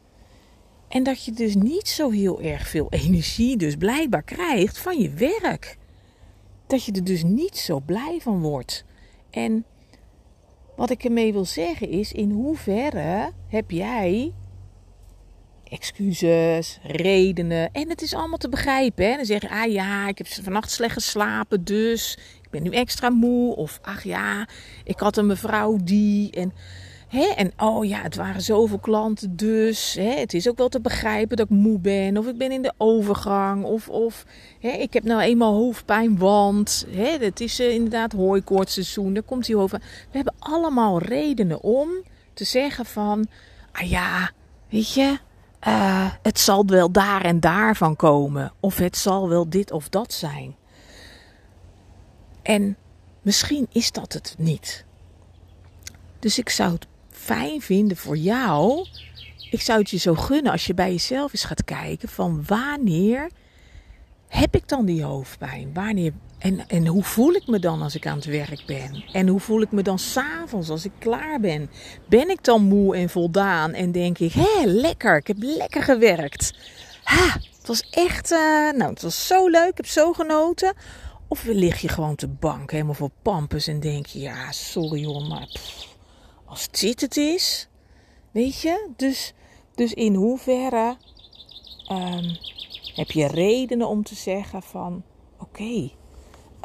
En 0.95 1.03
dat 1.03 1.25
je 1.25 1.31
dus 1.31 1.55
niet 1.55 1.87
zo 1.87 2.09
heel 2.09 2.41
erg 2.41 2.67
veel 2.67 2.87
energie 2.89 3.57
dus 3.57 3.75
blijkbaar 3.75 4.23
krijgt 4.23 4.77
van 4.77 4.99
je 4.99 5.09
werk. 5.09 5.77
Dat 6.67 6.85
je 6.85 6.91
er 6.91 7.03
dus 7.03 7.23
niet 7.23 7.57
zo 7.57 7.79
blij 7.79 8.19
van 8.21 8.41
wordt. 8.41 8.85
En 9.29 9.65
wat 10.75 10.89
ik 10.89 11.03
ermee 11.03 11.33
wil 11.33 11.45
zeggen 11.45 11.89
is, 11.89 12.11
in 12.11 12.31
hoeverre 12.31 13.31
heb 13.47 13.71
jij 13.71 14.33
excuses, 15.63 16.79
redenen. 16.83 17.71
En 17.71 17.89
het 17.89 18.01
is 18.01 18.13
allemaal 18.13 18.37
te 18.37 18.49
begrijpen. 18.49 19.05
Hè? 19.09 19.15
Dan 19.15 19.25
zeg 19.25 19.41
je, 19.41 19.49
ah 19.49 19.71
ja, 19.71 20.07
ik 20.07 20.17
heb 20.17 20.27
vannacht 20.27 20.71
slecht 20.71 20.93
geslapen, 20.93 21.63
dus 21.63 22.17
ik 22.41 22.49
ben 22.49 22.63
nu 22.63 22.69
extra 22.69 23.09
moe. 23.09 23.55
Of 23.55 23.79
ach 23.81 24.03
ja, 24.03 24.47
ik 24.83 24.99
had 24.99 25.17
een 25.17 25.25
mevrouw 25.25 25.77
die. 25.83 26.31
En 26.31 26.53
En 27.23 27.51
oh 27.57 27.85
ja, 27.85 28.01
het 28.01 28.15
waren 28.15 28.41
zoveel 28.41 28.79
klanten, 28.79 29.35
dus 29.35 29.97
het 29.99 30.33
is 30.33 30.49
ook 30.49 30.57
wel 30.57 30.69
te 30.69 30.81
begrijpen 30.81 31.37
dat 31.37 31.45
ik 31.45 31.57
moe 31.57 31.79
ben. 31.79 32.17
Of 32.17 32.27
ik 32.27 32.37
ben 32.37 32.51
in 32.51 32.61
de 32.61 32.73
overgang. 32.77 33.63
Of, 33.63 33.89
of 33.89 34.25
ik 34.59 34.93
heb 34.93 35.03
nou 35.03 35.21
eenmaal 35.21 35.53
hoofdpijn, 35.53 36.17
want 36.17 36.87
het 36.89 37.39
is 37.39 37.59
uh, 37.59 37.73
inderdaad 37.73 38.11
hooikoortseizoen. 38.11 39.13
Daar 39.13 39.23
komt 39.23 39.45
die 39.45 39.55
hoofdpijn. 39.55 39.83
We 40.11 40.15
hebben 40.17 40.35
allemaal 40.39 40.99
redenen 40.99 41.61
om 41.61 41.89
te 42.33 42.43
zeggen 42.43 42.85
van... 42.85 43.27
Ah 43.71 43.89
ja, 43.89 44.31
weet 44.69 44.93
je, 44.93 45.17
uh, 45.67 46.11
het 46.21 46.39
zal 46.39 46.65
wel 46.65 46.91
daar 46.91 47.21
en 47.21 47.39
daar 47.39 47.75
van 47.75 47.95
komen. 47.95 48.53
Of 48.59 48.77
het 48.77 48.97
zal 48.97 49.29
wel 49.29 49.49
dit 49.49 49.71
of 49.71 49.89
dat 49.89 50.13
zijn. 50.13 50.55
En 52.41 52.77
misschien 53.21 53.67
is 53.71 53.91
dat 53.91 54.13
het 54.13 54.35
niet. 54.37 54.85
Dus 56.19 56.39
ik 56.39 56.49
zou 56.49 56.73
het 56.73 56.87
fijn 57.25 57.61
vinden 57.61 57.97
voor 57.97 58.17
jou. 58.17 58.87
Ik 59.49 59.61
zou 59.61 59.79
het 59.79 59.89
je 59.89 59.97
zo 59.97 60.15
gunnen 60.15 60.51
als 60.51 60.65
je 60.65 60.73
bij 60.73 60.91
jezelf 60.91 61.33
eens 61.33 61.43
gaat 61.43 61.63
kijken 61.63 62.09
van 62.09 62.43
wanneer 62.47 63.29
heb 64.27 64.55
ik 64.55 64.67
dan 64.67 64.85
die 64.85 65.03
hoofdpijn? 65.03 65.73
Wanneer 65.73 66.13
en, 66.39 66.67
en 66.67 66.87
hoe 66.87 67.03
voel 67.03 67.33
ik 67.33 67.47
me 67.47 67.59
dan 67.59 67.81
als 67.81 67.95
ik 67.95 68.07
aan 68.07 68.15
het 68.15 68.25
werk 68.25 68.63
ben? 68.65 69.03
En 69.11 69.27
hoe 69.27 69.39
voel 69.39 69.61
ik 69.61 69.71
me 69.71 69.81
dan 69.81 69.99
s'avonds 69.99 70.69
als 70.69 70.85
ik 70.85 70.91
klaar 70.99 71.39
ben? 71.39 71.69
Ben 72.09 72.29
ik 72.29 72.43
dan 72.43 72.63
moe 72.63 72.95
en 72.95 73.09
voldaan 73.09 73.73
en 73.73 73.91
denk 73.91 74.17
ik, 74.17 74.33
hé, 74.33 74.65
lekker, 74.65 75.17
ik 75.17 75.27
heb 75.27 75.37
lekker 75.39 75.83
gewerkt. 75.83 76.53
Ha, 77.03 77.33
het 77.57 77.67
was 77.67 77.89
echt, 77.89 78.31
uh, 78.31 78.39
nou, 78.71 78.89
het 78.89 79.01
was 79.01 79.27
zo 79.27 79.47
leuk, 79.47 79.69
ik 79.69 79.77
heb 79.77 79.87
zo 79.87 80.13
genoten. 80.13 80.73
Of 81.27 81.43
lig 81.43 81.81
je 81.81 81.87
gewoon 81.87 82.15
te 82.15 82.27
bank, 82.27 82.71
helemaal 82.71 82.93
voor 82.93 83.11
pampus 83.21 83.67
en 83.67 83.79
denk 83.79 84.05
je, 84.05 84.19
ja, 84.19 84.51
sorry 84.51 85.05
hoor, 85.05 85.21
maar 85.21 85.47
als 86.55 86.69
dit 86.69 87.01
het 87.01 87.17
is, 87.17 87.67
weet 88.31 88.61
je? 88.61 88.89
Dus, 88.95 89.33
dus 89.73 89.93
in 89.93 90.15
hoeverre 90.15 90.97
um, 91.91 92.37
heb 92.95 93.11
je 93.11 93.27
redenen 93.27 93.87
om 93.87 94.03
te 94.03 94.15
zeggen 94.15 94.61
van, 94.61 95.03
oké, 95.39 95.89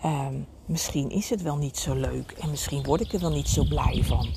um, 0.05 0.47
misschien 0.67 1.11
is 1.11 1.31
het 1.31 1.43
wel 1.43 1.57
niet 1.57 1.77
zo 1.77 1.95
leuk 1.95 2.31
en 2.31 2.51
misschien 2.51 2.83
word 2.83 3.01
ik 3.01 3.13
er 3.13 3.21
wel 3.21 3.31
niet 3.31 3.49
zo 3.49 3.65
blij 3.65 4.03
van. 4.05 4.29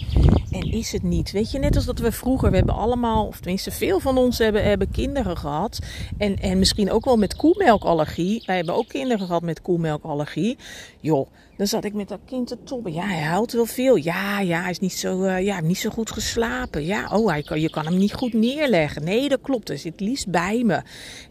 En 0.54 0.72
is 0.72 0.92
het 0.92 1.04
niet, 1.04 1.32
weet 1.32 1.52
je, 1.52 1.60
net 1.60 1.76
als 1.76 1.86
dat 1.86 2.00
we 2.00 2.12
vroeger, 2.12 2.50
we 2.50 2.56
hebben 2.56 2.76
allemaal, 2.76 3.28
of 3.28 3.40
tenminste 3.40 3.72
veel 3.72 4.00
van 4.00 4.18
ons 4.18 4.38
hebben, 4.38 4.64
hebben 4.64 4.92
kinderen 4.92 5.38
gehad. 5.38 5.80
En, 6.18 6.36
en 6.40 6.60
misschien 6.60 6.92
ook 6.92 7.06
wel 7.06 7.18
met 7.18 7.36
koemelkallergie. 7.36 8.44
Wij 8.46 8.56
hebben 8.56 8.76
ook 8.76 8.88
kinderen 8.88 9.26
gehad 9.26 9.42
met 9.42 9.62
koemelkallergie. 9.62 10.58
Joh, 11.00 11.28
dan 11.58 11.68
zat 11.68 11.84
ik 11.84 11.94
met 11.94 12.08
dat 12.08 12.20
kind 12.26 12.48
te 12.48 12.58
tobben. 12.64 12.94
Ja, 12.94 13.06
hij 13.06 13.22
huilt 13.22 13.52
wel 13.52 13.66
veel. 13.66 13.96
Ja, 13.96 14.40
ja, 14.40 14.62
hij 14.62 14.70
is 14.70 14.80
niet 14.80 14.94
zo, 14.94 15.24
uh, 15.24 15.46
ja, 15.46 15.62
niet 15.62 15.78
zo 15.78 15.90
goed 15.90 16.12
geslapen. 16.12 16.86
Ja, 16.86 17.10
oh, 17.12 17.28
hij 17.28 17.44
kan, 17.44 17.62
je 17.62 17.70
kan 17.70 17.86
hem 17.86 17.98
niet 17.98 18.14
goed 18.14 18.34
neerleggen. 18.34 19.04
Nee, 19.04 19.30
dat 19.30 19.42
klopt. 19.42 19.68
Hij 19.68 19.78
zit 19.78 20.00
liefst 20.00 20.30
bij 20.30 20.64
me. 20.66 20.82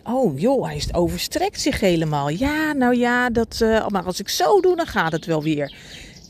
Oh, 0.05 0.39
joh, 0.39 0.65
hij 0.65 0.83
overstrekt 0.93 1.61
zich 1.61 1.81
helemaal. 1.81 2.29
Ja, 2.29 2.73
nou 2.73 2.97
ja, 2.97 3.31
dat, 3.31 3.61
uh, 3.63 3.89
maar 3.89 4.05
als 4.05 4.21
ik 4.21 4.29
zo 4.29 4.61
doe, 4.61 4.77
dan 4.77 4.87
gaat 4.87 5.13
het 5.13 5.27
wel 5.27 5.43
weer. 5.43 5.75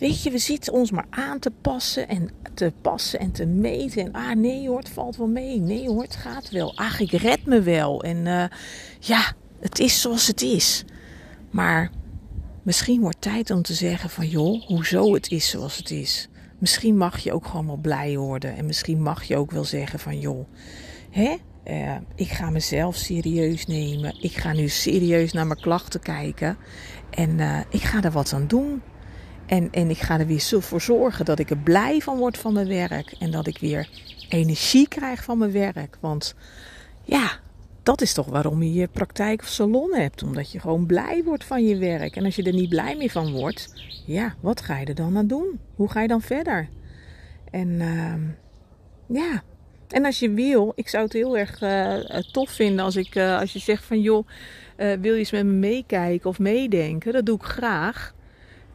Weet 0.02 0.22
je, 0.22 0.30
we 0.30 0.38
zitten 0.38 0.72
ons 0.72 0.90
maar 0.90 1.06
aan 1.10 1.38
te 1.38 1.50
passen 1.50 2.08
en 2.08 2.30
te 2.54 2.72
passen 2.80 3.18
en 3.18 3.32
te 3.32 3.46
meten. 3.46 4.04
En 4.04 4.12
ah, 4.12 4.36
nee 4.36 4.68
hoor, 4.68 4.78
het 4.78 4.88
valt 4.88 5.16
wel 5.16 5.26
mee. 5.26 5.60
Nee 5.60 5.88
hoor, 5.88 6.02
het 6.02 6.16
gaat 6.16 6.50
wel. 6.50 6.76
Ach, 6.76 7.00
ik 7.00 7.10
red 7.10 7.46
me 7.46 7.60
wel. 7.60 8.02
En 8.02 8.16
uh, 8.16 8.44
ja, 9.00 9.32
het 9.60 9.78
is 9.78 10.00
zoals 10.00 10.26
het 10.26 10.42
is. 10.42 10.84
Maar 11.50 11.90
misschien 12.62 13.00
wordt 13.00 13.20
tijd 13.20 13.50
om 13.50 13.62
te 13.62 13.74
zeggen 13.74 14.10
van 14.10 14.28
joh, 14.28 14.66
hoezo 14.66 15.14
het 15.14 15.30
is 15.30 15.48
zoals 15.48 15.76
het 15.76 15.90
is. 15.90 16.28
Misschien 16.58 16.96
mag 16.96 17.18
je 17.18 17.32
ook 17.32 17.46
gewoon 17.46 17.66
wel 17.66 17.76
blij 17.76 18.16
worden. 18.16 18.56
En 18.56 18.66
misschien 18.66 19.02
mag 19.02 19.24
je 19.24 19.36
ook 19.36 19.50
wel 19.50 19.64
zeggen 19.64 19.98
van 19.98 20.20
joh, 20.20 20.48
hè? 21.10 21.36
Uh, 21.64 21.96
ik 22.14 22.28
ga 22.28 22.50
mezelf 22.50 22.96
serieus 22.96 23.66
nemen. 23.66 24.16
Ik 24.20 24.32
ga 24.32 24.52
nu 24.52 24.68
serieus 24.68 25.32
naar 25.32 25.46
mijn 25.46 25.60
klachten 25.60 26.00
kijken. 26.00 26.56
En 27.10 27.38
uh, 27.38 27.60
ik 27.70 27.82
ga 27.82 28.02
er 28.02 28.10
wat 28.10 28.32
aan 28.32 28.46
doen. 28.46 28.82
En, 29.52 29.68
en 29.70 29.90
ik 29.90 29.98
ga 29.98 30.18
er 30.18 30.26
weer 30.26 30.62
voor 30.62 30.80
zorgen 30.80 31.24
dat 31.24 31.38
ik 31.38 31.50
er 31.50 31.56
blij 31.56 32.00
van 32.00 32.16
word 32.16 32.38
van 32.38 32.52
mijn 32.52 32.68
werk. 32.68 33.14
En 33.18 33.30
dat 33.30 33.46
ik 33.46 33.58
weer 33.58 33.88
energie 34.28 34.88
krijg 34.88 35.24
van 35.24 35.38
mijn 35.38 35.52
werk. 35.52 35.96
Want 36.00 36.34
ja, 37.04 37.30
dat 37.82 38.00
is 38.00 38.12
toch 38.12 38.26
waarom 38.26 38.62
je 38.62 38.72
je 38.72 38.88
praktijk 38.88 39.40
of 39.40 39.46
salon 39.46 39.94
hebt. 39.94 40.22
Omdat 40.22 40.52
je 40.52 40.60
gewoon 40.60 40.86
blij 40.86 41.22
wordt 41.24 41.44
van 41.44 41.66
je 41.66 41.76
werk. 41.76 42.16
En 42.16 42.24
als 42.24 42.36
je 42.36 42.42
er 42.42 42.52
niet 42.52 42.68
blij 42.68 42.96
meer 42.96 43.10
van 43.10 43.32
wordt, 43.32 43.74
ja, 44.06 44.34
wat 44.40 44.60
ga 44.60 44.78
je 44.78 44.86
er 44.86 44.94
dan 44.94 45.16
aan 45.16 45.26
doen? 45.26 45.60
Hoe 45.74 45.90
ga 45.90 46.00
je 46.00 46.08
dan 46.08 46.22
verder? 46.22 46.68
En 47.50 47.68
uh, 47.68 48.14
ja, 49.06 49.42
en 49.88 50.04
als 50.04 50.18
je 50.18 50.30
wil, 50.30 50.72
ik 50.74 50.88
zou 50.88 51.04
het 51.04 51.12
heel 51.12 51.38
erg 51.38 51.62
uh, 51.62 52.22
tof 52.32 52.50
vinden 52.50 52.84
als, 52.84 52.96
ik, 52.96 53.14
uh, 53.14 53.38
als 53.38 53.52
je 53.52 53.58
zegt 53.58 53.84
van 53.84 54.00
joh, 54.00 54.26
wil 54.76 55.12
je 55.12 55.18
eens 55.18 55.30
met 55.30 55.44
me 55.44 55.52
meekijken 55.52 56.30
of 56.30 56.38
meedenken? 56.38 57.12
Dat 57.12 57.26
doe 57.26 57.36
ik 57.36 57.42
graag. 57.42 58.14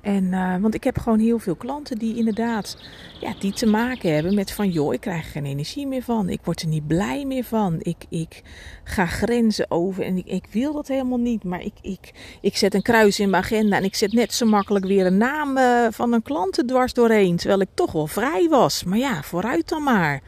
En, 0.02 0.24
uh, 0.24 0.56
want 0.58 0.74
ik 0.74 0.84
heb 0.84 1.00
gewoon 1.00 1.20
heel 1.20 1.40
veel 1.40 1.56
klanten 1.56 1.98
die 1.98 2.18
inderdaad 2.18 2.78
ja, 3.20 3.34
die 3.40 3.54
te 3.54 3.66
maken 3.66 4.14
hebben 4.14 4.36
met 4.36 4.52
van 4.52 4.70
joh, 4.70 4.94
ik 4.94 5.02
krijg 5.02 5.26
er 5.26 5.32
geen 5.32 5.46
energie 5.46 5.88
meer 5.88 6.02
van. 6.02 6.30
Ik 6.30 6.40
word 6.44 6.62
er 6.62 6.68
niet 6.68 6.88
blij 6.88 7.26
meer 7.26 7.44
van. 7.44 7.76
Ik, 7.80 8.06
ik 8.10 8.42
ga 8.84 9.06
grenzen 9.06 9.72
over 9.72 10.04
en 10.04 10.18
ik, 10.18 10.26
ik 10.26 10.46
wil 10.52 10.74
dat 10.74 10.88
helemaal 10.88 11.18
niet. 11.18 11.44
Maar 11.44 11.62
ik, 11.62 11.74
ik, 11.82 12.12
ik 12.42 12.58
zet 12.58 12.74
een 12.74 12.82
kruis 12.82 13.20
in 13.20 13.30
mijn 13.30 13.44
agenda 13.44 13.78
en 13.78 13.84
ik 13.84 13.96
zet 13.96 14.14
net 14.14 14.34
zo 14.34 14.46
makkelijk 14.46 14.86
weer 14.86 15.06
een 15.06 15.18
naam 15.18 15.58
uh, 15.58 15.88
van 15.90 16.14
een 16.14 16.22
klant 16.22 16.64
dwars 16.68 16.94
doorheen. 16.94 17.36
Terwijl 17.36 17.62
ik 17.62 17.70
toch 17.74 17.92
wel 17.92 18.08
vrij 18.08 18.48
was. 18.50 18.84
Maar 18.84 18.98
ja, 18.98 19.22
vooruit 19.24 19.70
dan 19.70 19.84
maar. 19.84 20.22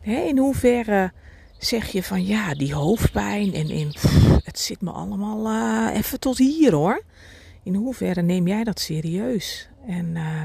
Hè, 0.00 0.20
in 0.20 0.38
hoeverre 0.38 1.12
zeg 1.58 1.92
je 1.92 2.02
van 2.02 2.26
ja, 2.26 2.54
die 2.54 2.74
hoofdpijn 2.74 3.54
en, 3.54 3.88
pff, 3.88 4.44
het 4.44 4.58
zit 4.58 4.80
me 4.80 4.90
allemaal 4.90 5.46
uh, 5.46 5.96
even 5.96 6.20
tot 6.20 6.38
hier 6.38 6.72
hoor 6.72 7.02
in 7.62 7.74
hoeverre 7.74 8.22
neem 8.22 8.46
jij 8.46 8.64
dat 8.64 8.80
serieus? 8.80 9.68
En, 9.86 10.06
uh, 10.14 10.42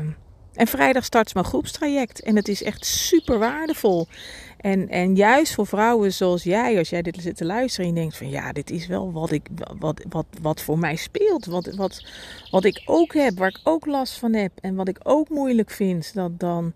en 0.54 0.68
vrijdag 0.68 1.06
start 1.06 1.34
mijn 1.34 1.46
groepstraject. 1.46 2.22
En 2.22 2.36
het 2.36 2.48
is 2.48 2.64
echt 2.64 2.86
super 2.86 3.40
waardevol. 3.40 4.08
En, 4.58 4.90
en 4.90 5.16
juist 5.16 5.54
voor 5.54 5.68
vrouwen 5.68 6.14
zoals 6.14 6.44
jij, 6.44 6.78
als 6.78 6.90
jij 6.90 7.02
dit 7.02 7.18
zit 7.22 7.38
te 7.38 7.46
luisteren 7.46 7.90
en 7.90 7.96
je 7.96 8.00
denkt 8.00 8.18
van 8.18 8.30
ja, 8.30 8.52
dit 8.52 8.70
is 8.70 8.88
wel 8.88 9.12
wat, 9.12 9.32
ik, 9.32 9.48
wat, 9.80 10.06
wat, 10.10 10.26
wat 10.42 10.62
voor 10.62 10.80
mij 10.80 10.96
speelt. 10.96 11.46
Wat, 11.46 11.76
wat, 11.76 12.06
wat 12.52 12.64
ik 12.64 12.82
ook 12.86 13.14
heb, 13.14 13.38
waar 13.38 13.50
ik 13.50 13.60
ook 13.64 13.86
last 13.86 14.18
van 14.20 14.34
heb 14.34 14.52
en 14.62 14.76
wat 14.76 14.88
ik 14.88 15.00
ook 15.04 15.30
moeilijk 15.30 15.70
vind. 15.70 16.14
Dat 16.14 16.40
dan 16.40 16.74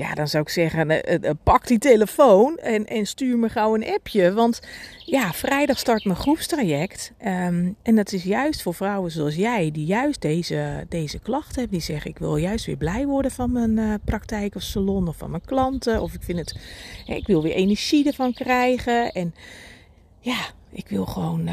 ja, 0.00 0.14
dan 0.14 0.28
zou 0.28 0.42
ik 0.42 0.48
zeggen, 0.48 0.90
eh, 0.90 1.28
eh, 1.28 1.36
pak 1.42 1.66
die 1.66 1.78
telefoon 1.78 2.56
en, 2.58 2.86
en 2.86 3.06
stuur 3.06 3.38
me 3.38 3.48
gauw 3.48 3.74
een 3.74 3.86
appje. 3.86 4.32
Want 4.32 4.60
ja, 5.04 5.32
vrijdag 5.32 5.78
start 5.78 6.04
mijn 6.04 6.16
groepstraject. 6.16 7.12
Um, 7.24 7.76
en 7.82 7.96
dat 7.96 8.12
is 8.12 8.22
juist 8.22 8.62
voor 8.62 8.74
vrouwen 8.74 9.10
zoals 9.10 9.34
jij, 9.34 9.70
die 9.70 9.86
juist 9.86 10.20
deze, 10.20 10.86
deze 10.88 11.18
klachten 11.18 11.54
hebben. 11.54 11.78
Die 11.78 11.86
zeggen, 11.86 12.10
ik 12.10 12.18
wil 12.18 12.36
juist 12.36 12.66
weer 12.66 12.76
blij 12.76 13.06
worden 13.06 13.30
van 13.30 13.52
mijn 13.52 14.00
praktijk 14.04 14.54
of 14.54 14.62
salon 14.62 15.08
of 15.08 15.16
van 15.16 15.30
mijn 15.30 15.44
klanten. 15.44 16.02
Of 16.02 16.14
ik 16.14 16.22
vind 16.22 16.38
het, 16.38 16.56
ik 17.06 17.26
wil 17.26 17.42
weer 17.42 17.54
energie 17.54 18.06
ervan 18.06 18.32
krijgen. 18.32 19.12
En 19.12 19.34
ja, 20.20 20.38
ik 20.72 20.88
wil 20.88 21.06
gewoon... 21.06 21.48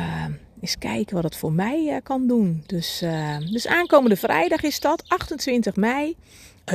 Eens 0.61 0.77
kijken 0.77 1.15
wat 1.15 1.23
het 1.23 1.35
voor 1.35 1.51
mij 1.51 1.99
kan 2.03 2.27
doen. 2.27 2.63
Dus, 2.65 3.03
dus 3.51 3.67
aankomende 3.67 4.15
vrijdag 4.15 4.63
is 4.63 4.79
dat, 4.79 5.03
28 5.07 5.75
mei. 5.75 6.15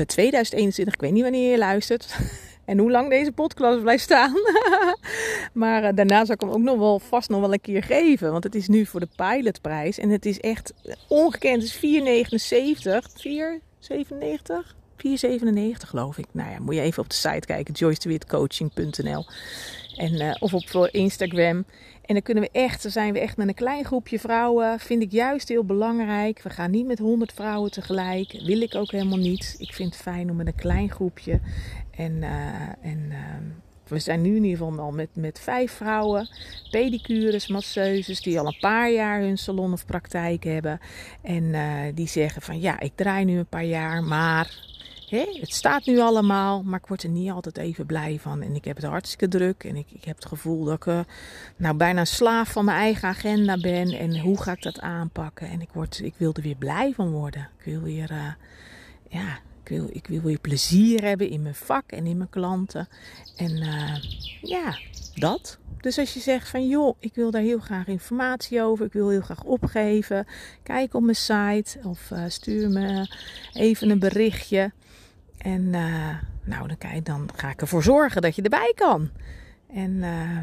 2021, 0.06 0.86
eh, 0.86 0.92
ik 0.92 1.00
weet 1.00 1.12
niet 1.12 1.22
wanneer 1.22 1.50
je 1.50 1.58
luistert. 1.58 2.14
En 2.64 2.78
hoe 2.78 2.90
lang 2.90 3.10
deze 3.10 3.32
podcast 3.32 3.80
blijft 3.80 4.02
staan. 4.02 4.34
maar 5.62 5.82
uh, 5.82 5.88
daarna 5.94 6.24
zal 6.24 6.34
ik 6.34 6.40
hem 6.40 6.50
ook 6.50 6.58
nog 6.58 6.78
wel 6.78 6.98
vast 6.98 7.28
nog 7.28 7.40
wel 7.40 7.52
een 7.52 7.60
keer 7.60 7.82
geven. 7.82 8.32
Want 8.32 8.44
het 8.44 8.54
is 8.54 8.68
nu 8.68 8.86
voor 8.86 9.00
de 9.00 9.08
pilotprijs. 9.16 9.98
En 9.98 10.08
het 10.08 10.26
is 10.26 10.40
echt 10.40 10.72
ongekend. 11.08 11.62
Het 11.62 11.82
is 11.82 12.70
4,79. 12.82 13.08
4,97? 13.90 14.82
4,97 14.96 15.88
geloof 15.88 16.18
ik. 16.18 16.26
Nou 16.32 16.50
ja, 16.50 16.58
moet 16.60 16.74
je 16.74 16.80
even 16.80 17.02
op 17.02 17.08
de 17.08 17.14
site 17.14 17.46
kijken. 17.46 17.74
joycewitcoaching.nl 17.74 19.26
en 19.96 20.12
uh, 20.12 20.34
Of 20.40 20.54
op 20.54 20.88
Instagram. 20.90 21.64
En 22.02 22.14
dan 22.14 22.22
kunnen 22.22 22.42
we 22.42 22.50
echt, 22.52 22.82
dan 22.82 22.92
zijn 22.92 23.12
we 23.12 23.18
echt 23.18 23.36
met 23.36 23.48
een 23.48 23.54
klein 23.54 23.84
groepje 23.84 24.18
vrouwen. 24.18 24.78
Vind 24.78 25.02
ik 25.02 25.12
juist 25.12 25.48
heel 25.48 25.64
belangrijk. 25.64 26.42
We 26.42 26.50
gaan 26.50 26.70
niet 26.70 26.86
met 26.86 26.98
100 26.98 27.32
vrouwen 27.32 27.70
tegelijk. 27.70 28.42
Wil 28.44 28.60
ik 28.60 28.74
ook 28.74 28.90
helemaal 28.90 29.18
niet. 29.18 29.54
Ik 29.58 29.72
vind 29.72 29.92
het 29.92 30.02
fijn 30.02 30.30
om 30.30 30.36
met 30.36 30.46
een 30.46 30.54
klein 30.54 30.90
groepje. 30.90 31.40
En, 31.90 32.12
uh, 32.12 32.28
en 32.80 33.12
we 33.88 33.98
zijn 33.98 34.22
nu 34.22 34.36
in 34.36 34.44
ieder 34.44 34.58
geval 34.58 34.78
al 34.78 34.92
met, 34.92 35.08
met 35.14 35.40
vijf 35.40 35.72
vrouwen. 35.72 36.28
Pedicures, 36.70 37.46
masseuses 37.46 38.20
die 38.20 38.40
al 38.40 38.46
een 38.46 38.58
paar 38.60 38.90
jaar 38.90 39.20
hun 39.20 39.38
salon 39.38 39.72
of 39.72 39.86
praktijk 39.86 40.44
hebben. 40.44 40.80
En 41.22 41.54
die 41.94 42.08
zeggen 42.08 42.42
van 42.42 42.60
ja, 42.60 42.80
ik 42.80 42.92
draai 42.94 43.24
nu 43.24 43.38
een 43.38 43.46
paar 43.46 43.64
jaar, 43.64 44.02
maar 44.02 44.71
He, 45.12 45.38
het 45.40 45.54
staat 45.54 45.86
nu 45.86 45.98
allemaal, 45.98 46.62
maar 46.62 46.78
ik 46.78 46.86
word 46.86 47.02
er 47.02 47.08
niet 47.08 47.30
altijd 47.30 47.56
even 47.56 47.86
blij 47.86 48.18
van. 48.20 48.42
En 48.42 48.54
ik 48.54 48.64
heb 48.64 48.76
het 48.76 48.84
hartstikke 48.84 49.28
druk. 49.28 49.64
En 49.64 49.76
ik, 49.76 49.86
ik 49.90 50.04
heb 50.04 50.16
het 50.16 50.26
gevoel 50.26 50.64
dat 50.64 50.74
ik 50.74 50.86
uh, 50.86 51.00
nou 51.56 51.76
bijna 51.76 52.04
slaaf 52.04 52.52
van 52.52 52.64
mijn 52.64 52.78
eigen 52.78 53.08
agenda 53.08 53.60
ben. 53.60 53.88
En 53.88 54.18
hoe 54.18 54.42
ga 54.42 54.52
ik 54.52 54.62
dat 54.62 54.80
aanpakken? 54.80 55.48
En 55.48 55.60
ik, 55.60 55.68
word, 55.72 56.00
ik 56.04 56.14
wil 56.16 56.32
er 56.32 56.42
weer 56.42 56.56
blij 56.56 56.92
van 56.94 57.10
worden. 57.10 57.48
Ik 57.58 57.64
wil 57.64 57.80
weer, 57.80 58.10
uh, 58.10 58.32
ja, 59.08 59.38
ik 59.62 59.68
wil, 59.68 59.88
ik 59.92 60.06
wil 60.06 60.20
weer 60.20 60.38
plezier 60.38 61.02
hebben 61.02 61.28
in 61.28 61.42
mijn 61.42 61.54
vak 61.54 61.92
en 61.92 62.06
in 62.06 62.16
mijn 62.16 62.30
klanten. 62.30 62.88
En 63.36 63.50
uh, 63.50 63.96
ja, 64.42 64.78
dat. 65.14 65.58
Dus 65.80 65.98
als 65.98 66.14
je 66.14 66.20
zegt 66.20 66.48
van 66.48 66.68
joh, 66.68 66.96
ik 66.98 67.14
wil 67.14 67.30
daar 67.30 67.42
heel 67.42 67.60
graag 67.60 67.86
informatie 67.86 68.62
over, 68.62 68.86
ik 68.86 68.92
wil 68.92 69.08
heel 69.08 69.20
graag 69.20 69.44
opgeven, 69.44 70.26
kijk 70.62 70.94
op 70.94 71.02
mijn 71.02 71.16
site 71.16 71.78
of 71.82 72.12
stuur 72.28 72.68
me 72.68 73.16
even 73.52 73.90
een 73.90 73.98
berichtje. 73.98 74.72
En 75.42 75.62
uh, 75.62 76.08
nou, 76.44 76.68
dan, 76.78 77.02
dan 77.02 77.30
ga 77.34 77.50
ik 77.50 77.60
ervoor 77.60 77.82
zorgen 77.82 78.22
dat 78.22 78.36
je 78.36 78.42
erbij 78.42 78.72
kan. 78.74 79.10
En 79.72 79.90
uh, 79.90 80.38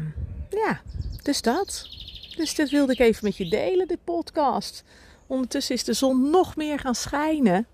ja, 0.50 0.80
dus 1.22 1.42
dat. 1.42 1.88
Dus 2.36 2.54
dat 2.54 2.70
wilde 2.70 2.92
ik 2.92 2.98
even 2.98 3.24
met 3.24 3.36
je 3.36 3.48
delen, 3.48 3.88
dit 3.88 4.04
podcast. 4.04 4.84
Ondertussen 5.26 5.74
is 5.74 5.84
de 5.84 5.92
zon 5.92 6.30
nog 6.30 6.56
meer 6.56 6.78
gaan 6.78 6.94
schijnen. 6.94 7.66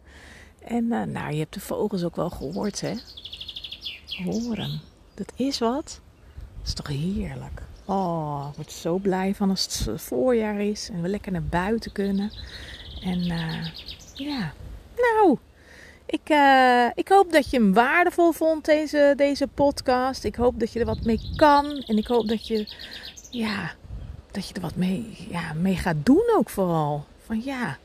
En 0.65 0.85
uh, 0.85 1.03
nou, 1.03 1.33
je 1.33 1.39
hebt 1.39 1.55
de 1.55 1.61
vogels 1.61 2.05
ook 2.05 2.17
wel 2.17 2.31
gehoord, 2.31 2.81
hè? 2.81 2.95
Hoor 4.25 4.57
hem. 4.57 4.81
Dat 5.15 5.33
is 5.37 5.59
wat. 5.59 6.01
Dat 6.59 6.67
is 6.67 6.75
toch 6.75 6.89
heerlijk. 6.89 7.63
Oh, 7.85 8.47
ik 8.51 8.57
word 8.57 8.73
zo 8.73 8.99
blij 8.99 9.35
van 9.35 9.51
als 9.51 9.85
het 9.85 10.01
voorjaar 10.03 10.61
is 10.61 10.89
en 10.93 11.03
we 11.03 11.09
lekker 11.09 11.33
naar 11.33 11.43
buiten 11.43 11.93
kunnen. 11.93 12.33
En 13.03 13.25
ja, 14.15 14.53
nou, 14.97 15.39
ik, 16.07 16.31
uh, 16.31 16.87
ik 16.95 17.09
hoop 17.09 17.33
dat 17.33 17.51
je 17.51 17.57
hem 17.57 17.73
waardevol 17.73 18.33
vond, 18.33 18.65
deze, 18.65 19.13
deze 19.17 19.47
podcast. 19.47 20.25
Ik 20.25 20.35
hoop 20.35 20.61
dat 20.61 20.73
je 20.73 20.81
er 20.81 20.87
wat 20.87 21.05
mee 21.05 21.21
kan. 21.37 21.83
En 21.87 21.97
ik 21.97 22.07
hoop 22.07 22.29
dat 22.29 22.47
je, 22.47 22.75
ja, 23.31 23.73
dat 24.31 24.49
je 24.49 24.55
er 24.55 24.61
wat 24.61 24.77
mee, 24.77 25.27
ja, 25.31 25.53
mee 25.53 25.77
gaat 25.77 25.97
doen 26.03 26.35
ook 26.37 26.51
vooral. 26.51 27.05
Van 27.25 27.43
ja, 27.45 27.77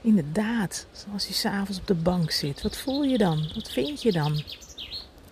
inderdaad, 0.00 0.86
als 1.12 1.26
je 1.26 1.34
s'avonds 1.34 1.78
op 1.78 1.86
de 1.86 1.94
bank 1.94 2.30
zit, 2.30 2.62
wat 2.62 2.76
voel 2.76 3.02
je 3.02 3.18
dan? 3.18 3.50
Wat 3.54 3.70
vind 3.70 4.02
je 4.02 4.12
dan? 4.12 4.42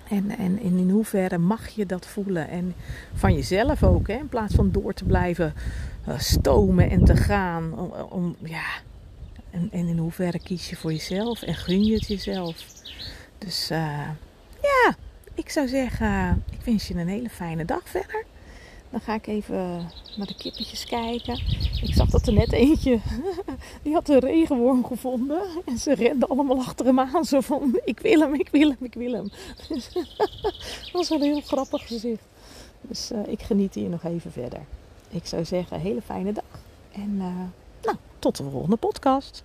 En, 0.09 0.31
en, 0.31 0.59
en 0.59 0.79
in 0.79 0.91
hoeverre 0.91 1.39
mag 1.39 1.69
je 1.69 1.87
dat 1.87 2.07
voelen? 2.07 2.49
En 2.49 2.75
van 3.15 3.35
jezelf 3.35 3.83
ook, 3.83 4.09
hè? 4.09 4.15
in 4.15 4.29
plaats 4.29 4.55
van 4.55 4.71
door 4.73 4.95
te 4.95 5.05
blijven 5.05 5.55
uh, 6.09 6.19
stomen 6.19 6.91
en 6.91 7.05
te 7.05 7.17
gaan. 7.17 7.79
Om, 7.79 7.91
om, 8.09 8.37
ja. 8.43 8.65
En, 9.57 9.69
en 9.73 9.89
in 9.89 9.99
hoeverre 9.99 10.39
kies 10.39 10.71
je 10.71 10.77
voor 10.77 10.93
jezelf 10.93 11.43
en 11.43 11.55
gun 11.55 11.85
je 11.85 11.95
het 11.95 12.07
jezelf? 12.07 12.65
Dus 13.39 13.71
uh, 13.71 14.09
ja, 14.63 14.95
ik 15.35 15.51
zou 15.51 15.69
zeggen, 15.69 16.45
ik 16.51 16.61
wens 16.65 16.89
je 16.89 16.95
een 16.95 17.09
hele 17.09 17.29
fijne 17.29 17.65
dag 17.65 17.89
verder. 17.89 18.25
Dan 18.91 19.01
ga 19.01 19.15
ik 19.15 19.27
even 19.27 19.91
naar 20.17 20.27
de 20.27 20.37
kippetjes 20.37 20.85
kijken. 20.85 21.35
Ik 21.83 21.95
zag 21.95 22.11
dat 22.11 22.27
er 22.27 22.33
net 22.33 22.53
eentje, 22.53 23.01
die 23.83 23.93
had 23.93 24.09
een 24.09 24.19
regenworm 24.19 24.85
gevonden. 24.85 25.43
En 25.65 25.79
ze 25.79 25.95
renden 25.95 26.29
allemaal 26.29 26.59
achter 26.59 26.87
hem 26.87 27.01
aan. 27.01 27.25
Zo 27.25 27.41
van, 27.41 27.81
ik 27.85 28.01
wil 28.01 28.21
hem, 28.21 28.35
ik 28.35 28.49
wil 28.49 28.69
hem, 28.69 28.79
ik 28.81 28.95
wil 28.95 29.13
hem. 29.13 29.31
Dat 29.69 30.91
was 30.93 31.11
een 31.11 31.23
heel 31.23 31.41
grappig 31.41 31.87
gezicht. 31.87 32.25
Dus 32.81 33.13
uh, 33.13 33.19
ik 33.27 33.43
geniet 33.43 33.75
hier 33.75 33.89
nog 33.89 34.05
even 34.05 34.33
verder. 34.33 34.61
Ik 35.11 35.27
zou 35.27 35.45
zeggen, 35.45 35.81
hele 35.81 36.03
fijne 36.03 36.33
dag. 36.33 36.61
En 36.93 37.15
uh, 37.15 37.25
nou, 37.83 37.97
tot 38.19 38.37
de 38.37 38.51
volgende 38.51 38.77
podcast. 38.77 39.45